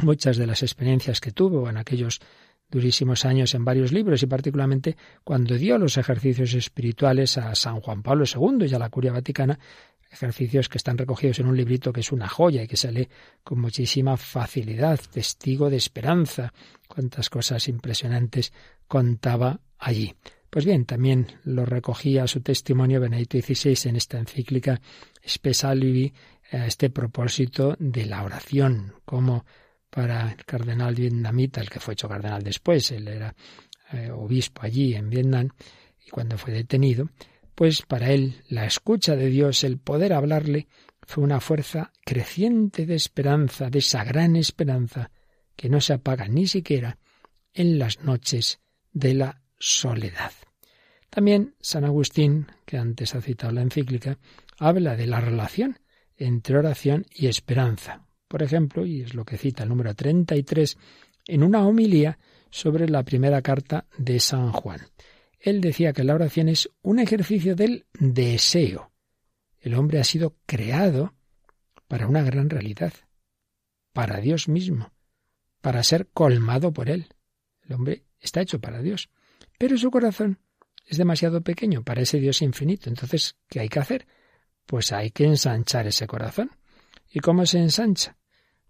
muchas 0.00 0.36
de 0.36 0.46
las 0.46 0.62
experiencias 0.62 1.20
que 1.20 1.32
tuvo 1.32 1.68
en 1.68 1.76
aquellos 1.76 2.20
durísimos 2.70 3.24
años 3.24 3.54
en 3.54 3.64
varios 3.64 3.92
libros 3.92 4.22
y 4.22 4.26
particularmente 4.26 4.96
cuando 5.22 5.56
dio 5.56 5.78
los 5.78 5.96
ejercicios 5.96 6.54
espirituales 6.54 7.38
a 7.38 7.54
San 7.54 7.80
Juan 7.80 8.02
Pablo 8.02 8.24
II 8.24 8.66
y 8.66 8.74
a 8.74 8.78
la 8.78 8.90
Curia 8.90 9.12
Vaticana, 9.12 9.58
ejercicios 10.10 10.68
que 10.68 10.78
están 10.78 10.96
recogidos 10.96 11.38
en 11.40 11.46
un 11.46 11.56
librito 11.56 11.92
que 11.92 12.00
es 12.00 12.12
una 12.12 12.28
joya 12.28 12.62
y 12.62 12.68
que 12.68 12.76
se 12.76 12.90
lee 12.90 13.08
con 13.42 13.60
muchísima 13.60 14.16
facilidad, 14.16 15.00
testigo 15.12 15.70
de 15.70 15.76
esperanza. 15.76 16.52
Cuántas 16.88 17.28
cosas 17.30 17.68
impresionantes 17.68 18.52
contaba 18.86 19.60
allí. 19.78 20.14
Pues 20.54 20.66
bien, 20.66 20.84
también 20.84 21.26
lo 21.42 21.66
recogía 21.66 22.28
su 22.28 22.40
testimonio 22.40 23.00
Benedicto 23.00 23.38
XVI 23.40 23.88
en 23.88 23.96
esta 23.96 24.20
encíclica 24.20 24.80
Spesalivi 25.28 26.14
a 26.52 26.68
este 26.68 26.90
propósito 26.90 27.74
de 27.80 28.06
la 28.06 28.22
oración, 28.22 28.94
como 29.04 29.44
para 29.90 30.30
el 30.30 30.44
cardenal 30.44 30.94
vietnamita, 30.94 31.60
el 31.60 31.68
que 31.68 31.80
fue 31.80 31.94
hecho 31.94 32.08
cardenal 32.08 32.44
después, 32.44 32.92
él 32.92 33.08
era 33.08 33.34
eh, 33.90 34.12
obispo 34.12 34.62
allí 34.62 34.94
en 34.94 35.10
Vietnam, 35.10 35.48
y 36.06 36.10
cuando 36.10 36.38
fue 36.38 36.52
detenido, 36.52 37.10
pues 37.56 37.82
para 37.82 38.12
él 38.12 38.36
la 38.48 38.64
escucha 38.64 39.16
de 39.16 39.30
Dios, 39.30 39.64
el 39.64 39.78
poder 39.78 40.12
hablarle, 40.12 40.68
fue 41.02 41.24
una 41.24 41.40
fuerza 41.40 41.90
creciente 42.04 42.86
de 42.86 42.94
esperanza, 42.94 43.70
de 43.70 43.80
esa 43.80 44.04
gran 44.04 44.36
esperanza 44.36 45.10
que 45.56 45.68
no 45.68 45.80
se 45.80 45.94
apaga 45.94 46.28
ni 46.28 46.46
siquiera 46.46 46.98
en 47.52 47.76
las 47.80 48.04
noches 48.04 48.60
de 48.92 49.14
la 49.14 49.43
soledad. 49.64 50.32
También 51.08 51.54
San 51.60 51.84
Agustín, 51.84 52.48
que 52.66 52.76
antes 52.76 53.14
ha 53.14 53.22
citado 53.22 53.52
la 53.52 53.62
encíclica, 53.62 54.18
habla 54.58 54.94
de 54.94 55.06
la 55.06 55.20
relación 55.20 55.78
entre 56.16 56.58
oración 56.58 57.06
y 57.10 57.28
esperanza. 57.28 58.06
Por 58.28 58.42
ejemplo, 58.42 58.84
y 58.84 59.00
es 59.00 59.14
lo 59.14 59.24
que 59.24 59.38
cita 59.38 59.62
el 59.62 59.70
número 59.70 59.94
33, 59.94 60.76
en 61.28 61.42
una 61.42 61.66
homilía 61.66 62.18
sobre 62.50 62.88
la 62.88 63.04
primera 63.04 63.40
carta 63.40 63.86
de 63.96 64.20
San 64.20 64.52
Juan. 64.52 64.80
Él 65.40 65.62
decía 65.62 65.94
que 65.94 66.04
la 66.04 66.14
oración 66.14 66.48
es 66.50 66.68
un 66.82 66.98
ejercicio 66.98 67.56
del 67.56 67.86
deseo. 67.98 68.92
El 69.60 69.74
hombre 69.74 69.98
ha 69.98 70.04
sido 70.04 70.36
creado 70.44 71.14
para 71.88 72.06
una 72.06 72.22
gran 72.22 72.50
realidad, 72.50 72.92
para 73.94 74.20
Dios 74.20 74.46
mismo, 74.48 74.92
para 75.62 75.82
ser 75.82 76.08
colmado 76.08 76.72
por 76.72 76.90
Él. 76.90 77.08
El 77.62 77.74
hombre 77.74 78.04
está 78.20 78.42
hecho 78.42 78.60
para 78.60 78.82
Dios. 78.82 79.08
Pero 79.58 79.76
su 79.78 79.90
corazón 79.90 80.38
es 80.86 80.98
demasiado 80.98 81.40
pequeño 81.40 81.82
para 81.82 82.02
ese 82.02 82.18
Dios 82.18 82.42
infinito. 82.42 82.88
Entonces, 82.88 83.36
¿qué 83.48 83.60
hay 83.60 83.68
que 83.68 83.78
hacer? 83.78 84.06
Pues 84.66 84.92
hay 84.92 85.10
que 85.10 85.24
ensanchar 85.24 85.86
ese 85.86 86.06
corazón. 86.06 86.50
¿Y 87.10 87.20
cómo 87.20 87.46
se 87.46 87.58
ensancha? 87.58 88.16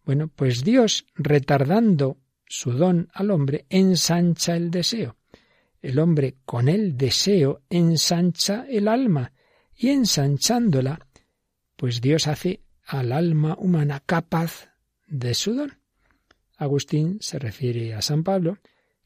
Bueno, 0.05 0.29
pues 0.29 0.63
Dios, 0.65 1.07
retardando 1.15 2.19
su 2.47 2.73
don 2.73 3.09
al 3.15 3.31
hombre, 3.31 3.67
ensancha 3.71 4.57
el 4.57 4.71
deseo. 4.71 5.17
El 5.81 5.99
hombre 5.99 6.37
con 6.45 6.69
el 6.69 6.97
deseo 6.97 7.63
ensancha 7.69 8.67
el 8.69 8.89
alma 8.89 9.33
y 9.77 9.89
ensanchándola, 9.89 11.07
pues 11.77 12.01
Dios 12.01 12.27
hace 12.27 12.63
al 12.87 13.13
alma 13.13 13.57
humana 13.59 14.03
capaz 14.05 14.71
de 15.07 15.35
su 15.35 15.55
don. 15.55 15.73
Agustín 16.57 17.19
se 17.21 17.39
refiere 17.39 17.95
a 17.95 18.03
San 18.03 18.23
Pablo 18.23 18.59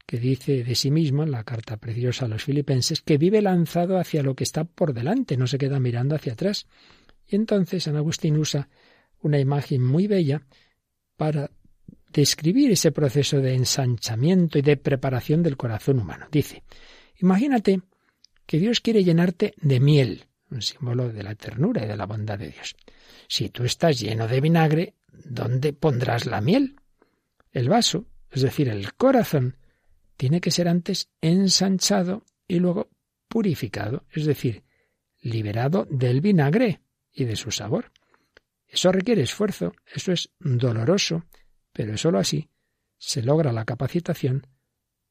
que 0.09 0.17
dice 0.17 0.63
de 0.63 0.73
sí 0.73 0.89
mismo 0.89 1.21
en 1.21 1.29
la 1.29 1.43
carta 1.43 1.77
preciosa 1.77 2.25
a 2.25 2.27
los 2.27 2.43
filipenses 2.43 3.03
que 3.03 3.19
vive 3.19 3.43
lanzado 3.43 3.99
hacia 3.99 4.23
lo 4.23 4.33
que 4.33 4.43
está 4.43 4.63
por 4.63 4.95
delante, 4.95 5.37
no 5.37 5.45
se 5.45 5.59
queda 5.59 5.79
mirando 5.79 6.15
hacia 6.15 6.33
atrás. 6.33 6.65
Y 7.27 7.35
entonces 7.35 7.83
San 7.83 7.95
Agustín 7.95 8.35
usa 8.37 8.69
una 9.21 9.37
imagen 9.37 9.83
muy 9.83 10.07
bella 10.07 10.41
para 11.15 11.51
describir 12.11 12.71
ese 12.71 12.91
proceso 12.91 13.39
de 13.39 13.53
ensanchamiento 13.53 14.57
y 14.57 14.63
de 14.63 14.77
preparación 14.77 15.43
del 15.43 15.57
corazón 15.57 15.99
humano. 15.99 16.25
Dice, 16.31 16.63
imagínate 17.19 17.79
que 18.47 18.57
Dios 18.57 18.81
quiere 18.81 19.03
llenarte 19.03 19.53
de 19.57 19.79
miel, 19.79 20.25
un 20.49 20.63
símbolo 20.63 21.09
de 21.13 21.21
la 21.21 21.35
ternura 21.35 21.85
y 21.85 21.87
de 21.87 21.95
la 21.95 22.07
bondad 22.07 22.39
de 22.39 22.49
Dios. 22.49 22.75
Si 23.27 23.49
tú 23.49 23.63
estás 23.63 23.99
lleno 23.99 24.27
de 24.27 24.41
vinagre, 24.41 24.95
¿dónde 25.23 25.71
pondrás 25.71 26.25
la 26.25 26.41
miel? 26.41 26.77
El 27.51 27.69
vaso, 27.69 28.07
es 28.31 28.41
decir, 28.41 28.69
el 28.69 28.95
corazón, 28.95 29.58
tiene 30.19 30.41
que 30.41 30.51
ser 30.51 30.67
antes 30.67 31.09
ensanchado 31.21 32.25
y 32.45 32.59
luego 32.59 32.89
purificado, 33.29 34.03
es 34.11 34.25
decir, 34.25 34.65
liberado 35.21 35.87
del 35.89 36.19
vinagre 36.19 36.81
y 37.13 37.23
de 37.23 37.37
su 37.37 37.51
sabor. 37.51 37.93
Eso 38.67 38.91
requiere 38.91 39.21
esfuerzo, 39.21 39.71
eso 39.85 40.11
es 40.11 40.29
doloroso, 40.37 41.23
pero 41.71 41.97
sólo 41.97 42.19
así 42.19 42.49
se 42.97 43.23
logra 43.23 43.53
la 43.53 43.63
capacitación 43.63 44.45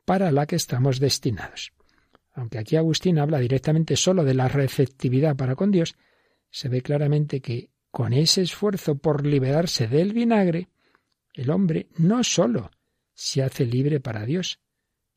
para 0.05 0.31
la 0.31 0.45
que 0.45 0.57
estamos 0.57 1.01
destinados. 1.01 1.73
Aunque 2.35 2.59
aquí 2.59 2.77
Agustín 2.77 3.19
habla 3.19 3.39
directamente 3.39 3.97
sólo 3.97 4.25
de 4.25 4.35
la 4.35 4.49
receptividad 4.49 5.37
para 5.37 5.57
con 5.57 5.71
Dios, 5.71 5.97
se 6.51 6.69
ve 6.69 6.83
claramente 6.83 7.41
que 7.41 7.71
con 7.91 8.13
ese 8.13 8.43
esfuerzo 8.43 8.99
por 8.99 9.25
liberarse 9.25 9.89
del 9.89 10.13
vinagre, 10.13 10.69
el 11.33 11.49
hombre 11.49 11.89
no 11.97 12.23
sólo 12.25 12.71
se 13.15 13.43
hace 13.43 13.65
libre 13.65 14.01
para 14.01 14.27
Dios, 14.27 14.61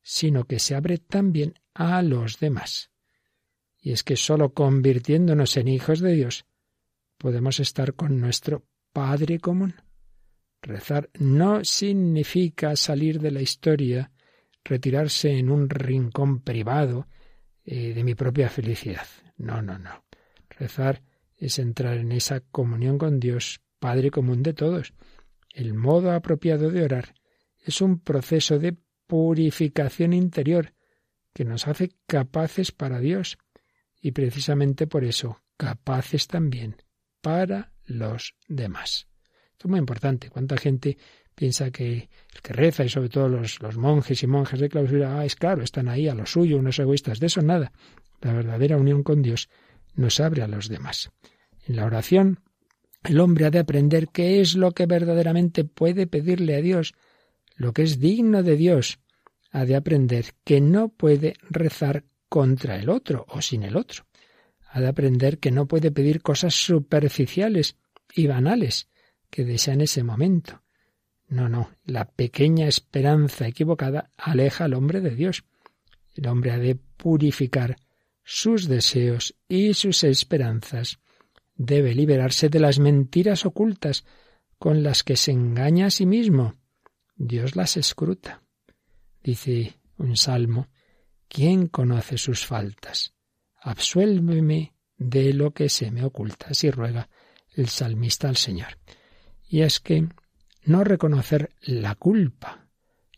sino 0.02 0.46
que 0.46 0.60
se 0.60 0.76
abre 0.76 0.98
también 0.98 1.54
a 1.74 2.02
los 2.02 2.40
demás. 2.40 2.92
Y 3.80 3.92
es 3.92 4.04
que 4.04 4.16
sólo 4.16 4.54
convirtiéndonos 4.54 5.58
en 5.58 5.68
hijos 5.68 6.00
de 6.00 6.14
Dios 6.14 6.46
podemos 7.18 7.60
estar 7.60 7.94
con 7.94 8.20
nuestro 8.20 8.66
Padre 8.94 9.40
común. 9.40 9.76
Rezar 10.62 11.10
no 11.20 11.64
significa 11.64 12.76
salir 12.76 13.20
de 13.20 13.32
la 13.32 13.42
historia, 13.42 14.12
retirarse 14.64 15.32
en 15.32 15.50
un 15.50 15.70
rincón 15.70 16.42
privado 16.42 17.08
eh, 17.64 17.94
de 17.94 18.04
mi 18.04 18.16
propia 18.16 18.50
felicidad. 18.50 19.08
No, 19.38 19.62
no, 19.62 19.80
no. 19.80 20.04
Rezar 20.50 21.02
es 21.36 21.58
entrar 21.58 21.98
en 21.98 22.12
esa 22.12 22.42
comunión 22.42 22.98
con 22.98 23.20
Dios, 23.20 23.62
Padre 23.80 24.12
común 24.12 24.44
de 24.44 24.54
todos. 24.54 24.94
El 25.54 25.74
modo 25.74 26.12
apropiado 26.12 26.70
de 26.70 26.84
orar 26.84 27.16
es 27.64 27.82
un 27.82 28.00
proceso 28.00 28.60
de 28.60 28.78
purificación 29.12 30.14
interior 30.14 30.74
que 31.34 31.44
nos 31.44 31.68
hace 31.68 31.92
capaces 32.08 32.72
para 32.72 33.02
Dios 33.02 33.38
y 34.00 34.14
precisamente 34.14 34.88
por 34.88 35.04
eso 35.04 35.42
capaces 35.58 36.28
también 36.28 36.78
para 37.20 37.74
los 37.84 38.36
demás. 38.48 39.10
Esto 39.52 39.68
es 39.68 39.70
muy 39.70 39.80
importante. 39.80 40.30
¿Cuánta 40.30 40.56
gente 40.56 40.98
piensa 41.36 41.72
que 41.72 42.08
el 42.34 42.42
que 42.42 42.54
reza 42.54 42.86
y 42.86 42.90
sobre 42.90 43.10
todo 43.10 43.28
los, 43.28 43.62
los 43.62 43.76
monjes 43.76 44.24
y 44.24 44.28
monjas 44.28 44.62
de 44.62 44.70
clausura, 44.70 45.20
ah, 45.20 45.26
es 45.26 45.36
claro, 45.36 45.62
están 45.62 45.90
ahí 45.90 46.08
a 46.08 46.16
lo 46.16 46.26
suyo, 46.26 46.58
unos 46.58 46.80
egoístas? 46.80 47.20
De 47.20 47.26
eso 47.26 47.42
nada. 47.42 47.74
La 48.22 48.32
verdadera 48.32 48.78
unión 48.78 49.04
con 49.04 49.22
Dios 49.22 49.50
nos 49.94 50.22
abre 50.22 50.42
a 50.42 50.48
los 50.48 50.70
demás. 50.70 51.12
En 51.68 51.76
la 51.76 51.86
oración, 51.86 52.40
el 53.04 53.20
hombre 53.20 53.44
ha 53.44 53.52
de 53.52 53.60
aprender 53.60 54.08
qué 54.08 54.40
es 54.40 54.56
lo 54.56 54.72
que 54.72 54.86
verdaderamente 54.86 55.66
puede 55.66 56.08
pedirle 56.08 56.56
a 56.56 56.62
Dios, 56.62 56.94
lo 57.62 57.74
que 57.74 57.84
es 57.84 58.00
digno 58.00 58.44
de 58.44 58.58
Dios. 58.58 59.00
Ha 59.52 59.66
de 59.66 59.76
aprender 59.76 60.34
que 60.44 60.60
no 60.60 60.90
puede 60.90 61.36
rezar 61.50 62.06
contra 62.28 62.78
el 62.78 62.90
otro 62.90 63.26
o 63.30 63.42
sin 63.42 63.64
el 63.64 63.78
otro. 63.78 64.06
Ha 64.72 64.82
de 64.82 64.88
aprender 64.88 65.38
que 65.38 65.52
no 65.52 65.68
puede 65.68 65.92
pedir 65.92 66.22
cosas 66.22 66.56
superficiales 66.56 67.78
y 68.14 68.28
banales 68.28 68.88
que 69.30 69.46
desea 69.46 69.76
en 69.76 69.82
ese 69.82 70.04
momento. 70.04 70.64
No, 71.28 71.50
no, 71.50 71.70
la 71.86 72.06
pequeña 72.06 72.68
esperanza 72.68 73.48
equivocada 73.48 74.10
aleja 74.18 74.66
al 74.66 74.74
hombre 74.74 75.00
de 75.00 75.16
Dios. 75.16 75.44
El 76.16 76.28
hombre 76.28 76.52
ha 76.52 76.58
de 76.58 76.76
purificar 76.76 77.78
sus 78.24 78.68
deseos 78.68 79.36
y 79.48 79.74
sus 79.74 80.04
esperanzas. 80.04 81.00
Debe 81.56 81.94
liberarse 81.94 82.50
de 82.50 82.60
las 82.60 82.80
mentiras 82.80 83.46
ocultas 83.46 84.04
con 84.58 84.84
las 84.84 85.04
que 85.04 85.16
se 85.16 85.32
engaña 85.32 85.88
a 85.88 85.92
sí 85.92 86.06
mismo. 86.06 86.56
Dios 87.24 87.56
las 87.56 87.78
escruta. 87.78 88.42
Dice 89.24 89.80
un 89.98 90.18
salmo, 90.18 90.70
¿quién 91.28 91.68
conoce 91.68 92.18
sus 92.18 92.48
faltas? 92.48 93.14
Absuélveme 93.62 94.74
de 94.98 95.32
lo 95.32 95.54
que 95.54 95.70
se 95.70 95.92
me 95.92 96.04
oculta. 96.04 96.48
Así 96.50 96.72
ruega 96.72 97.10
el 97.56 97.70
salmista 97.70 98.28
al 98.28 98.38
Señor. 98.38 98.80
Y 99.48 99.62
es 99.62 99.80
que 99.80 100.10
no 100.64 100.84
reconocer 100.84 101.52
la 101.62 101.94
culpa, 101.94 102.68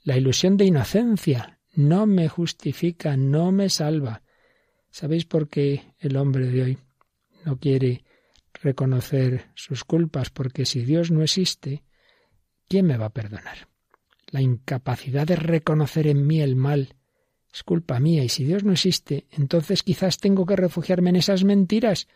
la 0.04 0.18
ilusión 0.18 0.58
de 0.58 0.66
inocencia, 0.66 1.62
no 1.72 2.06
me 2.06 2.28
justifica, 2.28 3.16
no 3.16 3.54
me 3.54 3.70
salva. 3.70 4.22
¿Sabéis 4.92 5.24
por 5.24 5.48
qué 5.48 5.96
el 5.98 6.18
hombre 6.18 6.48
de 6.48 6.62
hoy 6.62 6.78
no 7.46 7.58
quiere 7.58 8.04
reconocer 8.52 9.50
sus 9.56 9.86
culpas? 9.86 10.30
Porque 10.30 10.66
si 10.66 10.84
Dios 10.84 11.10
no 11.10 11.24
existe, 11.24 11.86
¿quién 12.68 12.86
me 12.86 12.98
va 12.98 13.06
a 13.06 13.14
perdonar? 13.14 13.73
La 14.34 14.42
incapacidad 14.42 15.28
de 15.28 15.36
reconocer 15.36 16.08
en 16.08 16.26
mí 16.26 16.42
el 16.42 16.56
mal 16.56 16.96
es 17.54 17.64
culpa 17.64 18.00
mía 18.00 18.24
y 18.24 18.30
si 18.30 18.44
Dios 18.44 18.64
no 18.64 18.72
existe, 18.72 19.28
entonces 19.30 19.84
quizás 19.84 20.18
tengo 20.18 20.48
que 20.48 20.56
refugiarme 20.56 21.12
en 21.12 21.18
esas 21.18 21.44
mentiras 21.44 22.08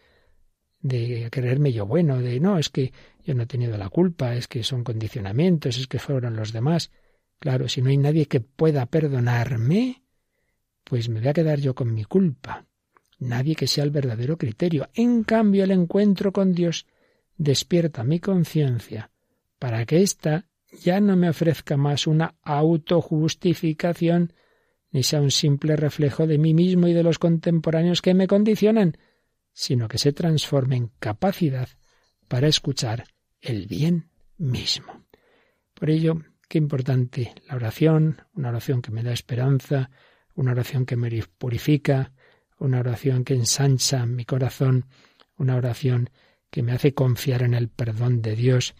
de 0.80 1.28
creerme 1.32 1.72
yo 1.72 1.86
bueno, 1.86 2.20
de 2.20 2.40
no, 2.40 2.58
es 2.58 2.70
que 2.70 2.92
yo 3.24 3.36
no 3.36 3.44
he 3.44 3.46
tenido 3.46 3.78
la 3.78 3.90
culpa, 3.90 4.36
es 4.36 4.48
que 4.48 4.64
son 4.64 4.84
condicionamientos, 4.84 5.78
es 5.78 5.86
que 5.86 6.00
fueron 6.00 6.36
los 6.36 6.52
demás. 6.52 6.90
Claro, 7.38 7.70
si 7.70 7.84
no 7.84 7.90
hay 7.90 7.98
nadie 7.98 8.26
que 8.26 8.40
pueda 8.42 8.88
perdonarme, 8.88 10.02
pues 10.84 11.10
me 11.10 11.20
voy 11.20 11.30
a 11.30 11.34
quedar 11.34 11.60
yo 11.60 11.76
con 11.76 11.94
mi 11.94 12.04
culpa 12.04 12.66
nadie 13.20 13.56
que 13.56 13.68
sea 13.68 13.84
el 13.84 13.92
verdadero 13.92 14.38
criterio. 14.38 14.90
En 14.94 15.24
cambio, 15.24 15.64
el 15.64 15.72
encuentro 15.72 16.32
con 16.32 16.54
Dios 16.54 16.86
despierta 17.38 18.04
mi 18.04 18.20
conciencia 18.20 19.12
para 19.60 19.86
que 19.86 20.02
ésta 20.02 20.47
ya 20.72 21.00
no 21.00 21.16
me 21.16 21.30
ofrezca 21.30 21.78
más 21.78 22.08
una 22.08 22.36
autojustificación, 22.44 24.34
ni 24.92 25.04
sea 25.04 25.22
un 25.22 25.32
simple 25.32 25.76
reflejo 25.76 26.28
de 26.28 26.38
mí 26.38 26.54
mismo 26.54 26.88
y 26.88 26.94
de 26.94 27.04
los 27.04 27.20
contemporáneos 27.20 28.02
que 28.02 28.14
me 28.14 28.28
condicionan, 28.28 28.98
sino 29.54 29.88
que 29.88 29.98
se 29.98 30.14
transforme 30.14 30.76
en 30.76 30.92
capacidad 31.00 31.70
para 32.28 32.48
escuchar 32.48 33.06
el 33.42 33.68
bien 33.68 34.10
mismo. 34.38 35.06
Por 35.74 35.90
ello, 35.90 36.22
qué 36.48 36.58
importante 36.58 37.34
la 37.48 37.56
oración, 37.56 38.22
una 38.34 38.50
oración 38.50 38.82
que 38.82 38.92
me 38.92 39.04
da 39.04 39.14
esperanza, 39.14 39.90
una 40.36 40.52
oración 40.52 40.86
que 40.86 40.96
me 40.96 41.10
purifica, 41.38 42.14
una 42.60 42.80
oración 42.80 43.24
que 43.24 43.34
ensancha 43.34 44.06
mi 44.06 44.26
corazón, 44.26 44.86
una 45.38 45.56
oración 45.56 46.10
que 46.50 46.64
me 46.64 46.72
hace 46.72 46.94
confiar 46.94 47.44
en 47.44 47.54
el 47.54 47.70
perdón 47.70 48.22
de 48.22 48.36
Dios, 48.36 48.76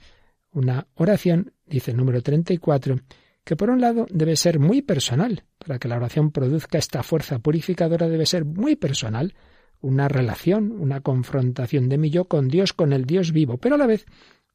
una 0.52 0.88
oración, 0.96 1.54
dice 1.68 1.92
el 1.92 1.98
número 1.98 2.22
34, 2.22 2.96
que 3.44 3.56
por 3.56 3.70
un 3.70 3.80
lado 3.80 4.06
debe 4.10 4.36
ser 4.36 4.60
muy 4.60 4.82
personal, 4.82 5.44
para 5.58 5.80
que 5.80 5.88
la 5.88 5.96
oración 5.96 6.32
produzca 6.32 6.78
esta 6.78 7.04
fuerza 7.04 7.40
purificadora 7.40 8.10
debe 8.10 8.26
ser 8.26 8.46
muy 8.46 8.76
personal, 8.76 9.34
una 9.80 10.08
relación, 10.08 10.72
una 10.72 11.02
confrontación 11.02 11.88
de 11.88 11.98
mi 11.98 12.10
yo 12.10 12.26
con 12.26 12.48
Dios, 12.48 12.74
con 12.74 12.94
el 12.94 13.06
Dios 13.06 13.32
vivo, 13.32 13.58
pero 13.58 13.76
a 13.76 13.78
la 13.78 13.86
vez 13.86 14.06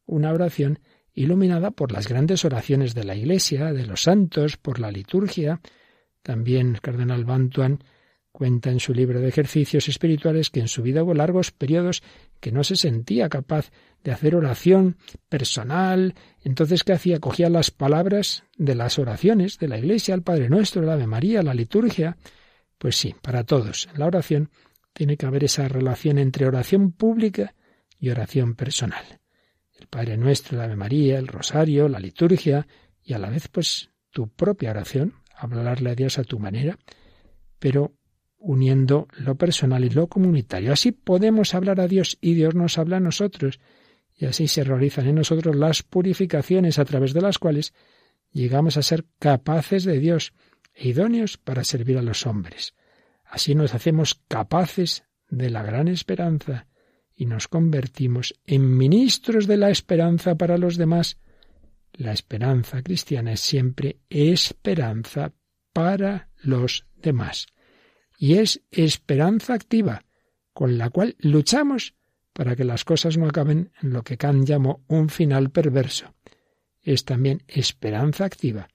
una 0.04 0.32
oración 0.32 0.80
iluminada 1.14 1.70
por 1.70 1.92
las 1.92 2.08
grandes 2.08 2.44
oraciones 2.44 2.94
de 2.94 3.04
la 3.04 3.14
Iglesia, 3.14 3.72
de 3.72 3.86
los 3.86 4.02
santos, 4.02 4.56
por 4.56 4.80
la 4.80 4.90
liturgia. 4.90 5.60
También 6.22 6.76
Cardenal 6.80 7.24
Bantuan 7.24 7.78
Cuenta 8.32 8.70
en 8.70 8.80
su 8.80 8.94
libro 8.94 9.20
de 9.20 9.28
ejercicios 9.28 9.88
espirituales 9.88 10.48
que 10.48 10.60
en 10.60 10.68
su 10.68 10.82
vida 10.82 11.02
hubo 11.02 11.12
largos 11.12 11.50
periodos 11.50 12.02
que 12.40 12.50
no 12.50 12.64
se 12.64 12.76
sentía 12.76 13.28
capaz 13.28 13.70
de 14.02 14.10
hacer 14.10 14.34
oración 14.34 14.96
personal. 15.28 16.14
Entonces, 16.44 16.82
¿qué 16.82 16.92
hacía? 16.92 17.20
Cogía 17.20 17.48
las 17.48 17.70
palabras 17.70 18.44
de 18.56 18.74
las 18.74 18.98
oraciones 18.98 19.58
de 19.58 19.68
la 19.68 19.78
Iglesia, 19.78 20.14
el 20.14 20.22
Padre 20.22 20.48
Nuestro, 20.48 20.82
la 20.82 20.94
Ave 20.94 21.06
María, 21.06 21.42
la 21.42 21.54
liturgia. 21.54 22.16
Pues 22.78 22.96
sí, 22.96 23.14
para 23.22 23.44
todos. 23.44 23.88
En 23.92 24.00
la 24.00 24.06
oración 24.06 24.50
tiene 24.92 25.16
que 25.16 25.26
haber 25.26 25.44
esa 25.44 25.68
relación 25.68 26.18
entre 26.18 26.46
oración 26.46 26.92
pública 26.92 27.54
y 27.98 28.10
oración 28.10 28.56
personal. 28.56 29.20
El 29.78 29.86
Padre 29.86 30.16
Nuestro, 30.16 30.58
la 30.58 30.64
Ave 30.64 30.76
María, 30.76 31.18
el 31.18 31.28
Rosario, 31.28 31.88
la 31.88 32.00
liturgia 32.00 32.66
y 33.02 33.14
a 33.14 33.18
la 33.18 33.30
vez, 33.30 33.48
pues, 33.48 33.90
tu 34.10 34.28
propia 34.28 34.70
oración, 34.70 35.14
hablarle 35.36 35.90
a 35.90 35.94
Dios 35.94 36.18
a 36.18 36.24
tu 36.24 36.38
manera, 36.38 36.78
pero 37.58 37.94
uniendo 38.38 39.06
lo 39.12 39.36
personal 39.36 39.84
y 39.84 39.90
lo 39.90 40.08
comunitario. 40.08 40.72
Así 40.72 40.92
podemos 40.92 41.54
hablar 41.54 41.80
a 41.80 41.86
Dios 41.86 42.18
y 42.20 42.34
Dios 42.34 42.54
nos 42.54 42.78
habla 42.78 42.96
a 42.96 43.00
nosotros. 43.00 43.60
Y 44.22 44.26
así 44.26 44.46
se 44.46 44.62
realizan 44.62 45.08
en 45.08 45.16
nosotros 45.16 45.56
las 45.56 45.82
purificaciones 45.82 46.78
a 46.78 46.84
través 46.84 47.12
de 47.12 47.20
las 47.20 47.40
cuales 47.40 47.74
llegamos 48.30 48.76
a 48.76 48.82
ser 48.82 49.04
capaces 49.18 49.82
de 49.82 49.98
Dios 49.98 50.32
e 50.74 50.90
idóneos 50.90 51.38
para 51.38 51.64
servir 51.64 51.98
a 51.98 52.02
los 52.02 52.24
hombres. 52.24 52.72
Así 53.24 53.56
nos 53.56 53.74
hacemos 53.74 54.22
capaces 54.28 55.02
de 55.28 55.50
la 55.50 55.64
gran 55.64 55.88
esperanza 55.88 56.68
y 57.16 57.26
nos 57.26 57.48
convertimos 57.48 58.38
en 58.46 58.76
ministros 58.76 59.48
de 59.48 59.56
la 59.56 59.70
esperanza 59.70 60.36
para 60.36 60.56
los 60.56 60.76
demás, 60.76 61.18
La 61.92 62.12
esperanza 62.12 62.80
cristiana 62.80 63.32
es 63.32 63.40
siempre 63.40 64.02
esperanza 64.08 65.32
para 65.72 66.28
los 66.36 66.86
demás. 66.94 67.48
Y 68.16 68.34
es 68.34 68.62
esperanza 68.70 69.54
activa, 69.54 70.04
con 70.52 70.78
la 70.78 70.90
cual 70.90 71.16
luchamos 71.18 71.96
para 72.32 72.56
que 72.56 72.64
las 72.64 72.84
cosas 72.84 73.18
no 73.18 73.26
acaben 73.26 73.70
en 73.82 73.92
lo 73.92 74.02
que 74.02 74.16
Kant 74.16 74.46
llamó 74.46 74.84
un 74.88 75.08
final 75.08 75.50
perverso. 75.50 76.14
Es 76.82 77.04
también 77.04 77.42
esperanza 77.46 78.24
activa, 78.24 78.68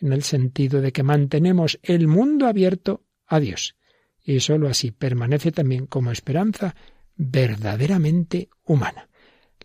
en 0.00 0.12
el 0.12 0.22
sentido 0.22 0.80
de 0.80 0.92
que 0.92 1.02
mantenemos 1.02 1.78
el 1.82 2.08
mundo 2.08 2.46
abierto 2.46 3.04
a 3.26 3.40
Dios, 3.40 3.76
y 4.22 4.40
sólo 4.40 4.68
así 4.68 4.90
permanece 4.90 5.52
también 5.52 5.86
como 5.86 6.10
esperanza 6.10 6.74
verdaderamente 7.16 8.48
humana. 8.64 9.08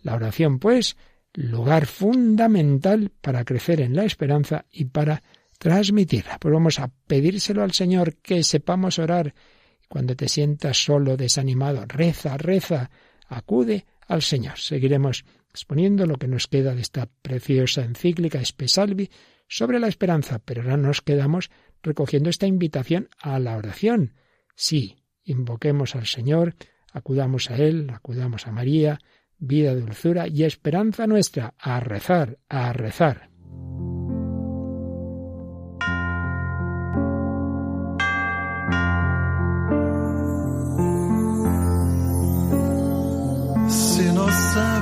La 0.02 0.14
oración, 0.14 0.58
pues, 0.58 0.96
lugar 1.34 1.86
fundamental 1.86 3.10
para 3.20 3.44
crecer 3.44 3.80
en 3.80 3.94
la 3.94 4.04
esperanza 4.04 4.66
y 4.70 4.86
para 4.86 5.22
transmitirla. 5.58 6.38
Pues 6.38 6.52
vamos 6.52 6.78
a 6.78 6.90
pedírselo 7.06 7.62
al 7.62 7.72
Señor 7.72 8.16
que 8.16 8.42
sepamos 8.42 8.98
orar. 8.98 9.34
Cuando 9.88 10.16
te 10.16 10.28
sientas 10.28 10.82
solo, 10.82 11.16
desanimado, 11.16 11.84
reza, 11.86 12.36
reza, 12.36 12.90
acude 13.30 13.86
al 14.06 14.22
Señor. 14.22 14.58
Seguiremos 14.58 15.24
exponiendo 15.50 16.04
lo 16.04 16.16
que 16.16 16.28
nos 16.28 16.46
queda 16.46 16.74
de 16.74 16.82
esta 16.82 17.08
preciosa 17.22 17.82
encíclica 17.82 18.40
Espesalvi 18.40 19.10
sobre 19.48 19.80
la 19.80 19.88
esperanza, 19.88 20.40
pero 20.44 20.62
ahora 20.62 20.76
nos 20.76 21.00
quedamos 21.00 21.50
recogiendo 21.82 22.28
esta 22.28 22.46
invitación 22.46 23.08
a 23.18 23.38
la 23.38 23.56
oración. 23.56 24.14
Sí, 24.54 24.96
invoquemos 25.24 25.96
al 25.96 26.06
Señor, 26.06 26.54
acudamos 26.92 27.50
a 27.50 27.56
Él, 27.56 27.90
acudamos 27.90 28.46
a 28.46 28.52
María, 28.52 28.98
vida, 29.38 29.74
dulzura 29.74 30.28
y 30.28 30.44
esperanza 30.44 31.06
nuestra, 31.06 31.54
a 31.58 31.80
rezar, 31.80 32.38
a 32.48 32.72
rezar. 32.72 33.29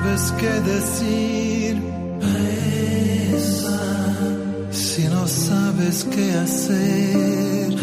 Sabes 0.09 0.32
qué 0.40 0.61
decir, 0.72 1.82
Si 4.70 5.04
no 5.04 5.26
sabes 5.26 6.04
qué 6.04 6.32
hacer, 6.32 7.74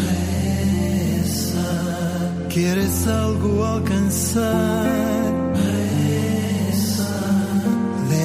Quieres 2.48 3.06
algo 3.06 3.64
alcanzar 3.64 5.06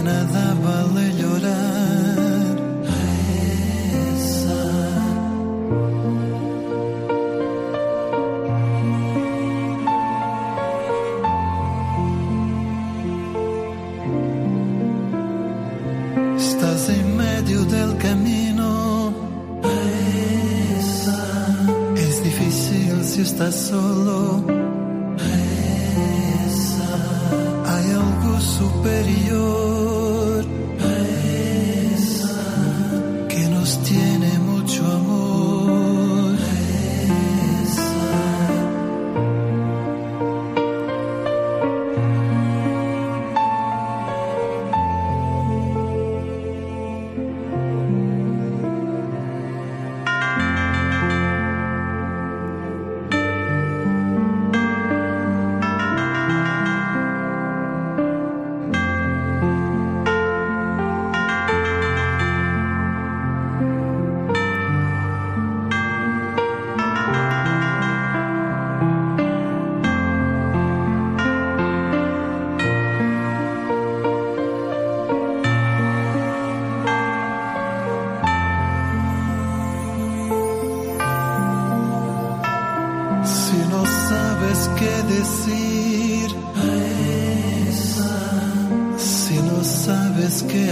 nada 0.04 0.56
vale 0.64 1.11
si 23.24 23.28
estás 23.28 23.56
solo. 23.56 24.44
superior 28.42 29.51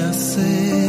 nascer. 0.10 0.89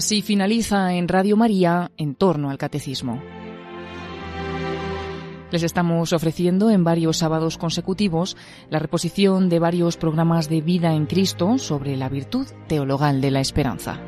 Así 0.00 0.22
finaliza 0.22 0.94
en 0.94 1.08
Radio 1.08 1.36
María 1.36 1.90
en 1.98 2.14
torno 2.14 2.48
al 2.48 2.56
catecismo. 2.56 3.20
Les 5.52 5.62
estamos 5.62 6.14
ofreciendo 6.14 6.70
en 6.70 6.84
varios 6.84 7.18
sábados 7.18 7.58
consecutivos 7.58 8.34
la 8.70 8.78
reposición 8.78 9.50
de 9.50 9.58
varios 9.58 9.98
programas 9.98 10.48
de 10.48 10.62
vida 10.62 10.94
en 10.94 11.04
Cristo 11.04 11.58
sobre 11.58 11.98
la 11.98 12.08
virtud 12.08 12.46
teologal 12.66 13.20
de 13.20 13.30
la 13.30 13.40
esperanza. 13.40 14.00